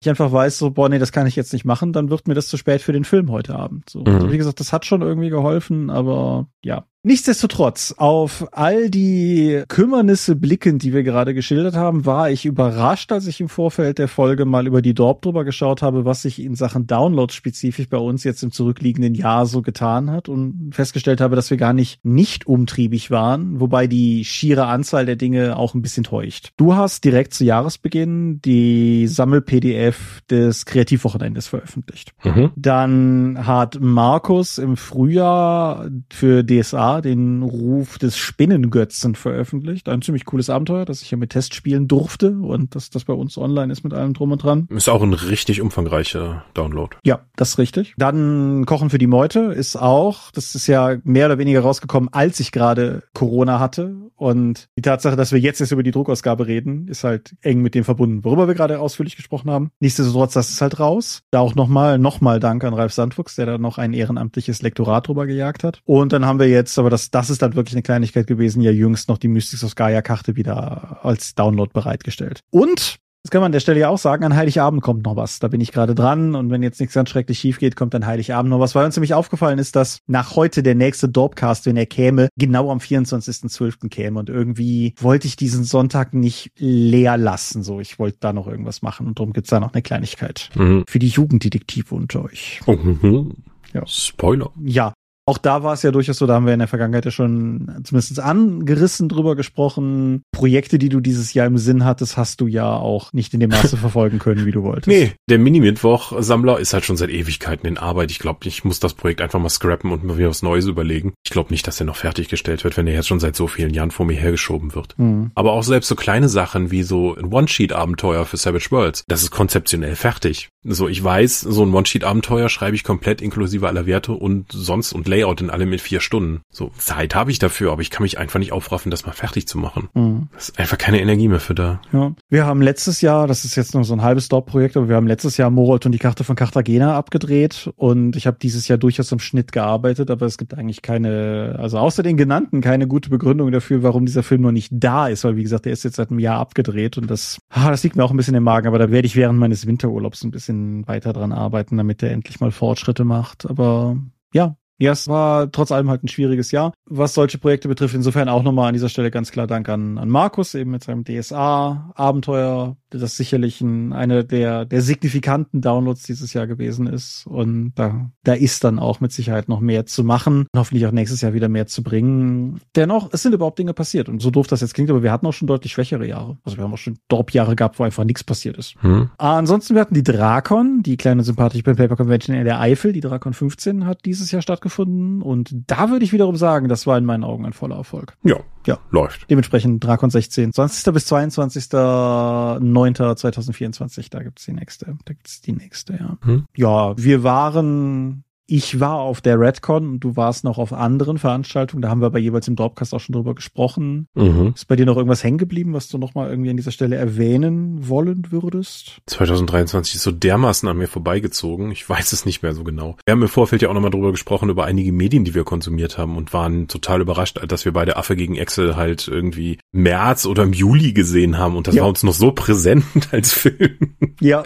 ich 0.00 0.08
einfach 0.08 0.32
weiß, 0.32 0.58
so, 0.58 0.70
boah, 0.70 0.88
nee, 0.88 0.98
das 0.98 1.12
kann 1.12 1.26
ich 1.26 1.36
jetzt 1.36 1.52
nicht 1.52 1.64
machen, 1.64 1.92
dann 1.92 2.10
wird 2.10 2.28
mir 2.28 2.34
das 2.34 2.48
zu 2.48 2.56
spät 2.56 2.82
für 2.82 2.92
den 2.92 3.04
Film 3.04 3.30
heute 3.30 3.56
Abend. 3.56 3.88
So. 3.88 4.00
Mhm. 4.00 4.08
Also 4.08 4.32
wie 4.32 4.38
gesagt, 4.38 4.60
das 4.60 4.72
hat 4.72 4.84
schon 4.84 5.02
irgendwie 5.02 5.30
geholfen, 5.30 5.88
aber 5.88 6.48
ja, 6.64 6.86
Nichtsdestotrotz, 7.06 7.94
auf 7.98 8.48
all 8.52 8.88
die 8.88 9.62
Kümmernisse 9.68 10.36
blickend, 10.36 10.82
die 10.82 10.94
wir 10.94 11.02
gerade 11.02 11.34
geschildert 11.34 11.76
haben, 11.76 12.06
war 12.06 12.30
ich 12.30 12.46
überrascht, 12.46 13.12
als 13.12 13.26
ich 13.26 13.42
im 13.42 13.50
Vorfeld 13.50 13.98
der 13.98 14.08
Folge 14.08 14.46
mal 14.46 14.66
über 14.66 14.80
die 14.80 14.94
Dorp 14.94 15.20
drüber 15.20 15.44
geschaut 15.44 15.82
habe, 15.82 16.06
was 16.06 16.22
sich 16.22 16.40
in 16.40 16.54
Sachen 16.54 16.86
Downloads 16.86 17.34
spezifisch 17.34 17.90
bei 17.90 17.98
uns 17.98 18.24
jetzt 18.24 18.42
im 18.42 18.52
zurückliegenden 18.52 19.14
Jahr 19.14 19.44
so 19.44 19.60
getan 19.60 20.10
hat 20.10 20.30
und 20.30 20.70
festgestellt 20.74 21.20
habe, 21.20 21.36
dass 21.36 21.50
wir 21.50 21.58
gar 21.58 21.74
nicht 21.74 22.02
nicht 22.06 22.46
umtriebig 22.46 23.10
waren, 23.10 23.60
wobei 23.60 23.86
die 23.86 24.24
schiere 24.24 24.64
Anzahl 24.64 25.04
der 25.04 25.16
Dinge 25.16 25.58
auch 25.58 25.74
ein 25.74 25.82
bisschen 25.82 26.04
täuscht. 26.04 26.52
Du 26.56 26.74
hast 26.74 27.04
direkt 27.04 27.34
zu 27.34 27.44
Jahresbeginn 27.44 28.40
die 28.40 29.08
Sammel-PDF 29.08 30.22
des 30.30 30.64
Kreativwochenendes 30.64 31.48
veröffentlicht. 31.48 32.14
Mhm. 32.24 32.52
Dann 32.56 33.46
hat 33.46 33.76
Markus 33.78 34.56
im 34.56 34.78
Frühjahr 34.78 35.90
für 36.10 36.42
DSA 36.60 37.00
den 37.00 37.42
Ruf 37.42 37.98
des 37.98 38.16
Spinnengötzen 38.16 39.14
veröffentlicht. 39.14 39.88
Ein 39.88 40.02
ziemlich 40.02 40.24
cooles 40.24 40.50
Abenteuer, 40.50 40.84
das 40.84 41.02
ich 41.02 41.10
ja 41.10 41.16
mit 41.16 41.30
Test 41.30 41.54
spielen 41.54 41.88
durfte 41.88 42.30
und 42.30 42.74
dass 42.74 42.90
das 42.90 43.04
bei 43.04 43.12
uns 43.12 43.38
online 43.38 43.72
ist 43.72 43.84
mit 43.84 43.94
allem 43.94 44.14
drum 44.14 44.32
und 44.32 44.42
dran. 44.42 44.68
Ist 44.70 44.88
auch 44.88 45.02
ein 45.02 45.14
richtig 45.14 45.60
umfangreicher 45.60 46.44
Download. 46.54 46.96
Ja, 47.04 47.20
das 47.36 47.50
ist 47.50 47.58
richtig. 47.58 47.94
Dann 47.96 48.66
Kochen 48.66 48.90
für 48.90 48.98
die 48.98 49.06
Meute 49.06 49.40
ist 49.40 49.76
auch, 49.76 50.30
das 50.32 50.54
ist 50.54 50.66
ja 50.66 50.96
mehr 51.04 51.26
oder 51.26 51.38
weniger 51.38 51.60
rausgekommen, 51.60 52.08
als 52.12 52.40
ich 52.40 52.52
gerade 52.52 53.02
Corona 53.12 53.58
hatte. 53.58 53.94
Und 54.16 54.68
die 54.76 54.82
Tatsache, 54.82 55.16
dass 55.16 55.32
wir 55.32 55.40
jetzt 55.40 55.60
erst 55.60 55.72
über 55.72 55.82
die 55.82 55.90
Druckausgabe 55.90 56.46
reden, 56.46 56.88
ist 56.88 57.04
halt 57.04 57.34
eng 57.42 57.62
mit 57.62 57.74
dem 57.74 57.84
verbunden, 57.84 58.24
worüber 58.24 58.46
wir 58.46 58.54
gerade 58.54 58.78
ausführlich 58.78 59.16
gesprochen 59.16 59.50
haben. 59.50 59.70
Nichtsdestotrotz, 59.80 60.34
das 60.34 60.50
ist 60.50 60.60
halt 60.60 60.78
raus. 60.78 61.22
Da 61.30 61.40
auch 61.40 61.54
nochmal, 61.54 61.98
nochmal 61.98 62.40
Dank 62.40 62.64
an 62.64 62.74
Ralf 62.74 62.92
Sandfuchs, 62.92 63.34
der 63.34 63.46
da 63.46 63.58
noch 63.58 63.78
ein 63.78 63.92
ehrenamtliches 63.92 64.62
Lektorat 64.62 65.08
drüber 65.08 65.26
gejagt 65.26 65.64
hat. 65.64 65.80
Und 65.84 66.12
dann 66.12 66.24
haben 66.24 66.38
wir 66.38 66.43
jetzt 66.48 66.78
aber 66.78 66.90
das, 66.90 67.10
das 67.10 67.30
ist 67.30 67.42
dann 67.42 67.54
wirklich 67.54 67.74
eine 67.74 67.82
Kleinigkeit 67.82 68.26
gewesen, 68.26 68.60
ja 68.60 68.70
jüngst 68.70 69.08
noch 69.08 69.18
die 69.18 69.28
Mystics 69.28 69.64
of 69.64 69.74
Gaia 69.74 70.02
Karte 70.02 70.36
wieder 70.36 71.00
als 71.02 71.34
Download 71.34 71.70
bereitgestellt. 71.72 72.40
Und 72.50 72.98
das 73.24 73.30
kann 73.30 73.40
man 73.40 73.46
an 73.46 73.52
der 73.52 73.60
Stelle 73.60 73.80
ja 73.80 73.88
auch 73.88 73.96
sagen, 73.96 74.22
an 74.24 74.36
Heiligabend 74.36 74.82
kommt 74.82 75.06
noch 75.06 75.16
was. 75.16 75.38
Da 75.38 75.48
bin 75.48 75.62
ich 75.62 75.72
gerade 75.72 75.94
dran 75.94 76.34
und 76.34 76.50
wenn 76.50 76.62
jetzt 76.62 76.78
nichts 76.78 76.94
ganz 76.94 77.08
schrecklich 77.08 77.38
schief 77.38 77.58
geht, 77.58 77.74
kommt 77.74 77.94
an 77.94 78.04
Heiligabend 78.04 78.50
noch 78.50 78.60
was. 78.60 78.74
Weil 78.74 78.84
uns 78.84 78.96
nämlich 78.96 79.14
aufgefallen 79.14 79.58
ist, 79.58 79.76
dass 79.76 80.00
nach 80.06 80.36
heute 80.36 80.62
der 80.62 80.74
nächste 80.74 81.08
Dorpcast, 81.08 81.64
wenn 81.64 81.78
er 81.78 81.86
käme, 81.86 82.28
genau 82.36 82.70
am 82.70 82.78
24.12. 82.78 83.88
käme 83.88 84.20
und 84.20 84.28
irgendwie 84.28 84.94
wollte 85.00 85.26
ich 85.26 85.36
diesen 85.36 85.64
Sonntag 85.64 86.12
nicht 86.12 86.50
leer 86.58 87.16
lassen. 87.16 87.62
So, 87.62 87.80
ich 87.80 87.98
wollte 87.98 88.18
da 88.20 88.34
noch 88.34 88.46
irgendwas 88.46 88.82
machen 88.82 89.06
und 89.06 89.18
darum 89.18 89.32
gibt's 89.32 89.48
da 89.48 89.58
noch 89.58 89.72
eine 89.72 89.80
Kleinigkeit 89.80 90.50
mhm. 90.54 90.84
für 90.86 90.98
die 90.98 91.08
Jugenddetektive 91.08 91.94
unter 91.94 92.24
euch. 92.24 92.60
Oh, 92.66 92.76
mhm. 92.76 93.32
Ja. 93.72 93.86
Spoiler. 93.86 94.50
Ja, 94.62 94.92
auch 95.26 95.38
da 95.38 95.62
war 95.62 95.72
es 95.72 95.82
ja 95.82 95.90
durchaus 95.90 96.18
so, 96.18 96.26
da 96.26 96.34
haben 96.34 96.46
wir 96.46 96.52
in 96.52 96.58
der 96.58 96.68
Vergangenheit 96.68 97.04
ja 97.06 97.10
schon 97.10 97.80
zumindest 97.84 98.20
angerissen 98.20 99.08
drüber 99.08 99.36
gesprochen. 99.36 100.22
Projekte, 100.32 100.78
die 100.78 100.90
du 100.90 101.00
dieses 101.00 101.32
Jahr 101.32 101.46
im 101.46 101.56
Sinn 101.56 101.84
hattest, 101.84 102.16
hast 102.16 102.40
du 102.40 102.46
ja 102.46 102.76
auch 102.76 103.12
nicht 103.12 103.32
in 103.32 103.40
dem 103.40 103.50
Maße 103.50 103.76
verfolgen 103.78 104.18
können, 104.18 104.44
wie 104.44 104.52
du 104.52 104.62
wolltest. 104.62 104.86
Nee, 104.86 105.12
der 105.30 105.38
Mini-Mittwoch-Sammler 105.38 106.58
ist 106.58 106.74
halt 106.74 106.84
schon 106.84 106.98
seit 106.98 107.10
Ewigkeiten 107.10 107.66
in 107.66 107.78
Arbeit. 107.78 108.10
Ich 108.10 108.18
glaube, 108.18 108.46
ich 108.46 108.64
muss 108.64 108.80
das 108.80 108.92
Projekt 108.92 109.22
einfach 109.22 109.40
mal 109.40 109.48
scrappen 109.48 109.92
und 109.92 110.04
mir 110.04 110.28
was 110.28 110.42
Neues 110.42 110.66
überlegen. 110.66 111.14
Ich 111.24 111.32
glaube 111.32 111.50
nicht, 111.50 111.66
dass 111.66 111.80
er 111.80 111.86
noch 111.86 111.96
fertiggestellt 111.96 112.64
wird, 112.64 112.76
wenn 112.76 112.86
er 112.86 112.94
jetzt 112.94 113.08
schon 113.08 113.20
seit 113.20 113.34
so 113.34 113.46
vielen 113.46 113.72
Jahren 113.72 113.90
vor 113.90 114.04
mir 114.04 114.16
hergeschoben 114.16 114.74
wird. 114.74 114.98
Mhm. 114.98 115.30
Aber 115.34 115.52
auch 115.52 115.62
selbst 115.62 115.88
so 115.88 115.94
kleine 115.94 116.28
Sachen 116.28 116.70
wie 116.70 116.82
so 116.82 117.16
ein 117.16 117.32
One-Sheet-Abenteuer 117.32 118.26
für 118.26 118.36
Savage 118.36 118.70
Worlds, 118.70 119.04
das 119.08 119.22
ist 119.22 119.30
konzeptionell 119.30 119.96
fertig. 119.96 120.50
So, 120.64 120.88
ich 120.88 121.02
weiß, 121.02 121.40
so 121.40 121.62
ein 121.64 121.72
One-Sheet-Abenteuer 121.72 122.48
schreibe 122.48 122.76
ich 122.76 122.84
komplett 122.84 123.22
inklusive 123.22 123.68
aller 123.68 123.86
Werte 123.86 124.12
und 124.12 124.52
sonst 124.52 124.92
und 124.92 125.08
Layout 125.14 125.40
in 125.40 125.50
allem 125.50 125.72
in 125.72 125.78
vier 125.78 126.00
Stunden. 126.00 126.42
So, 126.50 126.70
Zeit 126.76 127.14
habe 127.14 127.30
ich 127.30 127.38
dafür, 127.38 127.70
aber 127.70 127.82
ich 127.82 127.90
kann 127.90 128.02
mich 128.02 128.18
einfach 128.18 128.40
nicht 128.40 128.52
aufraffen, 128.52 128.90
das 128.90 129.06
mal 129.06 129.12
fertig 129.12 129.46
zu 129.46 129.58
machen. 129.58 129.88
Mhm. 129.94 130.28
Das 130.32 130.48
ist 130.48 130.58
einfach 130.58 130.76
keine 130.76 131.00
Energie 131.00 131.28
mehr 131.28 131.38
für 131.38 131.54
da. 131.54 131.80
Ja. 131.92 132.12
Wir 132.28 132.46
haben 132.46 132.60
letztes 132.60 133.00
Jahr, 133.00 133.28
das 133.28 133.44
ist 133.44 133.54
jetzt 133.54 133.74
nur 133.74 133.84
so 133.84 133.94
ein 133.94 134.02
halbes 134.02 134.28
Dorp-Projekt, 134.28 134.76
aber 134.76 134.88
wir 134.88 134.96
haben 134.96 135.06
letztes 135.06 135.36
Jahr 135.36 135.50
Morold 135.50 135.86
und 135.86 135.92
die 135.92 135.98
Karte 135.98 136.24
von 136.24 136.34
Cartagena 136.34 136.96
abgedreht 136.96 137.70
und 137.76 138.16
ich 138.16 138.26
habe 138.26 138.38
dieses 138.42 138.66
Jahr 138.66 138.76
durchaus 138.76 139.12
im 139.12 139.20
Schnitt 139.20 139.52
gearbeitet, 139.52 140.10
aber 140.10 140.26
es 140.26 140.36
gibt 140.36 140.54
eigentlich 140.54 140.82
keine, 140.82 141.56
also 141.58 141.78
außer 141.78 142.02
den 142.02 142.16
genannten, 142.16 142.60
keine 142.60 142.88
gute 142.88 143.08
Begründung 143.08 143.52
dafür, 143.52 143.84
warum 143.84 144.06
dieser 144.06 144.24
Film 144.24 144.42
noch 144.42 144.52
nicht 144.52 144.72
da 144.72 145.06
ist, 145.06 145.22
weil 145.22 145.36
wie 145.36 145.44
gesagt, 145.44 145.66
der 145.66 145.72
ist 145.72 145.84
jetzt 145.84 145.96
seit 145.96 146.10
einem 146.10 146.18
Jahr 146.18 146.40
abgedreht 146.40 146.98
und 146.98 147.08
das, 147.08 147.38
ah, 147.50 147.70
das 147.70 147.84
liegt 147.84 147.94
mir 147.94 148.04
auch 148.04 148.10
ein 148.10 148.16
bisschen 148.16 148.34
im 148.34 148.42
Magen, 148.42 148.66
aber 148.66 148.78
da 148.78 148.90
werde 148.90 149.06
ich 149.06 149.14
während 149.14 149.38
meines 149.38 149.66
Winterurlaubs 149.66 150.24
ein 150.24 150.32
bisschen 150.32 150.86
weiter 150.88 151.12
dran 151.12 151.32
arbeiten, 151.32 151.76
damit 151.76 152.02
der 152.02 152.10
endlich 152.10 152.40
mal 152.40 152.50
Fortschritte 152.50 153.04
macht. 153.04 153.48
Aber 153.48 153.96
ja, 154.32 154.56
ja, 154.78 154.92
es 154.92 155.06
war 155.06 155.50
trotz 155.52 155.70
allem 155.70 155.88
halt 155.88 156.02
ein 156.02 156.08
schwieriges 156.08 156.50
Jahr, 156.50 156.72
was 156.86 157.14
solche 157.14 157.38
Projekte 157.38 157.68
betrifft. 157.68 157.94
Insofern 157.94 158.28
auch 158.28 158.42
nochmal 158.42 158.68
an 158.68 158.74
dieser 158.74 158.88
Stelle 158.88 159.10
ganz 159.10 159.30
klar 159.30 159.46
Dank 159.46 159.68
an, 159.68 159.98
an 159.98 160.08
Markus, 160.08 160.54
eben 160.54 160.72
mit 160.72 160.82
seinem 160.82 161.04
DSA-Abenteuer, 161.04 162.76
das 162.90 163.16
sicherlich 163.16 163.60
ein, 163.60 163.92
eine 163.92 164.24
der, 164.24 164.64
der 164.64 164.82
signifikanten 164.82 165.60
Downloads 165.60 166.02
dieses 166.02 166.32
Jahr 166.32 166.46
gewesen 166.46 166.86
ist. 166.86 167.26
Und 167.26 167.72
da, 167.76 168.10
da 168.24 168.34
ist 168.34 168.64
dann 168.64 168.78
auch 168.78 169.00
mit 169.00 169.12
Sicherheit 169.12 169.48
noch 169.48 169.60
mehr 169.60 169.86
zu 169.86 170.04
machen 170.04 170.46
und 170.52 170.58
hoffentlich 170.58 170.86
auch 170.86 170.92
nächstes 170.92 171.20
Jahr 171.20 171.34
wieder 171.34 171.48
mehr 171.48 171.66
zu 171.66 171.82
bringen. 171.82 172.60
Dennoch, 172.74 173.10
es 173.12 173.22
sind 173.22 173.32
überhaupt 173.32 173.58
Dinge 173.58 173.74
passiert. 173.74 174.08
Und 174.08 174.20
so 174.20 174.30
doof 174.30 174.46
das 174.48 174.60
jetzt 174.60 174.74
klingt, 174.74 174.90
aber 174.90 175.02
wir 175.02 175.12
hatten 175.12 175.26
auch 175.26 175.32
schon 175.32 175.48
deutlich 175.48 175.72
schwächere 175.72 176.06
Jahre. 176.06 176.38
Also 176.44 176.56
wir 176.56 176.64
haben 176.64 176.72
auch 176.72 176.78
schon 176.78 176.98
Dorp-Jahre 177.08 177.56
gehabt, 177.56 177.78
wo 177.78 177.84
einfach 177.84 178.04
nichts 178.04 178.24
passiert 178.24 178.56
ist. 178.58 178.74
Hm. 178.80 179.10
Ansonsten, 179.18 179.74
wir 179.74 179.80
hatten 179.80 179.94
die 179.94 180.02
Drakon, 180.02 180.82
die 180.82 180.96
kleine 180.96 181.22
sympathische 181.22 181.62
Pen 181.62 181.76
Paper 181.76 181.96
Convention 181.96 182.36
in 182.36 182.44
der 182.44 182.60
Eifel. 182.60 182.92
Die 182.92 183.00
Drakon 183.00 183.34
15 183.34 183.86
hat 183.86 184.04
dieses 184.04 184.30
Jahr 184.30 184.42
stattgefunden 184.42 184.64
stattgefunden 184.74 185.22
und 185.22 185.54
da 185.66 185.90
würde 185.90 186.04
ich 186.04 186.12
wiederum 186.12 186.36
sagen, 186.36 186.68
das 186.68 186.86
war 186.86 186.98
in 186.98 187.04
meinen 187.04 187.24
Augen 187.24 187.46
ein 187.46 187.52
voller 187.52 187.76
Erfolg. 187.76 188.16
Ja, 188.24 188.40
ja, 188.66 188.78
läuft. 188.90 189.30
Dementsprechend 189.30 189.84
Drakon 189.84 190.10
16, 190.10 190.52
20. 190.52 190.92
bis 190.92 191.12
22.09.2024, 191.12 194.10
da 194.10 194.22
gibt's 194.22 194.44
die 194.44 194.52
nächste, 194.52 194.96
da 195.04 195.14
gibt's 195.14 195.40
die 195.40 195.52
nächste, 195.52 195.94
ja. 195.94 196.18
Hm. 196.22 196.46
Ja, 196.56 196.94
wir 196.96 197.22
waren 197.22 198.24
ich 198.46 198.78
war 198.78 198.96
auf 198.96 199.20
der 199.20 199.40
Redcon 199.40 199.88
und 199.88 200.00
du 200.00 200.16
warst 200.16 200.44
noch 200.44 200.58
auf 200.58 200.72
anderen 200.72 201.18
Veranstaltungen. 201.18 201.82
Da 201.82 201.88
haben 201.88 202.00
wir 202.00 202.06
aber 202.06 202.18
jeweils 202.18 202.46
im 202.46 202.56
Dropcast 202.56 202.92
auch 202.94 203.00
schon 203.00 203.14
drüber 203.14 203.34
gesprochen. 203.34 204.08
Mhm. 204.14 204.52
Ist 204.54 204.68
bei 204.68 204.76
dir 204.76 204.84
noch 204.84 204.96
irgendwas 204.96 205.24
hängen 205.24 205.38
geblieben, 205.38 205.72
was 205.72 205.88
du 205.88 205.96
noch 205.96 206.14
mal 206.14 206.28
irgendwie 206.28 206.50
an 206.50 206.56
dieser 206.56 206.70
Stelle 206.70 206.96
erwähnen 206.96 207.88
wollen 207.88 208.26
würdest? 208.30 208.98
2023 209.06 209.94
ist 209.94 210.02
so 210.02 210.12
dermaßen 210.12 210.68
an 210.68 210.76
mir 210.76 210.88
vorbeigezogen. 210.88 211.70
Ich 211.70 211.88
weiß 211.88 212.12
es 212.12 212.26
nicht 212.26 212.42
mehr 212.42 212.54
so 212.54 212.64
genau. 212.64 212.96
Wir 213.06 213.12
haben 213.12 213.22
im 213.22 213.28
Vorfeld 213.28 213.62
ja 213.62 213.70
auch 213.70 213.74
noch 213.74 213.80
mal 213.80 213.90
drüber 213.90 214.10
gesprochen, 214.10 214.50
über 214.50 214.64
einige 214.64 214.92
Medien, 214.92 215.24
die 215.24 215.34
wir 215.34 215.44
konsumiert 215.44 215.96
haben 215.96 216.16
und 216.16 216.34
waren 216.34 216.68
total 216.68 217.00
überrascht, 217.00 217.40
dass 217.48 217.64
wir 217.64 217.72
beide 217.72 217.96
Affe 217.96 218.14
gegen 218.14 218.36
Excel 218.36 218.76
halt 218.76 219.08
irgendwie 219.08 219.58
März 219.72 220.26
oder 220.26 220.42
im 220.42 220.52
Juli 220.52 220.92
gesehen 220.92 221.38
haben 221.38 221.56
und 221.56 221.66
das 221.66 221.76
ja. 221.76 221.82
war 221.82 221.88
uns 221.88 222.02
noch 222.02 222.12
so 222.12 222.32
präsent 222.32 222.84
als 223.10 223.32
Film. 223.32 223.96
Ja. 224.20 224.42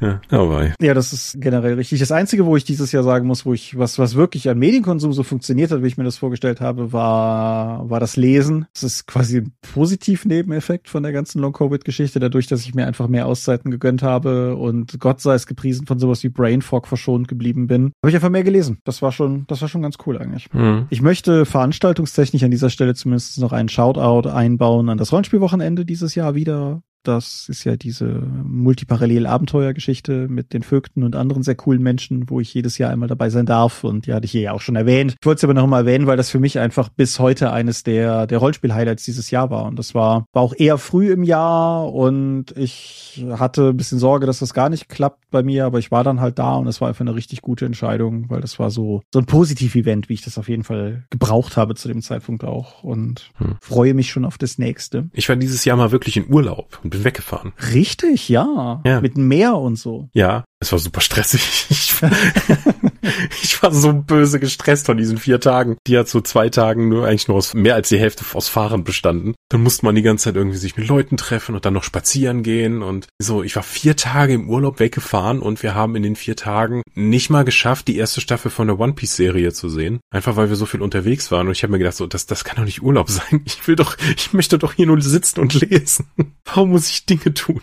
Ja, 0.00 0.20
aber 0.30 0.72
ja, 0.80 0.94
das 0.94 1.12
ist 1.12 1.40
generell 1.40 1.74
richtig. 1.74 2.00
Das 2.00 2.12
Einzige, 2.12 2.46
wo 2.46 2.56
ich 2.56 2.64
dieses 2.64 2.92
Jahr 2.92 3.02
sagen 3.02 3.26
muss, 3.26 3.44
wo 3.44 3.52
ich, 3.52 3.78
was, 3.78 3.98
was 3.98 4.14
wirklich 4.14 4.48
an 4.48 4.58
Medienkonsum 4.58 5.12
so 5.12 5.22
funktioniert 5.22 5.70
hat, 5.70 5.82
wie 5.82 5.86
ich 5.86 5.98
mir 5.98 6.04
das 6.04 6.18
vorgestellt 6.18 6.60
habe, 6.60 6.92
war, 6.92 7.88
war 7.90 8.00
das 8.00 8.16
Lesen. 8.16 8.66
Das 8.74 8.82
ist 8.82 9.06
quasi 9.06 9.38
ein 9.38 9.52
Positiv-Nebeneffekt 9.72 10.88
von 10.88 11.02
der 11.02 11.12
ganzen 11.12 11.40
Long-Covid-Geschichte, 11.40 12.20
dadurch, 12.20 12.46
dass 12.46 12.62
ich 12.62 12.74
mir 12.74 12.86
einfach 12.86 13.08
mehr 13.08 13.26
Auszeiten 13.26 13.70
gegönnt 13.70 14.02
habe 14.02 14.56
und 14.56 14.98
Gott 15.00 15.20
sei 15.20 15.34
es 15.34 15.46
gepriesen 15.46 15.86
von 15.86 15.98
sowas 15.98 16.22
wie 16.22 16.28
Brain 16.28 16.62
Fog 16.62 16.86
verschont 16.86 17.28
geblieben 17.28 17.66
bin. 17.66 17.92
Habe 18.02 18.10
ich 18.10 18.14
einfach 18.14 18.30
mehr 18.30 18.44
gelesen. 18.44 18.78
Das 18.84 19.02
war 19.02 19.12
schon, 19.12 19.44
das 19.48 19.60
war 19.60 19.68
schon 19.68 19.82
ganz 19.82 19.96
cool 20.06 20.18
eigentlich. 20.18 20.52
Mhm. 20.52 20.86
Ich 20.90 21.02
möchte 21.02 21.44
veranstaltungstechnisch 21.44 22.42
an 22.42 22.50
dieser 22.50 22.70
Stelle 22.70 22.94
zumindest 22.94 23.38
noch 23.38 23.52
einen 23.52 23.68
Shoutout 23.68 24.28
einbauen 24.28 24.88
an 24.88 24.98
das 24.98 25.12
Rollenspielwochenende 25.12 25.84
dieses 25.84 26.14
Jahr 26.14 26.34
wieder 26.34 26.82
das 27.02 27.48
ist 27.48 27.64
ja 27.64 27.76
diese 27.76 28.06
Multiparallel-Abenteuergeschichte 28.44 30.28
mit 30.28 30.52
den 30.52 30.62
Vögten 30.62 31.02
und 31.02 31.16
anderen 31.16 31.42
sehr 31.42 31.54
coolen 31.54 31.82
Menschen, 31.82 32.28
wo 32.28 32.40
ich 32.40 32.52
jedes 32.52 32.78
Jahr 32.78 32.90
einmal 32.90 33.08
dabei 33.08 33.30
sein 33.30 33.46
darf. 33.46 33.84
Und 33.84 34.06
die 34.06 34.14
hatte 34.14 34.26
ich 34.26 34.32
hier 34.32 34.42
ja 34.42 34.52
auch 34.52 34.60
schon 34.60 34.76
erwähnt. 34.76 35.16
Ich 35.20 35.26
wollte 35.26 35.38
es 35.38 35.44
aber 35.44 35.54
noch 35.54 35.66
mal 35.66 35.80
erwähnen, 35.80 36.06
weil 36.06 36.16
das 36.16 36.30
für 36.30 36.38
mich 36.38 36.58
einfach 36.58 36.88
bis 36.88 37.18
heute 37.18 37.52
eines 37.52 37.82
der, 37.82 38.26
der 38.26 38.38
Rollenspiel-Highlights 38.38 39.04
dieses 39.04 39.30
Jahr 39.30 39.50
war. 39.50 39.64
Und 39.64 39.78
das 39.78 39.94
war, 39.94 40.26
war 40.32 40.42
auch 40.42 40.54
eher 40.56 40.78
früh 40.78 41.10
im 41.10 41.22
Jahr 41.22 41.92
und 41.92 42.56
ich 42.56 43.24
hatte 43.30 43.70
ein 43.70 43.76
bisschen 43.76 43.98
Sorge, 43.98 44.26
dass 44.26 44.40
das 44.40 44.54
gar 44.54 44.68
nicht 44.68 44.88
klappt 44.88 45.30
bei 45.30 45.42
mir, 45.42 45.66
aber 45.66 45.78
ich 45.78 45.90
war 45.90 46.04
dann 46.04 46.20
halt 46.20 46.38
da 46.38 46.56
und 46.56 46.66
es 46.66 46.80
war 46.80 46.88
einfach 46.88 47.02
eine 47.02 47.14
richtig 47.14 47.42
gute 47.42 47.66
Entscheidung, 47.66 48.28
weil 48.28 48.40
das 48.40 48.58
war 48.58 48.70
so, 48.70 49.02
so 49.12 49.18
ein 49.18 49.26
Positiv-Event, 49.26 50.08
wie 50.08 50.14
ich 50.14 50.22
das 50.22 50.38
auf 50.38 50.48
jeden 50.48 50.64
Fall 50.64 51.04
gebraucht 51.10 51.56
habe 51.56 51.74
zu 51.74 51.88
dem 51.88 52.02
Zeitpunkt 52.02 52.44
auch 52.44 52.82
und 52.82 53.30
hm. 53.36 53.56
freue 53.60 53.94
mich 53.94 54.10
schon 54.10 54.24
auf 54.24 54.38
das 54.38 54.58
nächste. 54.58 55.08
Ich 55.12 55.28
war 55.28 55.36
dieses 55.36 55.64
Jahr 55.64 55.76
mal 55.76 55.92
wirklich 55.92 56.16
in 56.16 56.32
Urlaub 56.32 56.80
und 56.88 56.90
bin 56.90 57.04
weggefahren. 57.04 57.52
Richtig, 57.74 58.30
ja. 58.30 58.80
ja. 58.86 59.00
Mit 59.02 59.18
Meer 59.18 59.58
und 59.58 59.76
so. 59.76 60.08
Ja, 60.14 60.44
es 60.60 60.72
war 60.72 60.78
super 60.78 61.00
stressig. 61.00 61.66
Ich 61.88 62.02
war, 62.02 62.10
ich 63.42 63.62
war 63.62 63.72
so 63.72 63.92
böse 63.92 64.38
gestresst 64.38 64.86
von 64.86 64.96
diesen 64.96 65.18
vier 65.18 65.40
Tagen, 65.40 65.78
die 65.86 65.92
ja 65.92 66.04
zu 66.04 66.20
zwei 66.20 66.48
Tagen 66.48 66.88
nur 66.88 67.06
eigentlich 67.06 67.26
nur 67.26 67.36
aus 67.36 67.54
mehr 67.54 67.74
als 67.74 67.88
die 67.88 67.98
Hälfte 67.98 68.24
aus 68.34 68.48
Fahren 68.48 68.84
bestanden. 68.84 69.34
Dann 69.48 69.62
musste 69.62 69.84
man 69.84 69.94
die 69.94 70.02
ganze 70.02 70.24
Zeit 70.24 70.36
irgendwie 70.36 70.58
sich 70.58 70.76
mit 70.76 70.86
Leuten 70.86 71.16
treffen 71.16 71.54
und 71.54 71.64
dann 71.64 71.74
noch 71.74 71.82
spazieren 71.82 72.42
gehen 72.42 72.82
und 72.82 73.08
so. 73.18 73.42
Ich 73.42 73.56
war 73.56 73.62
vier 73.62 73.96
Tage 73.96 74.34
im 74.34 74.48
Urlaub 74.48 74.78
weggefahren 74.78 75.40
und 75.40 75.62
wir 75.62 75.74
haben 75.74 75.96
in 75.96 76.02
den 76.02 76.14
vier 76.14 76.36
Tagen 76.36 76.82
nicht 76.94 77.30
mal 77.30 77.44
geschafft, 77.44 77.88
die 77.88 77.96
erste 77.96 78.20
Staffel 78.20 78.50
von 78.50 78.68
der 78.68 78.78
One 78.78 78.92
Piece 78.92 79.16
Serie 79.16 79.52
zu 79.52 79.68
sehen. 79.68 80.00
Einfach 80.10 80.36
weil 80.36 80.50
wir 80.50 80.56
so 80.56 80.66
viel 80.66 80.82
unterwegs 80.82 81.30
waren 81.32 81.46
und 81.48 81.52
ich 81.52 81.62
habe 81.62 81.72
mir 81.72 81.78
gedacht, 81.78 81.96
so, 81.96 82.06
das, 82.06 82.26
das 82.26 82.44
kann 82.44 82.56
doch 82.56 82.64
nicht 82.64 82.82
Urlaub 82.82 83.10
sein. 83.10 83.42
Ich 83.44 83.66
will 83.66 83.76
doch, 83.76 83.96
ich 84.16 84.32
möchte 84.32 84.58
doch 84.58 84.74
hier 84.74 84.86
nur 84.86 85.00
sitzen 85.00 85.40
und 85.40 85.54
lesen. 85.54 86.10
Warum 86.44 86.70
muss 86.70 86.88
ich 86.88 87.06
Dinge 87.06 87.34
tun? 87.34 87.60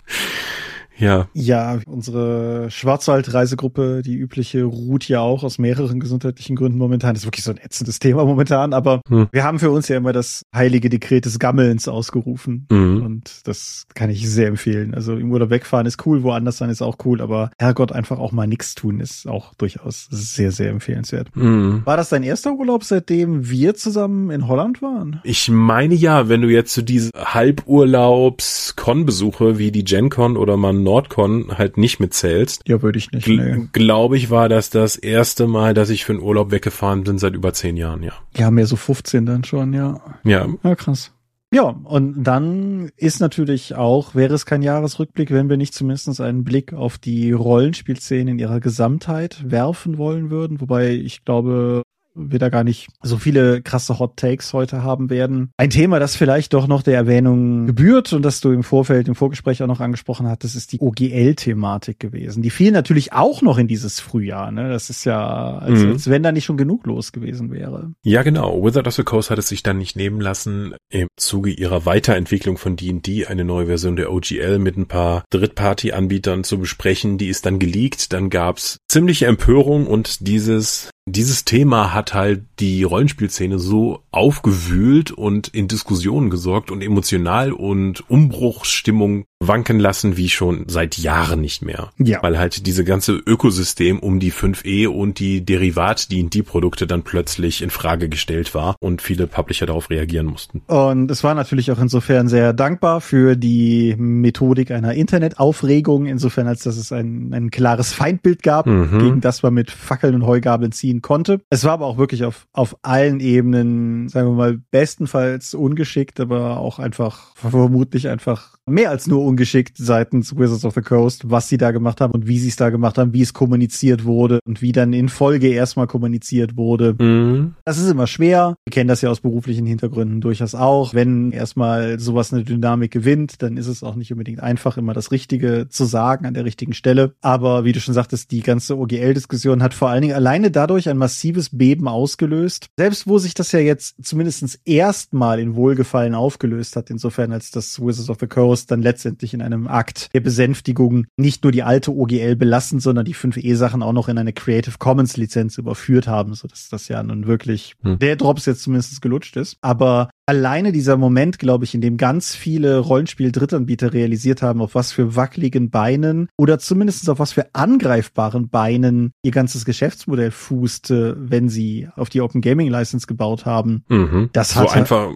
Ja. 0.98 1.28
Ja, 1.34 1.78
unsere 1.86 2.70
Schwarzwald-Reisegruppe, 2.70 4.02
die 4.02 4.16
übliche, 4.16 4.64
ruht 4.64 5.08
ja 5.08 5.20
auch 5.20 5.44
aus 5.44 5.58
mehreren 5.58 6.00
gesundheitlichen 6.00 6.56
Gründen 6.56 6.78
momentan. 6.78 7.14
Das 7.14 7.22
ist 7.22 7.26
wirklich 7.26 7.44
so 7.44 7.50
ein 7.50 7.58
ätzendes 7.58 7.98
Thema 7.98 8.24
momentan, 8.24 8.72
aber 8.72 9.00
hm. 9.08 9.28
wir 9.30 9.44
haben 9.44 9.58
für 9.58 9.70
uns 9.70 9.88
ja 9.88 9.96
immer 9.96 10.12
das 10.12 10.42
heilige 10.54 10.88
Dekret 10.88 11.24
des 11.24 11.38
Gammelns 11.38 11.88
ausgerufen. 11.88 12.66
Mhm. 12.70 13.02
Und 13.02 13.46
das 13.46 13.84
kann 13.94 14.10
ich 14.10 14.28
sehr 14.28 14.48
empfehlen. 14.48 14.94
Also 14.94 15.16
im 15.16 15.30
Urlaub 15.30 15.50
wegfahren 15.50 15.86
ist 15.86 16.04
cool, 16.06 16.22
woanders 16.22 16.58
sein 16.58 16.70
ist 16.70 16.82
auch 16.82 16.96
cool, 17.04 17.20
aber 17.20 17.50
Herrgott, 17.58 17.92
einfach 17.92 18.18
auch 18.18 18.32
mal 18.32 18.46
nichts 18.46 18.74
tun 18.74 19.00
ist 19.00 19.28
auch 19.28 19.54
durchaus 19.54 20.08
sehr, 20.10 20.52
sehr 20.52 20.70
empfehlenswert. 20.70 21.34
Mhm. 21.34 21.82
War 21.84 21.96
das 21.96 22.08
dein 22.08 22.22
erster 22.22 22.52
Urlaub, 22.52 22.84
seitdem 22.84 23.50
wir 23.50 23.74
zusammen 23.74 24.30
in 24.30 24.46
Holland 24.48 24.82
waren? 24.82 25.20
Ich 25.24 25.50
meine 25.50 25.94
ja, 25.94 26.28
wenn 26.28 26.42
du 26.42 26.48
jetzt 26.48 26.72
zu 26.72 26.80
so 26.80 26.84
diese 26.84 27.10
Halburlaubs-Con-Besuche 27.14 29.58
wie 29.58 29.72
die 29.72 29.84
GenCon 29.84 30.36
oder 30.36 30.56
man 30.56 30.82
Nordcon 30.86 31.58
halt 31.58 31.76
nicht 31.76 32.00
mitzählst. 32.00 32.62
Ja, 32.66 32.80
würde 32.80 32.98
ich 32.98 33.10
nicht. 33.10 33.28
Nee. 33.28 33.68
Glaube 33.72 34.16
ich, 34.16 34.30
war 34.30 34.48
das 34.48 34.70
das 34.70 34.96
erste 34.96 35.46
Mal, 35.46 35.74
dass 35.74 35.90
ich 35.90 36.04
für 36.04 36.12
einen 36.12 36.22
Urlaub 36.22 36.50
weggefahren 36.50 37.04
bin 37.04 37.18
seit 37.18 37.34
über 37.34 37.52
zehn 37.52 37.76
Jahren, 37.76 38.02
ja. 38.02 38.12
Ja, 38.36 38.50
mehr 38.50 38.66
so 38.66 38.76
15 38.76 39.26
dann 39.26 39.44
schon, 39.44 39.72
ja. 39.72 40.00
Ja. 40.24 40.48
Ja, 40.62 40.74
krass. 40.74 41.12
Ja, 41.52 41.62
und 41.62 42.24
dann 42.24 42.90
ist 42.96 43.20
natürlich 43.20 43.76
auch, 43.76 44.14
wäre 44.14 44.34
es 44.34 44.46
kein 44.46 44.62
Jahresrückblick, 44.62 45.30
wenn 45.30 45.48
wir 45.48 45.56
nicht 45.56 45.74
zumindest 45.74 46.20
einen 46.20 46.44
Blick 46.44 46.72
auf 46.72 46.98
die 46.98 47.30
Rollenspielszene 47.32 48.32
in 48.32 48.38
ihrer 48.38 48.60
Gesamtheit 48.60 49.44
werfen 49.48 49.96
wollen 49.96 50.30
würden. 50.30 50.60
Wobei 50.60 50.90
ich 50.90 51.24
glaube, 51.24 51.82
wir 52.16 52.38
da 52.38 52.48
gar 52.48 52.64
nicht 52.64 52.88
so 53.02 53.18
viele 53.18 53.62
krasse 53.62 53.98
Hot 53.98 54.16
Takes 54.16 54.52
heute 54.52 54.82
haben 54.82 55.10
werden. 55.10 55.50
Ein 55.56 55.70
Thema, 55.70 56.00
das 56.00 56.16
vielleicht 56.16 56.54
doch 56.54 56.66
noch 56.66 56.82
der 56.82 56.94
Erwähnung 56.94 57.66
gebührt 57.66 58.12
und 58.12 58.22
das 58.22 58.40
du 58.40 58.50
im 58.50 58.62
Vorfeld, 58.62 59.08
im 59.08 59.14
Vorgespräch 59.14 59.62
auch 59.62 59.66
noch 59.66 59.80
angesprochen 59.80 60.26
hattest, 60.28 60.56
ist 60.56 60.72
die 60.72 60.80
OGL-Thematik 60.80 62.00
gewesen. 62.00 62.42
Die 62.42 62.50
fiel 62.50 62.72
natürlich 62.72 63.12
auch 63.12 63.42
noch 63.42 63.58
in 63.58 63.68
dieses 63.68 64.00
Frühjahr. 64.00 64.50
Ne? 64.50 64.68
Das 64.68 64.90
ist 64.90 65.04
ja, 65.04 65.58
als, 65.58 65.80
mhm. 65.80 65.92
als 65.92 66.10
wenn 66.10 66.22
da 66.22 66.32
nicht 66.32 66.44
schon 66.44 66.56
genug 66.56 66.86
los 66.86 67.12
gewesen 67.12 67.52
wäre. 67.52 67.92
Ja, 68.02 68.22
genau. 68.22 68.64
Wizard 68.64 68.86
of 68.86 68.94
the 68.94 69.04
Coast 69.04 69.30
hat 69.30 69.38
es 69.38 69.48
sich 69.48 69.62
dann 69.62 69.78
nicht 69.78 69.96
nehmen 69.96 70.20
lassen, 70.20 70.74
im 70.90 71.08
Zuge 71.16 71.50
ihrer 71.50 71.84
Weiterentwicklung 71.86 72.56
von 72.58 72.76
D&D 72.76 73.26
eine 73.26 73.44
neue 73.44 73.66
Version 73.66 73.96
der 73.96 74.12
OGL 74.12 74.58
mit 74.58 74.76
ein 74.76 74.86
paar 74.86 75.24
Drittparty-Anbietern 75.30 76.44
zu 76.44 76.58
besprechen. 76.58 77.18
Die 77.18 77.28
ist 77.28 77.46
dann 77.46 77.58
geleakt. 77.58 78.12
Dann 78.12 78.30
gab's 78.30 78.78
ziemliche 78.88 79.26
Empörung 79.26 79.86
und 79.86 80.26
dieses 80.26 80.90
dieses 81.08 81.44
Thema 81.44 81.94
hat 81.94 82.14
halt 82.14 82.44
die 82.58 82.82
Rollenspielszene 82.82 83.60
so 83.60 84.02
aufgewühlt 84.10 85.12
und 85.12 85.48
in 85.48 85.68
Diskussionen 85.68 86.30
gesorgt 86.30 86.70
und 86.72 86.82
emotional 86.82 87.52
und 87.52 88.10
Umbruchsstimmung 88.10 89.24
wanken 89.40 89.78
lassen 89.78 90.16
wie 90.16 90.28
schon 90.28 90.64
seit 90.68 90.96
Jahren 90.96 91.40
nicht 91.40 91.62
mehr. 91.62 91.90
Ja. 91.98 92.22
Weil 92.22 92.38
halt 92.38 92.66
diese 92.66 92.84
ganze 92.84 93.12
Ökosystem 93.12 93.98
um 93.98 94.18
die 94.18 94.32
5E 94.32 94.88
und 94.88 95.18
die 95.18 95.44
Derivat, 95.44 96.10
die 96.10 96.20
in 96.20 96.30
die 96.30 96.42
Produkte 96.42 96.86
dann 96.86 97.02
plötzlich 97.02 97.62
in 97.62 97.70
Frage 97.70 98.08
gestellt 98.08 98.54
war 98.54 98.76
und 98.80 99.02
viele 99.02 99.26
Publisher 99.26 99.66
darauf 99.66 99.90
reagieren 99.90 100.26
mussten. 100.26 100.62
Und 100.66 101.10
es 101.10 101.22
war 101.22 101.34
natürlich 101.34 101.70
auch 101.70 101.78
insofern 101.78 102.28
sehr 102.28 102.52
dankbar 102.52 103.00
für 103.00 103.36
die 103.36 103.94
Methodik 103.98 104.70
einer 104.70 104.94
Internetaufregung, 104.94 106.06
insofern 106.06 106.46
als 106.46 106.62
dass 106.62 106.76
es 106.76 106.90
ein, 106.92 107.32
ein 107.34 107.50
klares 107.50 107.92
Feindbild 107.92 108.42
gab, 108.42 108.66
mhm. 108.66 108.98
gegen 108.98 109.20
das 109.20 109.42
man 109.42 109.54
mit 109.54 109.70
Fackeln 109.70 110.14
und 110.14 110.26
Heugabeln 110.26 110.72
ziehen 110.72 111.02
konnte. 111.02 111.40
Es 111.50 111.64
war 111.64 111.72
aber 111.72 111.86
auch 111.86 111.98
wirklich 111.98 112.24
auf, 112.24 112.46
auf 112.52 112.76
allen 112.82 113.20
Ebenen, 113.20 114.08
sagen 114.08 114.30
wir 114.30 114.34
mal, 114.34 114.58
bestenfalls 114.70 115.54
ungeschickt, 115.54 116.20
aber 116.20 116.58
auch 116.58 116.78
einfach 116.78 117.34
vermutlich 117.36 118.08
einfach 118.08 118.56
mehr 118.66 118.90
als 118.90 119.06
nur 119.06 119.24
ungeschickt 119.26 119.76
seitens 119.76 120.36
Wizards 120.36 120.64
of 120.64 120.74
the 120.74 120.80
Coast, 120.80 121.30
was 121.30 121.48
sie 121.48 121.58
da 121.58 121.72
gemacht 121.72 122.00
haben 122.00 122.12
und 122.12 122.26
wie 122.26 122.38
sie 122.38 122.48
es 122.48 122.56
da 122.56 122.70
gemacht 122.70 122.96
haben, 122.96 123.12
wie 123.12 123.22
es 123.22 123.34
kommuniziert 123.34 124.04
wurde 124.04 124.38
und 124.46 124.62
wie 124.62 124.72
dann 124.72 124.92
in 124.92 125.08
Folge 125.08 125.48
erstmal 125.48 125.86
kommuniziert 125.86 126.56
wurde. 126.56 126.94
Mhm. 126.98 127.54
Das 127.64 127.78
ist 127.78 127.90
immer 127.90 128.06
schwer. 128.06 128.56
Wir 128.64 128.72
kennen 128.72 128.88
das 128.88 129.02
ja 129.02 129.10
aus 129.10 129.20
beruflichen 129.20 129.66
Hintergründen 129.66 130.20
durchaus 130.20 130.54
auch. 130.54 130.94
Wenn 130.94 131.32
erstmal 131.32 131.98
sowas 131.98 132.32
eine 132.32 132.44
Dynamik 132.44 132.92
gewinnt, 132.92 133.42
dann 133.42 133.56
ist 133.56 133.66
es 133.66 133.82
auch 133.82 133.96
nicht 133.96 134.12
unbedingt 134.12 134.40
einfach, 134.40 134.76
immer 134.76 134.94
das 134.94 135.10
Richtige 135.10 135.66
zu 135.68 135.84
sagen 135.84 136.26
an 136.26 136.34
der 136.34 136.44
richtigen 136.44 136.72
Stelle. 136.72 137.14
Aber 137.20 137.64
wie 137.64 137.72
du 137.72 137.80
schon 137.80 137.94
sagtest, 137.94 138.30
die 138.30 138.40
ganze 138.40 138.78
OGL-Diskussion 138.78 139.62
hat 139.62 139.74
vor 139.74 139.90
allen 139.90 140.02
Dingen 140.02 140.14
alleine 140.14 140.50
dadurch 140.50 140.88
ein 140.88 140.98
massives 140.98 141.50
Beben 141.50 141.88
ausgelöst. 141.88 142.68
Selbst 142.76 143.06
wo 143.08 143.18
sich 143.18 143.34
das 143.34 143.52
ja 143.52 143.58
jetzt 143.58 143.96
zumindest 144.02 144.60
erstmal 144.64 145.40
in 145.40 145.56
Wohlgefallen 145.56 146.14
aufgelöst 146.14 146.76
hat, 146.76 146.90
insofern 146.90 147.32
als 147.32 147.50
das 147.50 147.80
Wizards 147.80 148.10
of 148.10 148.18
the 148.20 148.26
Coast 148.26 148.70
dann 148.70 148.82
letztendlich 148.82 149.15
letztendlich 149.16 149.34
in 149.34 149.42
einem 149.42 149.66
Akt 149.66 150.10
der 150.14 150.20
Besänftigung 150.20 151.06
nicht 151.16 151.42
nur 151.42 151.52
die 151.52 151.62
alte 151.62 151.90
OGL 151.90 152.36
belassen, 152.36 152.80
sondern 152.80 153.04
die 153.06 153.14
5e-Sachen 153.14 153.82
auch 153.82 153.92
noch 153.92 154.08
in 154.08 154.18
eine 154.18 154.32
Creative 154.32 154.76
Commons 154.78 155.16
Lizenz 155.16 155.56
überführt 155.56 156.06
haben, 156.06 156.34
so 156.34 156.46
dass 156.46 156.68
das 156.68 156.88
ja 156.88 157.02
nun 157.02 157.26
wirklich 157.26 157.74
hm. 157.82 157.98
der 157.98 158.16
Drops 158.16 158.44
jetzt 158.44 158.62
zumindest 158.62 159.00
gelutscht 159.00 159.36
ist. 159.36 159.56
Aber 159.62 160.10
alleine 160.26 160.72
dieser 160.72 160.98
Moment, 160.98 161.38
glaube 161.38 161.64
ich, 161.64 161.74
in 161.74 161.80
dem 161.80 161.96
ganz 161.96 162.34
viele 162.34 162.78
Rollenspiel-Drittanbieter 162.78 163.94
realisiert 163.94 164.42
haben, 164.42 164.60
auf 164.60 164.74
was 164.74 164.92
für 164.92 165.16
wackeligen 165.16 165.70
Beinen 165.70 166.28
oder 166.36 166.58
zumindest 166.58 167.08
auf 167.08 167.18
was 167.18 167.32
für 167.32 167.54
angreifbaren 167.54 168.50
Beinen 168.50 169.12
ihr 169.22 169.32
ganzes 169.32 169.64
Geschäftsmodell 169.64 170.30
fußte, 170.30 171.16
wenn 171.18 171.48
sie 171.48 171.88
auf 171.96 172.10
die 172.10 172.20
Open 172.20 172.42
Gaming 172.42 172.68
License 172.68 173.06
gebaut 173.06 173.46
haben. 173.46 173.84
Mhm. 173.88 174.28
Das 174.32 174.50
so 174.50 174.68
einfach 174.68 175.14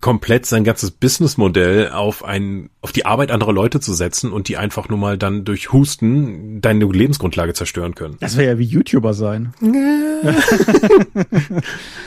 komplett 0.00 0.46
sein 0.46 0.64
ganzes 0.64 0.90
Businessmodell 0.90 1.90
auf 1.90 2.24
ein, 2.24 2.70
auf 2.80 2.92
die 2.92 3.06
Arbeit 3.06 3.30
anderer 3.30 3.52
Leute 3.52 3.80
zu 3.80 3.94
setzen 3.94 4.32
und 4.32 4.48
die 4.48 4.56
einfach 4.56 4.88
nur 4.88 4.98
mal 4.98 5.18
dann 5.18 5.44
durch 5.44 5.72
Husten 5.72 6.60
deine 6.60 6.84
Lebensgrundlage 6.84 7.54
zerstören 7.54 7.94
können. 7.94 8.16
Das 8.20 8.36
wäre 8.36 8.52
ja 8.52 8.58
wie 8.58 8.64
YouTuber 8.64 9.14
sein. 9.14 9.54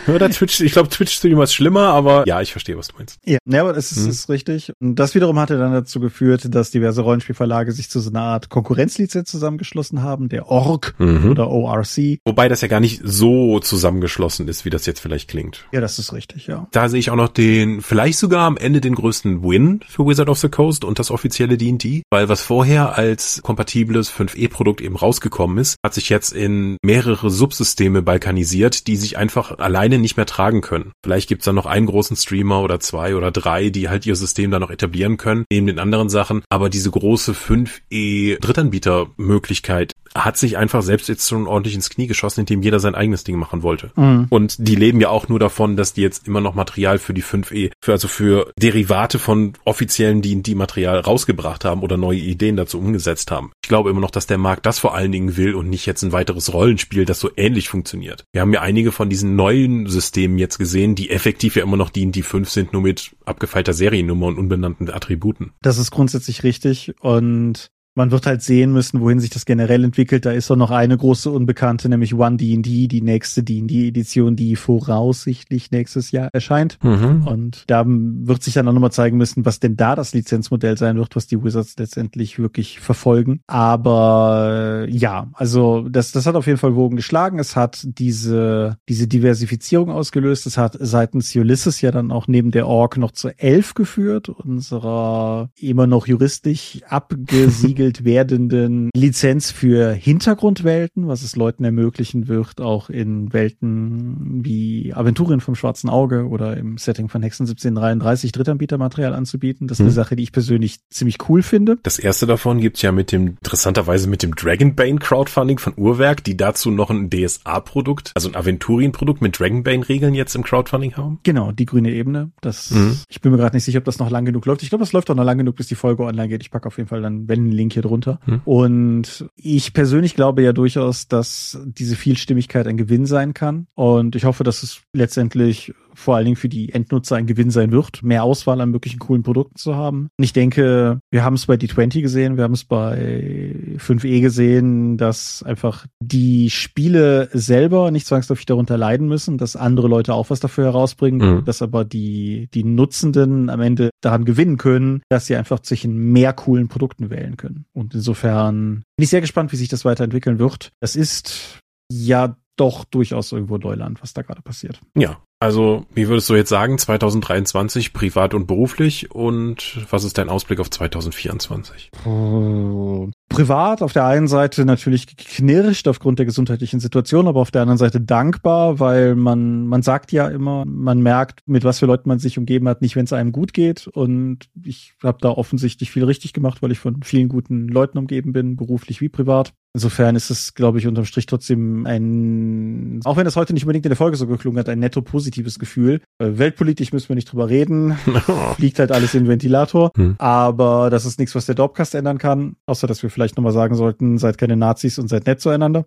Oder 0.08 0.30
Twitch, 0.30 0.62
ich 0.62 0.72
glaube 0.74 0.90
Twitch-Streamer 0.90 1.44
ist 1.44 1.54
schlimmer, 1.54 1.88
aber 1.90 2.28
ja, 2.28 2.42
ich 2.42 2.52
verstehe, 2.52 2.78
was 2.78 2.90
du 2.90 2.96
meinst. 2.98 3.20
Ja, 3.26 3.38
ja 3.46 3.62
aber 3.62 3.76
es 3.76 3.92
ist, 3.92 4.04
hm. 4.04 4.10
ist 4.10 4.30
richtig. 4.30 4.72
Und 4.80 4.96
das 4.96 5.16
wiederum 5.16 5.40
hatte 5.40 5.58
dann 5.58 5.74
dazu 5.74 6.00
geführt, 6.00 6.54
dass 6.54 6.72
diverse 6.72 7.02
Rollenspielverlage 7.02 7.72
sich 7.72 7.90
zu 7.90 8.00
so 8.00 8.10
einer 8.10 8.22
Art 8.22 8.50
Konkurrenzlizenz 8.50 9.30
zusammengeschlossen 9.30 10.02
haben, 10.04 10.30
der 10.30 10.50
ORG 10.50 10.94
mhm. 10.98 11.32
oder 11.32 11.50
ORC. 11.50 12.20
Wobei 12.26 12.48
das 12.48 12.62
ja 12.62 12.68
gar 12.68 12.80
nicht 12.80 13.02
so 13.04 13.60
zusammengeschlossen 13.60 14.48
ist, 14.48 14.66
wie 14.66 14.70
das 14.70 14.86
jetzt 14.86 15.00
vielleicht 15.00 15.30
klingt. 15.30 15.66
Ja, 15.72 15.82
das 15.82 16.00
ist 16.00 16.14
richtig, 16.14 16.48
ja. 16.48 16.68
Da 16.72 16.90
sehe 16.90 17.00
ich 17.00 17.10
auch 17.10 17.16
noch 17.16 17.30
den 17.30 17.65
den, 17.66 17.82
vielleicht 17.82 18.18
sogar 18.18 18.46
am 18.46 18.58
Ende 18.58 18.82
den 18.82 18.96
größten 18.96 19.44
Win 19.44 19.82
für 19.88 20.06
Wizard 20.06 20.30
of 20.30 20.40
the 20.40 20.50
Coast 20.50 20.84
und 20.86 21.00
das 21.00 21.12
offizielle 21.12 21.58
D&D, 21.58 22.04
weil 22.10 22.30
was 22.30 22.42
vorher 22.42 22.98
als 22.98 23.42
kompatibles 23.44 24.12
5e-Produkt 24.12 24.82
eben 24.82 24.96
rausgekommen 24.96 25.58
ist, 25.58 25.78
hat 25.84 25.94
sich 25.94 26.10
jetzt 26.10 26.34
in 26.34 26.78
mehrere 26.84 27.30
Subsysteme 27.30 28.02
balkanisiert, 28.02 28.88
die 28.88 28.96
sich 28.96 29.18
einfach 29.18 29.58
alleine 29.58 30.00
nicht 30.00 30.18
mehr 30.18 30.26
tragen 30.26 30.62
können. 30.62 30.92
Vielleicht 31.04 31.30
gibt's 31.30 31.46
da 31.46 31.54
noch 31.54 31.66
einen 31.66 31.88
großen 31.88 32.16
Streamer 32.16 32.62
oder 32.62 32.80
zwei 32.80 33.16
oder 33.16 33.32
drei, 33.32 33.70
die 33.70 33.90
halt 33.90 34.06
ihr 34.06 34.16
System 34.16 34.52
da 34.52 34.60
noch 34.60 34.70
etablieren 34.70 35.18
können, 35.18 35.46
neben 35.52 35.68
den 35.68 35.80
anderen 35.80 36.10
Sachen, 36.10 36.44
aber 36.50 36.70
diese 36.70 36.92
große 36.92 37.34
5e 37.34 38.40
Drittanbieter-Möglichkeit 38.40 39.94
hat 40.16 40.38
sich 40.38 40.58
einfach 40.58 40.82
selbst 40.82 41.10
jetzt 41.10 41.28
schon 41.28 41.46
ordentlich 41.46 41.76
ins 41.76 41.90
Knie 41.90 42.08
geschossen, 42.08 42.42
indem 42.42 42.62
jeder 42.62 42.80
sein 42.80 42.96
eigenes 42.96 43.24
Ding 43.24 43.38
machen 43.38 43.64
wollte. 43.64 43.92
Mhm. 43.96 44.28
Und 44.30 44.56
die 44.58 44.76
leben 44.76 45.02
ja 45.02 45.10
auch 45.10 45.28
nur 45.28 45.40
davon, 45.40 45.76
dass 45.76 45.94
die 45.94 46.02
jetzt 46.02 46.28
immer 46.28 46.42
noch 46.42 46.56
Material 46.56 46.98
für 46.98 47.14
die 47.14 47.24
5e, 47.24 47.72
für, 47.84 47.92
also 47.92 48.08
für 48.08 48.52
Derivate 48.58 49.20
von 49.20 49.54
offiziellen 49.66 50.22
D&D-Material 50.22 51.00
rausgebracht 51.00 51.66
haben 51.66 51.82
oder 51.82 51.98
neue 51.98 52.20
Ideen 52.20 52.56
dazu 52.56 52.80
umgesetzt 52.80 53.30
haben. 53.30 53.52
Ich 53.62 53.68
glaube 53.68 53.90
immer 53.90 54.00
noch, 54.00 54.12
dass 54.12 54.26
der 54.26 54.38
Markt 54.38 54.66
das 54.66 54.80
vor 54.80 54.96
allen 54.96 55.12
Dingen 55.12 55.36
will 55.36 55.54
und 55.54 55.70
nicht 55.70 55.86
jetzt 55.86 56.04
ein 56.04 56.14
weiteres 56.14 56.54
Rollenspiel, 56.54 57.06
das 57.06 57.20
so 57.20 57.30
ähnlich 57.36 57.68
funktioniert. 57.68 58.24
Wir 58.32 58.42
haben 58.42 58.54
ja 58.54 58.62
einige 58.62 58.92
von 58.92 59.10
diesen 59.10 59.36
neuen 59.36 59.88
Systemen 59.88 60.38
jetzt 60.38 60.58
gesehen, 60.58 60.96
die 60.96 61.10
effektiv 61.10 61.58
ja 61.58 61.64
immer 61.64 61.78
noch 61.78 61.90
D&D 61.90 62.22
5 62.22 62.50
sind, 62.50 62.74
nur 62.74 62.82
mit 62.82 63.12
abgefeilter 63.26 63.74
Seriennummer 63.74 64.28
und 64.28 64.38
unbenannten 64.38 64.90
Attributen. 64.90 65.52
Das 65.62 65.78
ist 65.78 65.92
grundsätzlich 65.92 66.44
richtig 66.44 66.94
und 67.02 67.70
man 67.96 68.12
wird 68.12 68.26
halt 68.26 68.42
sehen 68.42 68.74
müssen, 68.74 69.00
wohin 69.00 69.20
sich 69.20 69.30
das 69.30 69.46
generell 69.46 69.84
entwickelt. 69.84 70.26
Da 70.26 70.32
ist 70.32 70.50
doch 70.50 70.58
noch 70.58 70.72
eine 70.72 70.98
große 70.98 71.32
Unbekannte, 71.32 71.88
nämlich 71.88 72.14
One 72.14 72.36
D&D, 72.36 72.88
die 72.88 73.02
nächste 73.02 73.42
D&D-Edition, 73.42 74.36
die 74.36 74.58
voraussichtlich 74.58 75.72
nächstes 75.72 76.12
Jahr 76.12 76.30
erscheint. 76.34 76.78
Mhm. 76.84 77.26
Und 77.26 77.64
da 77.68 77.86
wird 77.88 78.44
sich 78.44 78.54
dann 78.54 78.68
auch 78.68 78.74
nochmal 78.74 78.92
zeigen 78.92 79.18
müssen, 79.18 79.46
was 79.46 79.62
denn 79.62 79.78
da 79.78 79.96
das 79.96 80.14
Lizenzmodell 80.14 80.78
sein 80.78 80.98
wird, 80.98 81.16
was 81.16 81.28
die 81.28 81.42
Wizards 81.42 81.76
letztendlich 81.78 82.38
wirklich 82.38 82.82
verfolgen. 82.82 83.40
Aber 83.48 84.86
äh, 84.86 84.90
ja, 84.92 85.30
also 85.34 85.88
das, 85.88 86.12
das 86.12 86.26
hat 86.26 86.36
auf 86.36 86.48
jeden 86.48 86.60
Fall 86.60 86.76
Wogen 86.76 86.98
geschlagen. 86.98 87.40
Es 87.40 87.56
hat 87.56 87.88
diese, 87.88 88.78
diese 88.90 89.08
Diversifizierung 89.08 89.90
ausgelöst. 89.90 90.46
Es 90.48 90.58
hat 90.58 90.78
seitens 90.80 91.34
Ulysses 91.34 91.80
ja 91.80 91.92
dann 91.92 92.12
auch 92.12 92.28
neben 92.28 92.52
der 92.52 92.68
Org 92.68 92.98
noch 92.98 93.12
zur 93.12 93.34
Elf 93.38 93.74
geführt, 93.74 94.28
unserer 94.28 95.50
immer 95.58 95.88
noch 95.88 96.08
juristisch 96.08 96.82
abgesiegelt 96.90 97.85
entwickelt 97.86 98.06
werdenden 98.06 98.90
Lizenz 98.96 99.52
für 99.52 99.94
Hintergrundwelten, 99.94 101.08
was 101.08 101.22
es 101.22 101.36
Leuten 101.36 101.64
ermöglichen 101.64 102.28
wird, 102.28 102.62
auch 102.62 102.90
in 102.90 103.32
Welten 103.34 104.44
wie 104.44 104.75
Aventurien 104.96 105.42
vom 105.42 105.56
Schwarzen 105.56 105.90
Auge 105.90 106.28
oder 106.28 106.58
im 106.58 106.78
Setting 106.78 107.10
von 107.10 107.24
Hexen 107.24 107.44
1733 107.44 108.32
Drittanbietermaterial 108.32 109.14
anzubieten. 109.14 109.68
Das 109.68 109.80
ist 109.80 109.80
hm. 109.80 109.86
eine. 109.88 109.96
Sache, 109.96 110.16
die 110.16 110.24
ich 110.24 110.32
persönlich 110.32 110.88
ziemlich 110.90 111.18
cool 111.28 111.42
finde. 111.42 111.78
Das 111.82 111.98
erste 111.98 112.28
davon 112.28 112.60
gibt's 112.60 112.84
ja 112.84 112.92
mit 112.92 113.12
dem, 113.12 113.30
interessanterweise 113.30 114.08
mit 114.08 114.22
dem 114.22 114.36
Dragonbane 114.36 115.00
Crowdfunding 115.00 115.58
von 115.58 115.74
Uhrwerk, 115.76 116.24
die 116.24 116.38
dazu 116.38 116.70
noch 116.70 116.92
ein 116.92 117.10
DSA-Produkt, 117.10 118.12
also 118.14 118.30
ein 118.30 118.36
Aventurienprodukt 118.36 119.22
mit 119.22 119.40
Dragonbane-Regeln 119.40 120.14
jetzt 120.14 120.36
im 120.36 120.44
Crowdfunding 120.44 120.96
haben. 120.96 121.20
Genau, 121.24 121.52
die 121.52 121.66
grüne 121.66 121.92
Ebene. 121.92 122.32
Das, 122.42 122.70
mhm. 122.72 123.00
ich 123.08 123.22
bin 123.22 123.32
mir 123.32 123.38
gerade 123.40 123.56
nicht 123.56 123.64
sicher, 123.64 123.80
ob 123.80 123.86
das 123.86 123.98
noch 123.98 124.12
lang 124.12 124.26
genug 124.26 124.46
läuft. 124.46 124.62
Ich 124.62 124.70
glaube, 124.70 124.84
das 124.84 124.94
läuft 124.94 125.10
auch 125.10 125.16
noch 125.16 125.24
lang 125.24 125.40
genug, 125.40 125.56
bis 125.56 125.68
die 125.68 125.76
Folge 125.76 126.04
online 126.04 126.28
geht. 126.28 126.44
Ich 126.44 126.52
packe 126.52 126.68
auf 126.68 126.78
jeden 126.78 126.90
Fall 126.90 127.02
dann, 127.02 127.28
wenn 127.28 127.48
ein 127.48 127.52
Link 127.52 127.74
hier 127.74 127.82
drunter. 127.82 128.20
Hm. 128.26 128.42
Und 128.46 129.26
ich 129.36 129.74
persönlich 129.74 130.16
glaube 130.16 130.44
ja 130.44 130.54
durchaus, 130.54 131.08
dass 131.08 131.58
diese 131.66 131.96
Vielstimmigkeit 131.96 132.68
ein 132.68 132.78
Gewinn 132.78 133.06
sein 133.06 133.34
kann. 133.34 133.68
Und 133.74 134.16
ich 134.16 134.26
hoffe, 134.26 134.44
dass 134.44 134.62
es 134.62 134.82
letztendlich 134.96 135.74
vor 135.96 136.16
allen 136.16 136.26
Dingen 136.26 136.36
für 136.36 136.50
die 136.50 136.74
Endnutzer 136.74 137.16
ein 137.16 137.26
Gewinn 137.26 137.50
sein 137.50 137.72
wird, 137.72 138.04
mehr 138.04 138.24
Auswahl 138.24 138.62
an 138.62 138.70
möglichen 138.72 139.00
coolen 139.00 139.24
Produkten 139.24 139.56
zu 139.56 139.76
haben. 139.76 140.10
Und 140.18 140.24
ich 140.24 140.34
denke, 140.34 141.00
wir 141.10 141.24
haben 141.24 141.36
es 141.36 141.46
bei 141.46 141.56
D20 141.56 142.02
gesehen, 142.02 142.38
wir 142.38 142.44
haben 142.44 142.54
es 142.54 142.66
bei 142.66 143.56
5e 143.78 144.22
gesehen, 144.22 144.98
dass 144.98 145.42
einfach 145.44 145.86
die 146.02 146.50
Spiele 146.50 147.30
selber 147.32 147.92
nicht 147.92 148.08
zwangsläufig 148.08 148.46
darunter 148.46 148.78
leiden 148.78 149.08
müssen, 149.08 149.38
dass 149.38 149.56
andere 149.56 149.88
Leute 149.88 150.14
auch 150.14 150.30
was 150.30 150.40
dafür 150.40 150.66
herausbringen, 150.66 151.38
mhm. 151.38 151.46
dass 151.46 151.62
aber 151.62 151.86
die, 151.86 152.50
die 152.54 152.64
Nutzenden 152.64 153.50
am 153.50 153.62
Ende 153.62 153.90
daran 154.02 154.26
gewinnen 154.26 154.58
können, 154.58 155.02
dass 155.10 155.28
sie 155.28 155.36
einfach 155.36 155.62
zwischen 155.62 156.12
mehr 156.12 156.34
coolen 156.34 156.68
Produkten 156.68 157.10
wählen 157.10 157.38
können. 157.38 157.66
Und 157.74 157.96
insofern 157.96 158.84
bin 158.98 159.04
ich 159.04 159.10
sehr 159.10 159.22
gespannt, 159.22 159.52
wie 159.52 159.58
sich 159.58 159.70
das 159.70 159.86
weiterentwickeln 159.86 160.40
wird. 160.40 160.72
Das 160.82 160.96
ist 160.96 161.60
ja 161.92 162.36
doch 162.56 162.86
durchaus 162.86 163.32
irgendwo 163.32 163.58
Neuland, 163.58 164.02
was 164.02 164.14
da 164.14 164.22
gerade 164.22 164.42
passiert. 164.42 164.80
Ja, 164.96 165.18
also, 165.38 165.86
wie 165.94 166.08
würdest 166.08 166.30
du 166.30 166.36
jetzt 166.36 166.50
sagen, 166.50 166.78
2023 166.78 167.92
privat 167.92 168.34
und 168.34 168.48
beruflich 168.48 169.12
und 169.12 169.86
was 169.92 170.06
ist 170.06 170.18
dein 170.18 170.30
Ausblick 170.30 170.62
auf 170.62 170.70
2024? 170.70 171.92
Oh, 172.06 173.10
privat 173.28 173.82
auf 173.82 173.92
der 173.92 174.06
einen 174.06 174.30
Seite 174.30 174.64
natürlich 174.64 175.06
geknirscht 175.18 175.90
aufgrund 175.90 176.20
der 176.20 176.26
gesundheitlichen 176.26 176.80
Situation, 176.80 177.28
aber 177.28 177.42
auf 177.42 177.52
der 177.52 177.64
anderen 177.64 177.78
Seite 177.78 178.00
dankbar, 178.00 178.80
weil 178.80 179.16
man, 179.16 179.68
man 179.68 179.82
sagt 179.82 180.14
ja 180.14 180.30
immer, 180.30 180.64
man 180.66 181.02
merkt, 181.02 181.42
mit 181.46 181.66
was 181.66 181.80
für 181.80 181.86
Leuten 181.86 182.08
man 182.08 182.20
sich 182.20 182.38
umgeben 182.38 182.70
hat, 182.70 182.82
nicht 182.82 182.96
wenn 182.96 183.06
es 183.06 183.14
einem 183.14 183.34
gut 183.34 183.54
geht. 183.54 183.88
Und 183.88 184.50
ich 184.64 184.94
habe 185.04 185.18
da 185.20 185.30
offensichtlich 185.30 185.92
viel 185.92 186.06
richtig 186.06 186.32
gemacht, 186.32 186.62
weil 186.62 186.72
ich 186.72 186.80
von 186.80 187.04
vielen 187.04 187.28
guten 187.28 187.68
Leuten 187.68 187.98
umgeben 187.98 188.32
bin, 188.32 188.56
beruflich 188.56 189.02
wie 189.02 189.10
privat. 189.10 189.54
Insofern 189.76 190.16
ist 190.16 190.30
es, 190.30 190.54
glaube 190.54 190.80
ich, 190.80 190.88
unterm 190.88 191.04
Strich 191.04 191.26
trotzdem 191.26 191.86
ein, 191.86 193.02
auch 193.04 193.18
wenn 193.18 193.26
das 193.26 193.36
heute 193.36 193.52
nicht 193.52 193.64
unbedingt 193.64 193.86
in 193.86 193.90
der 193.90 193.98
Folge 193.98 194.16
so 194.16 194.26
geklungen 194.26 194.58
hat, 194.58 194.70
ein 194.70 194.80
netto 194.80 195.02
positives 195.02 195.60
Gefühl. 195.60 196.00
Äh, 196.18 196.38
weltpolitisch 196.38 196.94
müssen 196.94 197.10
wir 197.10 197.18
nicht 197.18 197.30
drüber 197.30 197.50
reden. 197.50 197.98
Fliegt 198.56 198.80
halt 198.80 198.94
alles 198.94 199.14
in 199.16 199.26
den 199.26 199.30
Ventilator. 199.30 199.92
Hm. 199.98 200.16
Aber 200.18 200.90
das 200.90 201.04
ist 201.04 201.20
nichts, 201.20 201.36
was 201.36 201.46
der 201.46 201.56
Dorpcast 201.56 201.94
ändern 201.94 202.20
kann. 202.20 202.56
Außer, 202.68 202.88
dass 202.88 203.04
wir 203.04 203.10
vielleicht 203.10 203.36
nochmal 203.36 203.52
sagen 203.52 203.76
sollten, 203.76 204.18
seid 204.18 204.38
keine 204.38 204.56
Nazis 204.56 204.98
und 204.98 205.10
seid 205.10 205.26
nett 205.26 205.42
zueinander. 205.42 205.86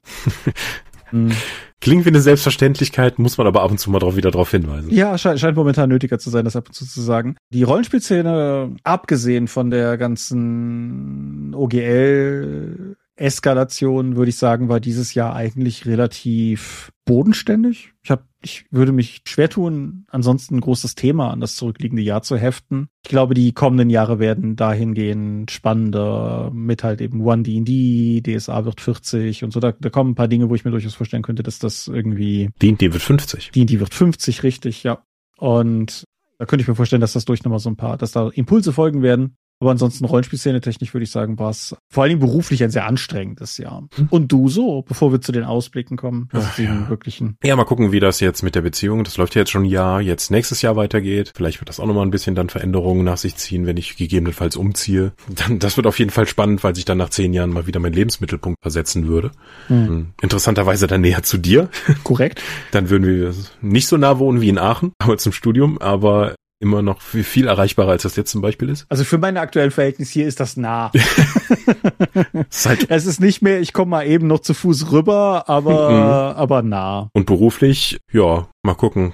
hm. 1.09 1.31
Klingt 1.81 2.05
wie 2.05 2.11
eine 2.11 2.21
Selbstverständlichkeit, 2.21 3.19
muss 3.19 3.39
man 3.39 3.47
aber 3.47 3.63
ab 3.63 3.71
und 3.71 3.79
zu 3.79 3.91
mal 3.91 4.01
drauf, 4.01 4.17
wieder 4.17 4.33
darauf 4.33 4.51
hinweisen. 4.51 4.91
Ja, 4.91 5.17
scheint, 5.17 5.41
scheint 5.41 5.57
momentan 5.57 5.89
nötiger 5.89 6.19
zu 6.19 6.29
sein, 6.29 6.45
das 6.45 6.57
ab 6.57 6.67
und 6.67 6.75
zu 6.75 6.85
zu 6.85 7.01
sagen. 7.01 7.37
Die 7.55 7.63
Rollenspielszene, 7.63 8.77
abgesehen 8.83 9.49
von 9.49 9.71
der 9.71 9.97
ganzen 9.97 11.55
OGL 11.55 12.97
Eskalation, 13.19 14.17
würde 14.17 14.31
ich 14.31 14.37
sagen, 14.37 14.69
war 14.69 14.81
dieses 14.81 15.15
Jahr 15.15 15.35
eigentlich 15.35 15.87
relativ 15.87 16.93
bodenständig. 17.05 17.93
Ich 18.03 18.11
hab, 18.11 18.25
ich 18.43 18.67
würde 18.71 18.93
mich 18.93 19.23
schwer 19.27 19.49
tun, 19.49 20.05
ansonsten 20.09 20.57
ein 20.57 20.61
großes 20.61 20.95
Thema 20.95 21.31
an 21.31 21.41
das 21.41 21.57
zurückliegende 21.57 22.03
Jahr 22.03 22.23
zu 22.23 22.37
heften. 22.37 22.89
Ich 23.05 23.11
glaube, 23.11 23.35
die 23.35 23.53
kommenden 23.53 23.91
Jahre 23.91 24.19
werden 24.19 24.57
dahingehend 24.57 25.51
spannender 25.51 26.51
mit 26.53 26.85
halt 26.85 27.01
eben 27.01 27.21
One 27.23 27.43
D&D, 27.43 28.23
DSA 28.23 28.65
wird 28.65 28.81
40 28.81 29.45
und 29.45 29.53
so. 29.53 29.61
Da, 29.61 29.73
da 29.73 29.91
kommen 29.91 30.11
ein 30.13 30.17
paar 30.17 30.29
Dinge, 30.29 30.49
wo 30.51 30.55
ich 30.55 30.65
mir 30.65 30.71
durchaus 30.71 30.95
vorstellen 30.95 31.23
könnte, 31.23 31.43
dass 31.43 31.59
das 31.59 31.89
irgendwie 31.89 32.51
D&D 32.63 32.93
wird 32.93 33.03
50. 33.03 33.51
D&D 33.53 33.81
wird 33.81 33.95
50, 33.95 34.43
richtig, 34.43 34.83
ja. 34.83 35.03
Und 35.39 36.05
da 36.39 36.47
könnte 36.47 36.63
ich 36.63 36.69
mir 36.69 36.75
vorstellen, 36.75 37.01
dass 37.01 37.15
das 37.15 37.25
durch 37.25 37.43
nochmal 37.43 37.59
so 37.59 37.71
ein 37.71 37.77
paar, 37.77 37.97
dass 37.97 38.13
da 38.13 38.29
Impulse 38.29 38.73
folgen 38.73 39.03
werden, 39.03 39.37
Aber 39.61 39.73
ansonsten 39.73 40.05
Rollenspielszene 40.05 40.61
technisch 40.61 40.95
würde 40.95 41.05
ich 41.05 41.11
sagen, 41.11 41.39
war 41.39 41.51
es 41.51 41.75
vor 41.89 42.03
allen 42.03 42.11
Dingen 42.11 42.21
beruflich 42.21 42.63
ein 42.63 42.71
sehr 42.71 42.87
anstrengendes 42.87 43.59
Jahr. 43.59 43.89
Hm. 43.95 44.09
Und 44.11 44.31
du 44.31 44.49
so, 44.49 44.83
bevor 44.83 45.11
wir 45.11 45.21
zu 45.21 45.33
den 45.33 45.45
Ausblicken 45.45 45.97
kommen, 45.97 46.29
was 46.33 46.47
Ach, 46.53 46.59
ja. 46.59 46.89
wirklichen. 46.89 47.37
Ja, 47.43 47.57
mal 47.57 47.65
gucken, 47.65 47.91
wie 47.91 47.99
das 47.99 48.21
jetzt 48.21 48.43
mit 48.43 48.55
der 48.55 48.63
Beziehung, 48.63 49.03
das 49.03 49.17
läuft 49.17 49.35
ja 49.35 49.41
jetzt 49.41 49.51
schon 49.51 49.63
ein 49.63 49.71
Jahr, 49.71 50.01
jetzt 50.01 50.31
nächstes 50.31 50.63
Jahr 50.63 50.77
weitergeht. 50.77 51.33
Vielleicht 51.35 51.61
wird 51.61 51.69
das 51.69 51.81
auch 51.81 51.87
nochmal 51.87 52.07
ein 52.07 52.11
bisschen 52.11 52.37
dann 52.37 52.51
Veränderungen 52.51 53.05
nach 53.05 53.19
sich 53.19 53.35
ziehen, 53.37 53.67
wenn 53.67 53.77
ich 53.77 53.97
gegebenenfalls 53.97 54.57
umziehe. 54.57 55.13
Dann, 55.29 55.59
das 55.59 55.77
wird 55.77 55.87
auf 55.87 55.99
jeden 55.99 56.11
Fall 56.11 56.27
spannend, 56.27 56.63
weil 56.63 56.75
sich 56.75 56.85
dann 56.85 56.99
nach 56.99 57.11
zehn 57.11 57.33
Jahren 57.33 57.51
mal 57.51 57.67
wieder 57.67 57.81
mein 57.81 57.93
Lebensmittelpunkt 57.93 58.59
versetzen 58.63 59.07
würde. 59.07 59.31
Hm. 59.67 60.09
Interessanterweise 60.23 60.87
dann 60.87 61.01
näher 61.01 61.23
zu 61.23 61.39
dir. 61.39 61.69
Korrekt. 62.05 62.43
dann 62.71 62.91
würden 62.91 63.07
wir 63.07 63.35
nicht 63.61 63.89
so 63.89 63.97
nah 63.97 64.19
wohnen 64.19 64.41
wie 64.41 64.49
in 64.49 64.59
Aachen, 64.59 64.93
aber 64.99 65.19
zum 65.19 65.33
Studium, 65.33 65.79
aber 65.79 66.35
immer 66.61 66.83
noch 66.83 67.01
viel, 67.01 67.25
viel 67.25 67.47
erreichbarer, 67.47 67.91
als 67.91 68.03
das 68.03 68.17
jetzt 68.17 68.31
zum 68.31 68.41
Beispiel 68.41 68.69
ist. 68.69 68.87
Also 68.89 69.05
für 69.05 69.19
meine 69.19 69.41
aktuellen 69.41 69.71
Verhältnisse 69.71 70.13
hier 70.13 70.27
ist 70.27 70.41
das 70.41 70.57
nah. 70.57 70.91
ist 72.51 72.67
halt 72.67 72.91
es 72.91 73.07
ist 73.07 73.21
nicht 73.21 73.43
mehr, 73.43 73.61
ich 73.61 73.73
komme 73.73 73.91
mal 73.91 74.07
eben 74.07 74.27
noch 74.27 74.41
zu 74.41 74.55
Fuß 74.55 74.91
rüber, 74.93 75.45
aber, 75.49 75.91
mhm. 75.91 76.37
aber 76.37 76.63
nah. 76.63 77.11
Und 77.13 77.27
beruflich, 77.27 78.01
ja, 78.13 78.49
mal 78.63 78.75
gucken. 78.75 79.13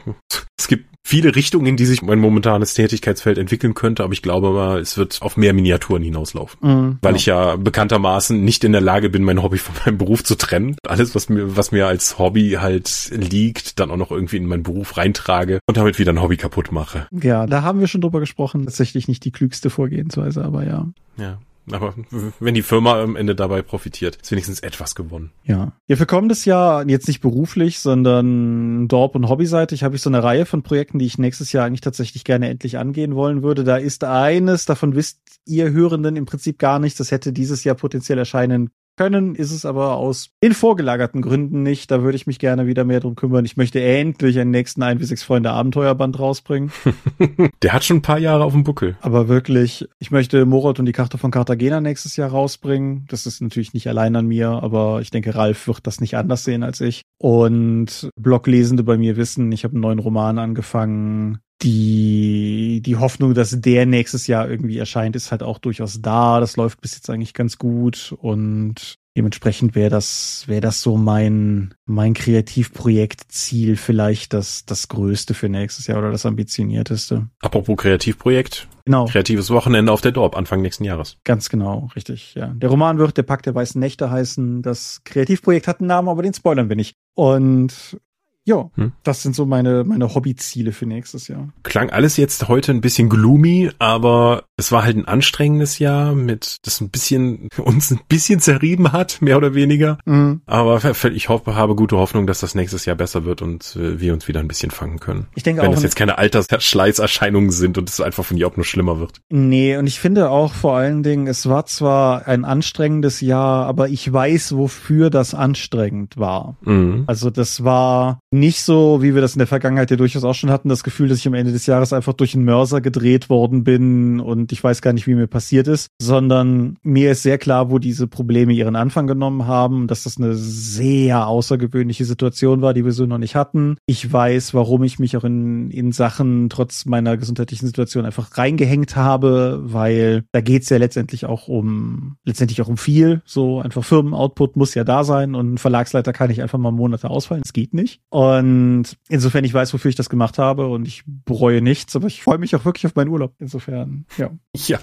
Es 0.58 0.68
gibt 0.68 0.93
viele 1.06 1.36
Richtungen, 1.36 1.66
in 1.66 1.76
die 1.76 1.84
sich 1.84 2.02
mein 2.02 2.18
momentanes 2.18 2.74
Tätigkeitsfeld 2.74 3.36
entwickeln 3.36 3.74
könnte, 3.74 4.02
aber 4.02 4.14
ich 4.14 4.22
glaube 4.22 4.50
mal, 4.50 4.80
es 4.80 4.96
wird 4.96 5.20
auf 5.20 5.36
mehr 5.36 5.52
Miniaturen 5.52 6.02
hinauslaufen. 6.02 6.58
Mhm, 6.62 6.98
weil 7.02 7.12
ja. 7.12 7.16
ich 7.16 7.26
ja 7.26 7.56
bekanntermaßen 7.56 8.42
nicht 8.42 8.64
in 8.64 8.72
der 8.72 8.80
Lage 8.80 9.10
bin, 9.10 9.22
mein 9.22 9.42
Hobby 9.42 9.58
von 9.58 9.74
meinem 9.84 9.98
Beruf 9.98 10.24
zu 10.24 10.34
trennen. 10.34 10.76
Alles, 10.86 11.14
was 11.14 11.28
mir, 11.28 11.56
was 11.56 11.70
mir 11.70 11.86
als 11.86 12.18
Hobby 12.18 12.56
halt 12.60 13.10
liegt, 13.12 13.78
dann 13.78 13.90
auch 13.90 13.96
noch 13.96 14.10
irgendwie 14.10 14.38
in 14.38 14.46
meinen 14.46 14.62
Beruf 14.62 14.96
reintrage 14.96 15.60
und 15.66 15.76
damit 15.76 15.98
wieder 15.98 16.12
ein 16.12 16.22
Hobby 16.22 16.38
kaputt 16.38 16.72
mache. 16.72 17.06
Ja, 17.12 17.46
da 17.46 17.62
haben 17.62 17.80
wir 17.80 17.86
schon 17.86 18.00
drüber 18.00 18.20
gesprochen. 18.20 18.64
Tatsächlich 18.64 19.06
nicht 19.06 19.24
die 19.24 19.30
klügste 19.30 19.68
Vorgehensweise, 19.68 20.42
aber 20.42 20.64
ja. 20.64 20.88
Ja. 21.18 21.38
Aber 21.70 21.94
wenn 22.40 22.54
die 22.54 22.62
Firma 22.62 23.00
am 23.00 23.16
Ende 23.16 23.34
dabei 23.34 23.62
profitiert, 23.62 24.16
ist 24.16 24.30
wenigstens 24.30 24.60
etwas 24.60 24.94
gewonnen. 24.94 25.32
Ja. 25.44 25.72
Ja, 25.86 25.96
für 25.96 26.06
kommendes 26.06 26.44
Jahr, 26.44 26.86
jetzt 26.88 27.08
nicht 27.08 27.20
beruflich, 27.20 27.78
sondern 27.78 28.86
Dorp- 28.88 29.14
und 29.14 29.28
Hobbyseitig, 29.28 29.82
habe 29.82 29.96
ich 29.96 30.02
so 30.02 30.10
eine 30.10 30.22
Reihe 30.22 30.46
von 30.46 30.62
Projekten, 30.62 30.98
die 30.98 31.06
ich 31.06 31.18
nächstes 31.18 31.52
Jahr 31.52 31.64
eigentlich 31.64 31.80
tatsächlich 31.80 32.24
gerne 32.24 32.50
endlich 32.50 32.78
angehen 32.78 33.14
wollen 33.14 33.42
würde. 33.42 33.64
Da 33.64 33.76
ist 33.76 34.04
eines, 34.04 34.66
davon 34.66 34.94
wisst 34.94 35.20
ihr 35.46 35.70
Hörenden 35.72 36.16
im 36.16 36.26
Prinzip 36.26 36.58
gar 36.58 36.78
nicht, 36.78 36.98
das 37.00 37.10
hätte 37.10 37.32
dieses 37.32 37.64
Jahr 37.64 37.76
potenziell 37.76 38.18
erscheinen 38.18 38.70
können, 38.96 39.34
ist 39.34 39.50
es 39.50 39.64
aber 39.64 39.96
aus 39.96 40.30
den 40.42 40.52
vorgelagerten 40.52 41.22
Gründen 41.22 41.62
nicht. 41.62 41.90
Da 41.90 42.02
würde 42.02 42.16
ich 42.16 42.26
mich 42.26 42.38
gerne 42.38 42.66
wieder 42.66 42.84
mehr 42.84 43.00
drum 43.00 43.14
kümmern. 43.14 43.44
Ich 43.44 43.56
möchte 43.56 43.82
endlich 43.82 44.38
einen 44.38 44.50
nächsten 44.50 44.82
1 44.82 45.00
wie 45.00 45.04
6 45.04 45.22
Freunde 45.22 45.50
Abenteuerband 45.50 46.18
rausbringen. 46.18 46.72
Der 47.62 47.72
hat 47.72 47.84
schon 47.84 47.98
ein 47.98 48.02
paar 48.02 48.18
Jahre 48.18 48.44
auf 48.44 48.52
dem 48.52 48.64
Buckel. 48.64 48.96
Aber 49.00 49.28
wirklich, 49.28 49.86
ich 49.98 50.10
möchte 50.10 50.46
Morat 50.46 50.78
und 50.78 50.86
die 50.86 50.92
Karte 50.92 51.18
von 51.18 51.30
Cartagena 51.30 51.80
nächstes 51.80 52.16
Jahr 52.16 52.30
rausbringen. 52.30 53.06
Das 53.08 53.26
ist 53.26 53.40
natürlich 53.40 53.74
nicht 53.74 53.88
allein 53.88 54.16
an 54.16 54.26
mir, 54.26 54.48
aber 54.48 55.00
ich 55.00 55.10
denke, 55.10 55.34
Ralf 55.34 55.66
wird 55.66 55.86
das 55.86 56.00
nicht 56.00 56.16
anders 56.16 56.44
sehen 56.44 56.62
als 56.62 56.80
ich. 56.80 57.02
Und 57.18 58.08
Bloglesende 58.16 58.82
bei 58.82 58.96
mir 58.96 59.16
wissen, 59.16 59.50
ich 59.52 59.64
habe 59.64 59.74
einen 59.74 59.82
neuen 59.82 59.98
Roman 59.98 60.38
angefangen 60.38 61.38
die, 61.64 62.82
die 62.84 62.96
Hoffnung, 62.96 63.34
dass 63.34 63.60
der 63.60 63.86
nächstes 63.86 64.26
Jahr 64.26 64.48
irgendwie 64.48 64.78
erscheint, 64.78 65.16
ist 65.16 65.30
halt 65.30 65.42
auch 65.42 65.58
durchaus 65.58 66.00
da. 66.02 66.38
Das 66.38 66.56
läuft 66.56 66.80
bis 66.80 66.94
jetzt 66.94 67.08
eigentlich 67.10 67.34
ganz 67.34 67.58
gut 67.58 68.14
und 68.18 68.98
dementsprechend 69.16 69.74
wäre 69.74 69.90
das, 69.90 70.44
wäre 70.46 70.60
das 70.60 70.82
so 70.82 70.96
mein, 70.96 71.74
mein 71.86 72.14
Kreativprojektziel 72.14 73.76
vielleicht 73.76 74.32
das, 74.32 74.66
das 74.66 74.88
größte 74.88 75.34
für 75.34 75.48
nächstes 75.48 75.86
Jahr 75.86 75.98
oder 75.98 76.10
das 76.10 76.26
ambitionierteste. 76.26 77.28
Apropos 77.40 77.76
Kreativprojekt. 77.76 78.68
Genau. 78.84 79.06
Kreatives 79.06 79.48
Wochenende 79.50 79.92
auf 79.92 80.02
der 80.02 80.12
Dorp 80.12 80.36
Anfang 80.36 80.60
nächsten 80.60 80.84
Jahres. 80.84 81.16
Ganz 81.24 81.48
genau, 81.48 81.88
richtig, 81.96 82.34
ja. 82.34 82.48
Der 82.48 82.68
Roman 82.68 82.98
wird 82.98 83.16
Der 83.16 83.22
Pakt 83.22 83.46
der 83.46 83.54
Weißen 83.54 83.80
Nächte 83.80 84.10
heißen. 84.10 84.60
Das 84.60 85.00
Kreativprojekt 85.04 85.66
hat 85.66 85.80
einen 85.80 85.88
Namen, 85.88 86.08
aber 86.08 86.22
den 86.22 86.34
spoilern 86.34 86.68
wir 86.68 86.76
nicht. 86.76 86.96
Und 87.14 87.98
ja, 88.46 88.70
hm. 88.74 88.92
das 89.02 89.22
sind 89.22 89.34
so 89.34 89.46
meine, 89.46 89.84
meine 89.84 90.14
Hobbyziele 90.14 90.72
für 90.72 90.86
nächstes 90.86 91.28
Jahr. 91.28 91.48
Klang 91.62 91.90
alles 91.90 92.16
jetzt 92.18 92.48
heute 92.48 92.72
ein 92.72 92.82
bisschen 92.82 93.08
gloomy, 93.08 93.70
aber 93.78 94.44
es 94.56 94.70
war 94.70 94.84
halt 94.84 94.96
ein 94.96 95.06
anstrengendes 95.06 95.78
Jahr 95.78 96.14
mit, 96.14 96.58
das 96.62 96.80
ein 96.80 96.90
bisschen, 96.90 97.48
uns 97.56 97.90
ein 97.90 98.00
bisschen 98.06 98.40
zerrieben 98.40 98.92
hat, 98.92 99.22
mehr 99.22 99.38
oder 99.38 99.54
weniger. 99.54 99.98
Mhm. 100.04 100.42
Aber 100.46 100.80
ich 101.12 101.28
hoffe, 101.30 101.54
habe 101.54 101.74
gute 101.74 101.96
Hoffnung, 101.96 102.26
dass 102.26 102.40
das 102.40 102.54
nächstes 102.54 102.84
Jahr 102.84 102.96
besser 102.96 103.24
wird 103.24 103.40
und 103.40 103.76
äh, 103.76 103.98
wir 104.00 104.12
uns 104.12 104.28
wieder 104.28 104.40
ein 104.40 104.48
bisschen 104.48 104.70
fangen 104.70 105.00
können. 105.00 105.26
Ich 105.34 105.42
denke 105.42 105.62
Wenn 105.62 105.70
auch. 105.70 105.74
das 105.74 105.82
jetzt 105.82 105.96
keine 105.96 106.18
Altersschleißerscheinungen 106.18 107.50
sind 107.50 107.78
und 107.78 107.88
es 107.88 108.00
einfach 108.00 108.24
von 108.24 108.36
Job 108.36 108.58
nur 108.58 108.64
schlimmer 108.64 109.00
wird. 109.00 109.20
Nee, 109.30 109.76
und 109.78 109.86
ich 109.86 110.00
finde 110.00 110.28
auch 110.28 110.52
vor 110.52 110.76
allen 110.76 111.02
Dingen, 111.02 111.26
es 111.26 111.48
war 111.48 111.64
zwar 111.64 112.28
ein 112.28 112.44
anstrengendes 112.44 113.22
Jahr, 113.22 113.66
aber 113.66 113.88
ich 113.88 114.12
weiß, 114.12 114.56
wofür 114.56 115.08
das 115.08 115.34
anstrengend 115.34 116.18
war. 116.18 116.56
Mhm. 116.62 117.04
Also 117.06 117.30
das 117.30 117.64
war 117.64 118.20
nicht 118.34 118.62
so, 118.62 119.00
wie 119.00 119.14
wir 119.14 119.22
das 119.22 119.34
in 119.34 119.38
der 119.38 119.46
Vergangenheit 119.46 119.90
ja 119.90 119.96
durchaus 119.96 120.24
auch 120.24 120.34
schon 120.34 120.50
hatten, 120.50 120.68
das 120.68 120.82
Gefühl, 120.82 121.08
dass 121.08 121.18
ich 121.18 121.26
am 121.26 121.34
Ende 121.34 121.52
des 121.52 121.66
Jahres 121.66 121.92
einfach 121.92 122.12
durch 122.12 122.34
einen 122.34 122.44
Mörser 122.44 122.80
gedreht 122.80 123.30
worden 123.30 123.64
bin 123.64 124.20
und 124.20 124.50
ich 124.52 124.62
weiß 124.62 124.82
gar 124.82 124.92
nicht, 124.92 125.06
wie 125.06 125.14
mir 125.14 125.28
passiert 125.28 125.68
ist, 125.68 125.88
sondern 126.00 126.76
mir 126.82 127.12
ist 127.12 127.22
sehr 127.22 127.38
klar, 127.38 127.70
wo 127.70 127.78
diese 127.78 128.06
Probleme 128.06 128.52
ihren 128.52 128.76
Anfang 128.76 129.06
genommen 129.06 129.46
haben, 129.46 129.86
dass 129.86 130.02
das 130.02 130.18
eine 130.18 130.34
sehr 130.34 131.26
außergewöhnliche 131.28 132.04
Situation 132.04 132.60
war, 132.60 132.74
die 132.74 132.84
wir 132.84 132.92
so 132.92 133.06
noch 133.06 133.18
nicht 133.18 133.36
hatten. 133.36 133.76
Ich 133.86 134.12
weiß, 134.12 134.52
warum 134.52 134.82
ich 134.82 134.98
mich 134.98 135.16
auch 135.16 135.24
in, 135.24 135.70
in 135.70 135.92
Sachen 135.92 136.48
trotz 136.50 136.86
meiner 136.86 137.16
gesundheitlichen 137.16 137.66
Situation 137.66 138.04
einfach 138.04 138.36
reingehängt 138.36 138.96
habe, 138.96 139.60
weil 139.64 140.24
da 140.32 140.40
geht's 140.40 140.68
ja 140.70 140.78
letztendlich 140.78 141.26
auch 141.26 141.46
um, 141.46 142.16
letztendlich 142.24 142.60
auch 142.62 142.68
um 142.68 142.76
viel. 142.76 143.22
So 143.24 143.60
einfach 143.60 143.84
Firmenoutput 143.84 144.56
muss 144.56 144.74
ja 144.74 144.82
da 144.82 145.04
sein 145.04 145.36
und 145.36 145.54
ein 145.54 145.58
Verlagsleiter 145.58 146.12
kann 146.12 146.28
nicht 146.28 146.42
einfach 146.42 146.58
mal 146.58 146.72
Monate 146.72 147.10
ausfallen. 147.10 147.42
Es 147.44 147.52
geht 147.52 147.74
nicht. 147.74 148.00
Und 148.10 148.23
insofern, 148.32 149.44
ich 149.44 149.54
weiß, 149.54 149.72
wofür 149.74 149.88
ich 149.88 149.96
das 149.96 150.08
gemacht 150.08 150.38
habe 150.38 150.68
und 150.68 150.86
ich 150.86 151.04
bereue 151.06 151.62
nichts, 151.62 151.94
aber 151.96 152.06
ich 152.06 152.22
freue 152.22 152.38
mich 152.38 152.54
auch 152.56 152.64
wirklich 152.64 152.86
auf 152.86 152.94
meinen 152.94 153.08
Urlaub. 153.08 153.34
Insofern, 153.38 154.06
ja. 154.16 154.30
Ja. 154.54 154.78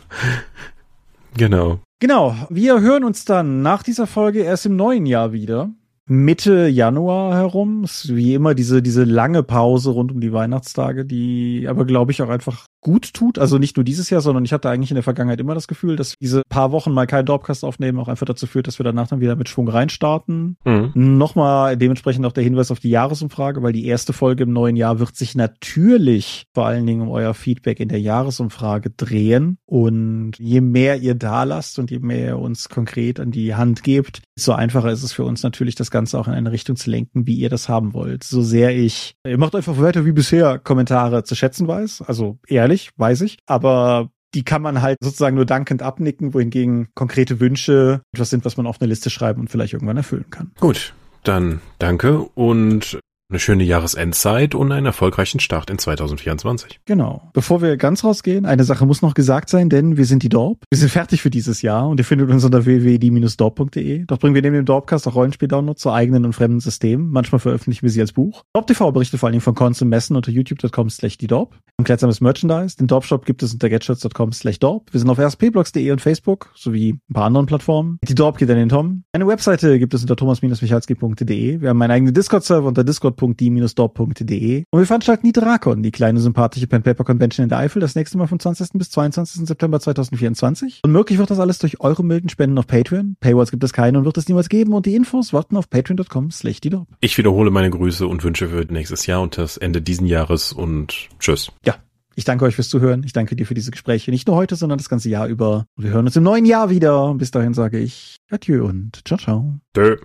Genau. 1.37 1.79
Genau. 1.99 2.35
Wir 2.49 2.81
hören 2.81 3.03
uns 3.03 3.25
dann 3.25 3.61
nach 3.61 3.83
dieser 3.83 4.07
Folge 4.07 4.39
erst 4.39 4.65
im 4.65 4.75
neuen 4.75 5.05
Jahr 5.05 5.31
wieder. 5.31 5.69
Mitte 6.07 6.67
Januar 6.67 7.35
herum. 7.35 7.83
Ist 7.83 8.13
wie 8.15 8.33
immer 8.33 8.53
diese, 8.53 8.81
diese 8.81 9.03
lange 9.03 9.43
Pause 9.43 9.91
rund 9.91 10.11
um 10.11 10.19
die 10.19 10.33
Weihnachtstage, 10.33 11.05
die 11.05 11.67
aber, 11.69 11.85
glaube 11.85 12.11
ich, 12.11 12.21
auch 12.21 12.29
einfach 12.29 12.65
gut 12.81 13.13
tut. 13.13 13.39
Also 13.39 13.57
nicht 13.57 13.77
nur 13.77 13.83
dieses 13.83 14.09
Jahr, 14.09 14.21
sondern 14.21 14.43
ich 14.43 14.53
hatte 14.53 14.69
eigentlich 14.69 14.91
in 14.91 14.95
der 14.95 15.03
Vergangenheit 15.03 15.39
immer 15.39 15.53
das 15.53 15.67
Gefühl, 15.67 15.95
dass 15.95 16.15
diese 16.19 16.41
paar 16.49 16.71
Wochen 16.71 16.91
mal 16.91 17.07
keinen 17.07 17.25
Dorpcast 17.25 17.63
aufnehmen 17.63 17.99
auch 17.99 18.07
einfach 18.07 18.25
dazu 18.25 18.47
führt, 18.47 18.67
dass 18.67 18.79
wir 18.79 18.83
danach 18.83 19.07
dann 19.07 19.21
wieder 19.21 19.35
mit 19.35 19.49
Schwung 19.49 19.67
reinstarten. 19.67 20.57
Mhm. 20.65 20.91
Nochmal 20.93 21.77
dementsprechend 21.77 22.25
auch 22.25 22.31
der 22.31 22.43
Hinweis 22.43 22.71
auf 22.71 22.79
die 22.79 22.89
Jahresumfrage, 22.89 23.63
weil 23.63 23.73
die 23.73 23.85
erste 23.85 24.13
Folge 24.13 24.43
im 24.43 24.53
neuen 24.53 24.75
Jahr 24.75 24.99
wird 24.99 25.15
sich 25.15 25.35
natürlich 25.35 26.45
vor 26.53 26.65
allen 26.65 26.85
Dingen 26.85 27.01
um 27.01 27.09
euer 27.09 27.33
Feedback 27.33 27.79
in 27.79 27.89
der 27.89 28.01
Jahresumfrage 28.01 28.89
drehen. 28.89 29.57
Und 29.65 30.33
je 30.37 30.61
mehr 30.61 30.97
ihr 30.97 31.15
da 31.15 31.43
lasst 31.43 31.79
und 31.79 31.91
je 31.91 31.99
mehr 31.99 32.29
ihr 32.29 32.39
uns 32.39 32.69
konkret 32.69 33.19
an 33.19 33.31
die 33.31 33.55
Hand 33.55 33.83
gebt, 33.83 34.21
so 34.35 34.53
einfacher 34.53 34.91
ist 34.91 35.03
es 35.03 35.13
für 35.13 35.23
uns 35.23 35.43
natürlich, 35.43 35.75
das 35.75 35.91
Ganze 35.91 36.19
auch 36.19 36.27
in 36.27 36.33
eine 36.33 36.51
Richtung 36.51 36.75
zu 36.75 36.89
lenken, 36.89 37.27
wie 37.27 37.35
ihr 37.35 37.49
das 37.49 37.69
haben 37.69 37.93
wollt. 37.93 38.23
So 38.23 38.41
sehr 38.41 38.75
ich, 38.75 39.15
ihr 39.25 39.37
macht 39.37 39.55
einfach 39.55 39.77
weiter 39.77 40.05
wie 40.05 40.11
bisher 40.11 40.57
Kommentare 40.59 41.23
zu 41.23 41.35
schätzen 41.35 41.67
weiß, 41.67 42.03
also 42.07 42.39
ehrlich 42.47 42.70
ehrlich, 42.71 42.91
weiß 42.97 43.21
ich. 43.21 43.37
Aber 43.45 44.09
die 44.33 44.43
kann 44.43 44.61
man 44.61 44.81
halt 44.81 44.97
sozusagen 45.01 45.35
nur 45.35 45.45
dankend 45.45 45.81
abnicken, 45.81 46.33
wohingegen 46.33 46.87
konkrete 46.95 47.39
Wünsche 47.39 48.01
etwas 48.13 48.29
sind, 48.29 48.45
was 48.45 48.57
man 48.57 48.65
auf 48.65 48.79
eine 48.79 48.87
Liste 48.87 49.09
schreiben 49.09 49.41
und 49.41 49.49
vielleicht 49.49 49.73
irgendwann 49.73 49.97
erfüllen 49.97 50.29
kann. 50.29 50.51
Gut, 50.59 50.93
dann 51.23 51.61
danke 51.79 52.21
und 52.21 52.99
eine 53.31 53.39
schöne 53.39 53.63
Jahresendzeit 53.63 54.55
und 54.55 54.71
einen 54.71 54.85
erfolgreichen 54.85 55.39
Start 55.39 55.69
in 55.69 55.77
2024. 55.77 56.81
Genau. 56.85 57.29
Bevor 57.33 57.61
wir 57.61 57.77
ganz 57.77 58.03
rausgehen, 58.03 58.45
eine 58.45 58.63
Sache 58.63 58.85
muss 58.85 59.01
noch 59.01 59.13
gesagt 59.13 59.49
sein, 59.49 59.69
denn 59.69 59.97
wir 59.97 60.05
sind 60.05 60.23
die 60.23 60.29
Dorp. 60.29 60.59
Wir 60.69 60.77
sind 60.77 60.89
fertig 60.89 61.21
für 61.21 61.29
dieses 61.29 61.61
Jahr 61.61 61.87
und 61.87 61.99
ihr 61.99 62.03
findet 62.03 62.29
uns 62.29 62.43
unter 62.43 62.65
www.die-dorp.de. 62.65 64.05
Dort 64.05 64.21
bringen 64.21 64.35
wir 64.35 64.41
neben 64.41 64.55
dem 64.55 64.65
Dorpcast 64.65 65.07
auch 65.07 65.15
Rollenspiel-Downloads 65.15 65.81
zu 65.81 65.91
eigenen 65.91 66.25
und 66.25 66.33
fremden 66.33 66.59
Systemen. 66.59 67.09
Manchmal 67.09 67.39
veröffentlichen 67.39 67.83
wir 67.83 67.89
sie 67.89 68.01
als 68.01 68.11
Buch. 68.11 68.43
Dorp 68.53 68.67
TV 68.67 68.91
berichtet 68.91 69.19
vor 69.19 69.27
allen 69.27 69.33
Dingen 69.33 69.41
von 69.41 69.55
Cons 69.55 69.81
und 69.81 69.89
Messen 69.89 70.15
unter 70.15 70.31
youtube.com 70.31 70.89
slash 70.89 71.17
die 71.17 71.27
Dorp. 71.27 71.55
Ein 71.77 71.85
kleidsames 71.85 72.19
Merchandise. 72.19 72.75
Den 72.77 72.87
Dorp-Shop 72.87 73.25
gibt 73.25 73.43
es 73.43 73.53
unter 73.53 73.69
getshirts.com 73.69 74.33
slash 74.33 74.59
Dorp. 74.59 74.91
Wir 74.91 74.99
sind 74.99 75.09
auf 75.09 75.19
rspblogs.de 75.19 75.91
und 75.91 76.01
Facebook 76.01 76.51
sowie 76.53 76.99
ein 77.09 77.13
paar 77.13 77.25
anderen 77.25 77.45
Plattformen. 77.45 77.97
Die 78.07 78.15
Dorp 78.15 78.37
geht 78.37 78.49
an 78.49 78.57
den 78.57 78.69
Tom. 78.69 79.03
Eine 79.13 79.27
Webseite 79.27 79.79
gibt 79.79 79.93
es 79.93 80.01
unter 80.01 80.15
thomas-michalski.de. 80.15 81.61
Wir 81.61 81.69
haben 81.69 81.81
einen 81.81 81.91
eigenen 81.91 82.13
Discord-Server 82.13 82.67
unter 82.67 82.83
discord 82.83 83.20
www.die-dorp.de. 83.21 84.63
Und 84.69 84.79
wir 84.79 84.85
veranstalten 84.85 85.25
die 85.25 85.31
Drakon, 85.31 85.83
die 85.83 85.91
kleine 85.91 86.19
sympathische 86.19 86.67
Pen 86.67 86.83
Paper 86.83 87.03
Convention 87.03 87.43
in 87.43 87.49
der 87.49 87.59
Eifel, 87.59 87.79
das 87.79 87.95
nächste 87.95 88.17
Mal 88.17 88.27
vom 88.27 88.39
20. 88.39 88.71
bis 88.73 88.89
22. 88.91 89.47
September 89.47 89.79
2024. 89.79 90.81
Und 90.83 90.91
möglich 90.91 91.19
wird 91.19 91.29
das 91.29 91.39
alles 91.39 91.59
durch 91.59 91.79
eure 91.79 92.03
milden 92.03 92.29
Spenden 92.29 92.57
auf 92.57 92.67
Patreon. 92.67 93.15
Paywalls 93.19 93.51
gibt 93.51 93.63
es 93.63 93.73
keine 93.73 93.97
und 93.99 94.05
wird 94.05 94.17
es 94.17 94.27
niemals 94.27 94.49
geben 94.49 94.73
und 94.73 94.85
die 94.85 94.95
Infos 94.95 95.33
warten 95.33 95.57
auf 95.57 95.69
patreon.com 95.69 96.31
slash 96.31 96.59
Ich 96.99 97.17
wiederhole 97.17 97.51
meine 97.51 97.69
Grüße 97.69 98.07
und 98.07 98.23
Wünsche 98.23 98.49
für 98.49 98.65
nächstes 98.71 99.05
Jahr 99.05 99.21
und 99.21 99.37
das 99.37 99.57
Ende 99.57 99.81
diesen 99.81 100.05
Jahres 100.07 100.51
und 100.51 101.09
tschüss. 101.19 101.51
Ja, 101.65 101.75
Ich 102.15 102.25
danke 102.25 102.45
euch 102.45 102.55
fürs 102.55 102.69
Zuhören. 102.69 103.03
Ich 103.05 103.13
danke 103.13 103.35
dir 103.35 103.45
für 103.45 103.53
diese 103.53 103.71
Gespräche. 103.71 104.11
Nicht 104.11 104.27
nur 104.27 104.35
heute, 104.35 104.55
sondern 104.55 104.77
das 104.77 104.89
ganze 104.89 105.09
Jahr 105.09 105.27
über. 105.27 105.65
Wir 105.77 105.91
hören 105.91 106.05
uns 106.05 106.15
im 106.15 106.23
neuen 106.23 106.45
Jahr 106.45 106.69
wieder. 106.69 107.13
Bis 107.15 107.31
dahin 107.31 107.53
sage 107.53 107.79
ich 107.79 108.17
Adieu 108.29 108.65
und 108.65 109.01
ciao, 109.05 109.17
ciao. 109.17 109.55
Dö. 109.75 109.97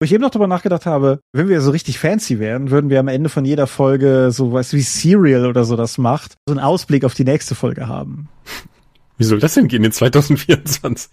Wo 0.00 0.04
ich 0.04 0.12
eben 0.12 0.22
noch 0.22 0.30
drüber 0.30 0.48
nachgedacht 0.48 0.86
habe, 0.86 1.20
wenn 1.32 1.48
wir 1.48 1.60
so 1.60 1.70
richtig 1.70 1.98
fancy 1.98 2.38
wären, 2.38 2.70
würden 2.70 2.90
wir 2.90 3.00
am 3.00 3.08
Ende 3.08 3.28
von 3.28 3.44
jeder 3.44 3.66
Folge 3.66 4.30
so 4.32 4.52
was 4.52 4.72
wie 4.72 4.82
Serial 4.82 5.46
oder 5.46 5.64
so 5.64 5.76
das 5.76 5.98
macht, 5.98 6.34
so 6.48 6.54
einen 6.54 6.64
Ausblick 6.64 7.04
auf 7.04 7.14
die 7.14 7.24
nächste 7.24 7.54
Folge 7.54 7.86
haben. 7.88 8.28
Wie 9.16 9.24
soll 9.24 9.38
das 9.38 9.54
denn 9.54 9.68
gehen 9.68 9.84
in 9.84 9.92
2024? 9.92 11.08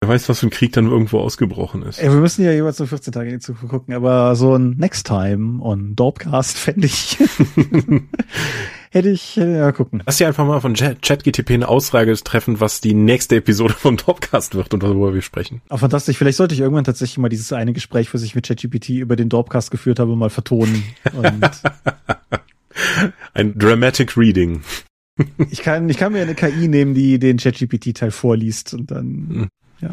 Wer 0.00 0.08
weiß, 0.08 0.28
was 0.28 0.38
für 0.38 0.46
ein 0.46 0.50
Krieg 0.50 0.72
dann 0.72 0.86
irgendwo 0.86 1.18
ausgebrochen 1.18 1.82
ist. 1.82 1.98
Ey, 1.98 2.08
wir 2.08 2.20
müssen 2.20 2.44
ja 2.44 2.52
jeweils 2.52 2.78
nur 2.78 2.86
14 2.86 3.12
Tage 3.12 3.28
in 3.28 3.34
die 3.34 3.44
Zukunft 3.44 3.68
gucken, 3.68 3.92
aber 3.92 4.36
so 4.36 4.54
ein 4.54 4.76
Next 4.78 5.08
Time 5.08 5.60
und 5.60 5.96
Dorpcast 5.96 6.56
fände 6.56 6.86
ich. 6.86 7.18
hätte 8.90 9.08
ich, 9.10 9.36
äh, 9.36 9.58
ja, 9.58 9.72
gucken. 9.72 10.02
Lass 10.06 10.18
dir 10.18 10.26
einfach 10.26 10.46
mal 10.46 10.60
von 10.60 10.74
ChatGTP 10.74 11.50
eine 11.50 11.68
Aussage 11.68 12.14
treffen, 12.22 12.60
was 12.60 12.80
die 12.80 12.94
nächste 12.94 13.36
Episode 13.36 13.74
vom 13.74 13.96
Dorpcast 13.96 14.54
wird 14.54 14.74
und 14.74 14.82
worüber 14.82 15.14
wir 15.14 15.22
sprechen. 15.22 15.62
Ah, 15.68 15.78
fantastisch. 15.78 16.18
Vielleicht 16.18 16.36
sollte 16.36 16.54
ich 16.54 16.60
irgendwann 16.60 16.84
tatsächlich 16.84 17.18
mal 17.18 17.28
dieses 17.28 17.52
eine 17.52 17.72
Gespräch, 17.72 18.12
was 18.12 18.22
ich 18.22 18.34
mit 18.34 18.46
ChatGPT 18.46 18.90
über 18.90 19.16
den 19.16 19.28
Dorpcast 19.28 19.70
geführt 19.70 19.98
habe, 19.98 20.14
mal 20.16 20.30
vertonen. 20.30 20.82
ein 23.34 23.58
Dramatic 23.58 24.16
Reading. 24.16 24.62
ich 25.50 25.62
kann, 25.62 25.88
ich 25.88 25.96
kann 25.96 26.12
mir 26.12 26.22
eine 26.22 26.34
KI 26.34 26.68
nehmen, 26.68 26.94
die 26.94 27.18
den 27.18 27.38
ChatGPT-Teil 27.38 28.10
vorliest 28.10 28.74
und 28.74 28.90
dann 28.90 29.06
hm. 29.06 29.48
Ja. 29.80 29.90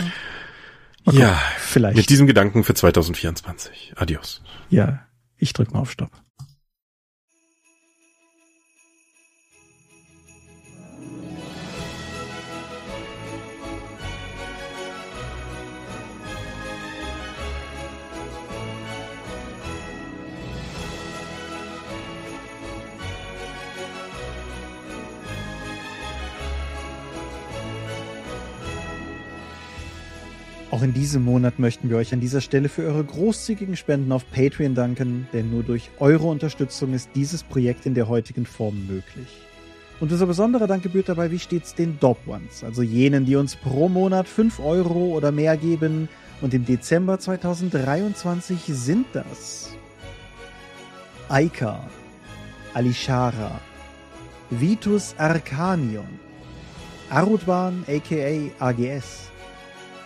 Okay, 1.05 1.19
ja, 1.19 1.41
vielleicht. 1.57 1.95
Mit 1.95 2.09
diesem 2.09 2.27
Gedanken 2.27 2.63
für 2.63 2.73
2024. 2.73 3.93
Adios. 3.95 4.41
Ja, 4.69 5.07
ich 5.37 5.53
drück 5.53 5.73
mal 5.73 5.79
auf 5.79 5.91
Stopp. 5.91 6.11
Auch 30.77 30.83
in 30.83 30.93
diesem 30.93 31.23
Monat 31.23 31.57
möchten 31.57 31.89
wir 31.89 31.97
euch 31.97 32.13
an 32.13 32.19
dieser 32.19 32.39
Stelle 32.39 32.69
für 32.69 32.83
eure 32.83 33.03
großzügigen 33.03 33.75
Spenden 33.75 34.11
auf 34.11 34.29
Patreon 34.29 34.75
danken, 34.75 35.27
denn 35.33 35.49
nur 35.49 35.63
durch 35.63 35.89
eure 35.97 36.27
Unterstützung 36.27 36.93
ist 36.93 37.09
dieses 37.15 37.41
Projekt 37.41 37.87
in 37.87 37.95
der 37.95 38.07
heutigen 38.07 38.45
Form 38.45 38.85
möglich. 38.85 39.41
Und 39.99 40.11
unser 40.11 40.27
besonderer 40.27 40.67
Dank 40.67 40.83
gebührt 40.83 41.09
dabei 41.09 41.31
wie 41.31 41.39
stets 41.39 41.73
den 41.73 41.99
Dop 41.99 42.19
Ones, 42.27 42.63
also 42.63 42.83
jenen, 42.83 43.25
die 43.25 43.35
uns 43.37 43.55
pro 43.55 43.89
Monat 43.89 44.27
5 44.27 44.59
Euro 44.59 45.15
oder 45.15 45.31
mehr 45.31 45.57
geben. 45.57 46.09
Und 46.41 46.53
im 46.53 46.63
Dezember 46.63 47.17
2023 47.17 48.59
sind 48.67 49.07
das 49.13 49.71
Aika, 51.27 51.89
Alishara, 52.75 53.59
Vitus 54.51 55.15
Arcanion, 55.17 56.19
Arudwan 57.09 57.83
aka 57.87 58.51
AGS, 58.59 59.31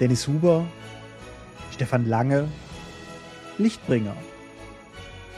Dennis 0.00 0.26
Huber, 0.26 0.66
Stefan 1.72 2.06
Lange, 2.06 2.48
Lichtbringer, 3.58 4.16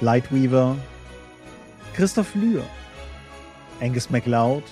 Lightweaver, 0.00 0.76
Christoph 1.94 2.32
Lühr, 2.36 2.64
Angus 3.80 4.08
MacLeod, 4.10 4.62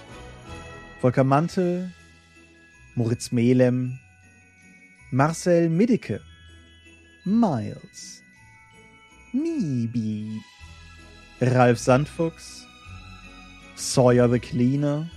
Volker 1.01 1.25
Mantel, 1.25 1.91
Moritz 2.95 3.33
Melem, 3.33 3.99
Marcel 5.11 5.69
Middeke, 5.69 6.21
Miles, 7.25 8.23
Nibi, 9.33 10.41
Ralf 11.41 11.79
Sandfuchs, 11.79 12.65
Sawyer 13.75 14.29
the 14.29 14.39
Cleaner, 14.39 15.11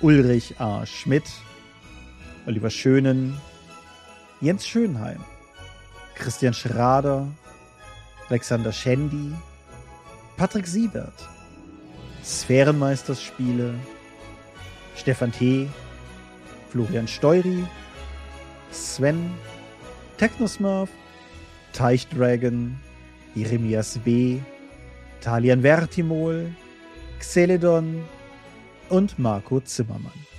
Ulrich 0.00 0.58
A. 0.58 0.84
Schmidt, 0.84 1.30
Oliver 2.46 2.70
Schönen, 2.70 3.38
Jens 4.42 4.66
Schönheim, 4.66 5.20
Christian 6.16 6.52
Schrader, 6.52 7.28
Alexander 8.28 8.72
Schendi, 8.72 9.32
Patrick 10.36 10.66
Siebert, 10.66 11.14
Sphärenmeisterspiele, 12.24 13.72
Stefan 14.96 15.30
T., 15.30 15.68
Florian 16.70 17.06
Steury, 17.06 17.64
Sven, 18.72 19.30
Technosmurf, 20.18 20.90
Teichdragon, 21.72 22.80
Jeremias 23.36 23.96
B., 24.04 24.40
Talian 25.20 25.62
Vertimol, 25.62 26.52
Xeledon 27.20 28.02
und 28.88 29.20
Marco 29.20 29.60
Zimmermann. 29.60 30.31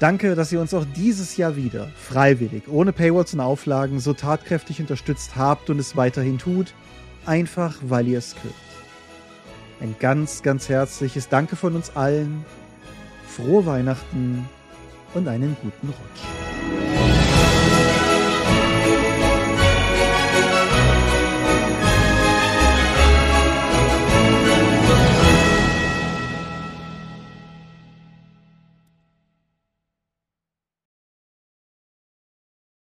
Danke, 0.00 0.34
dass 0.34 0.52
ihr 0.52 0.60
uns 0.60 0.74
auch 0.74 0.84
dieses 0.96 1.36
Jahr 1.36 1.56
wieder 1.56 1.88
freiwillig, 1.96 2.68
ohne 2.68 2.92
Paywalls 2.92 3.32
und 3.32 3.40
Auflagen, 3.40 4.00
so 4.00 4.12
tatkräftig 4.12 4.80
unterstützt 4.80 5.36
habt 5.36 5.70
und 5.70 5.78
es 5.78 5.96
weiterhin 5.96 6.38
tut, 6.38 6.74
einfach 7.26 7.76
weil 7.82 8.08
ihr 8.08 8.18
es 8.18 8.34
könnt. 8.34 8.54
Ein 9.80 9.94
ganz, 9.98 10.42
ganz 10.42 10.68
herzliches 10.68 11.28
Danke 11.28 11.56
von 11.56 11.74
uns 11.76 11.94
allen. 11.96 12.44
Frohe 13.26 13.66
Weihnachten 13.66 14.48
und 15.14 15.28
einen 15.28 15.56
guten 15.62 15.88
Rutsch. 15.88 16.43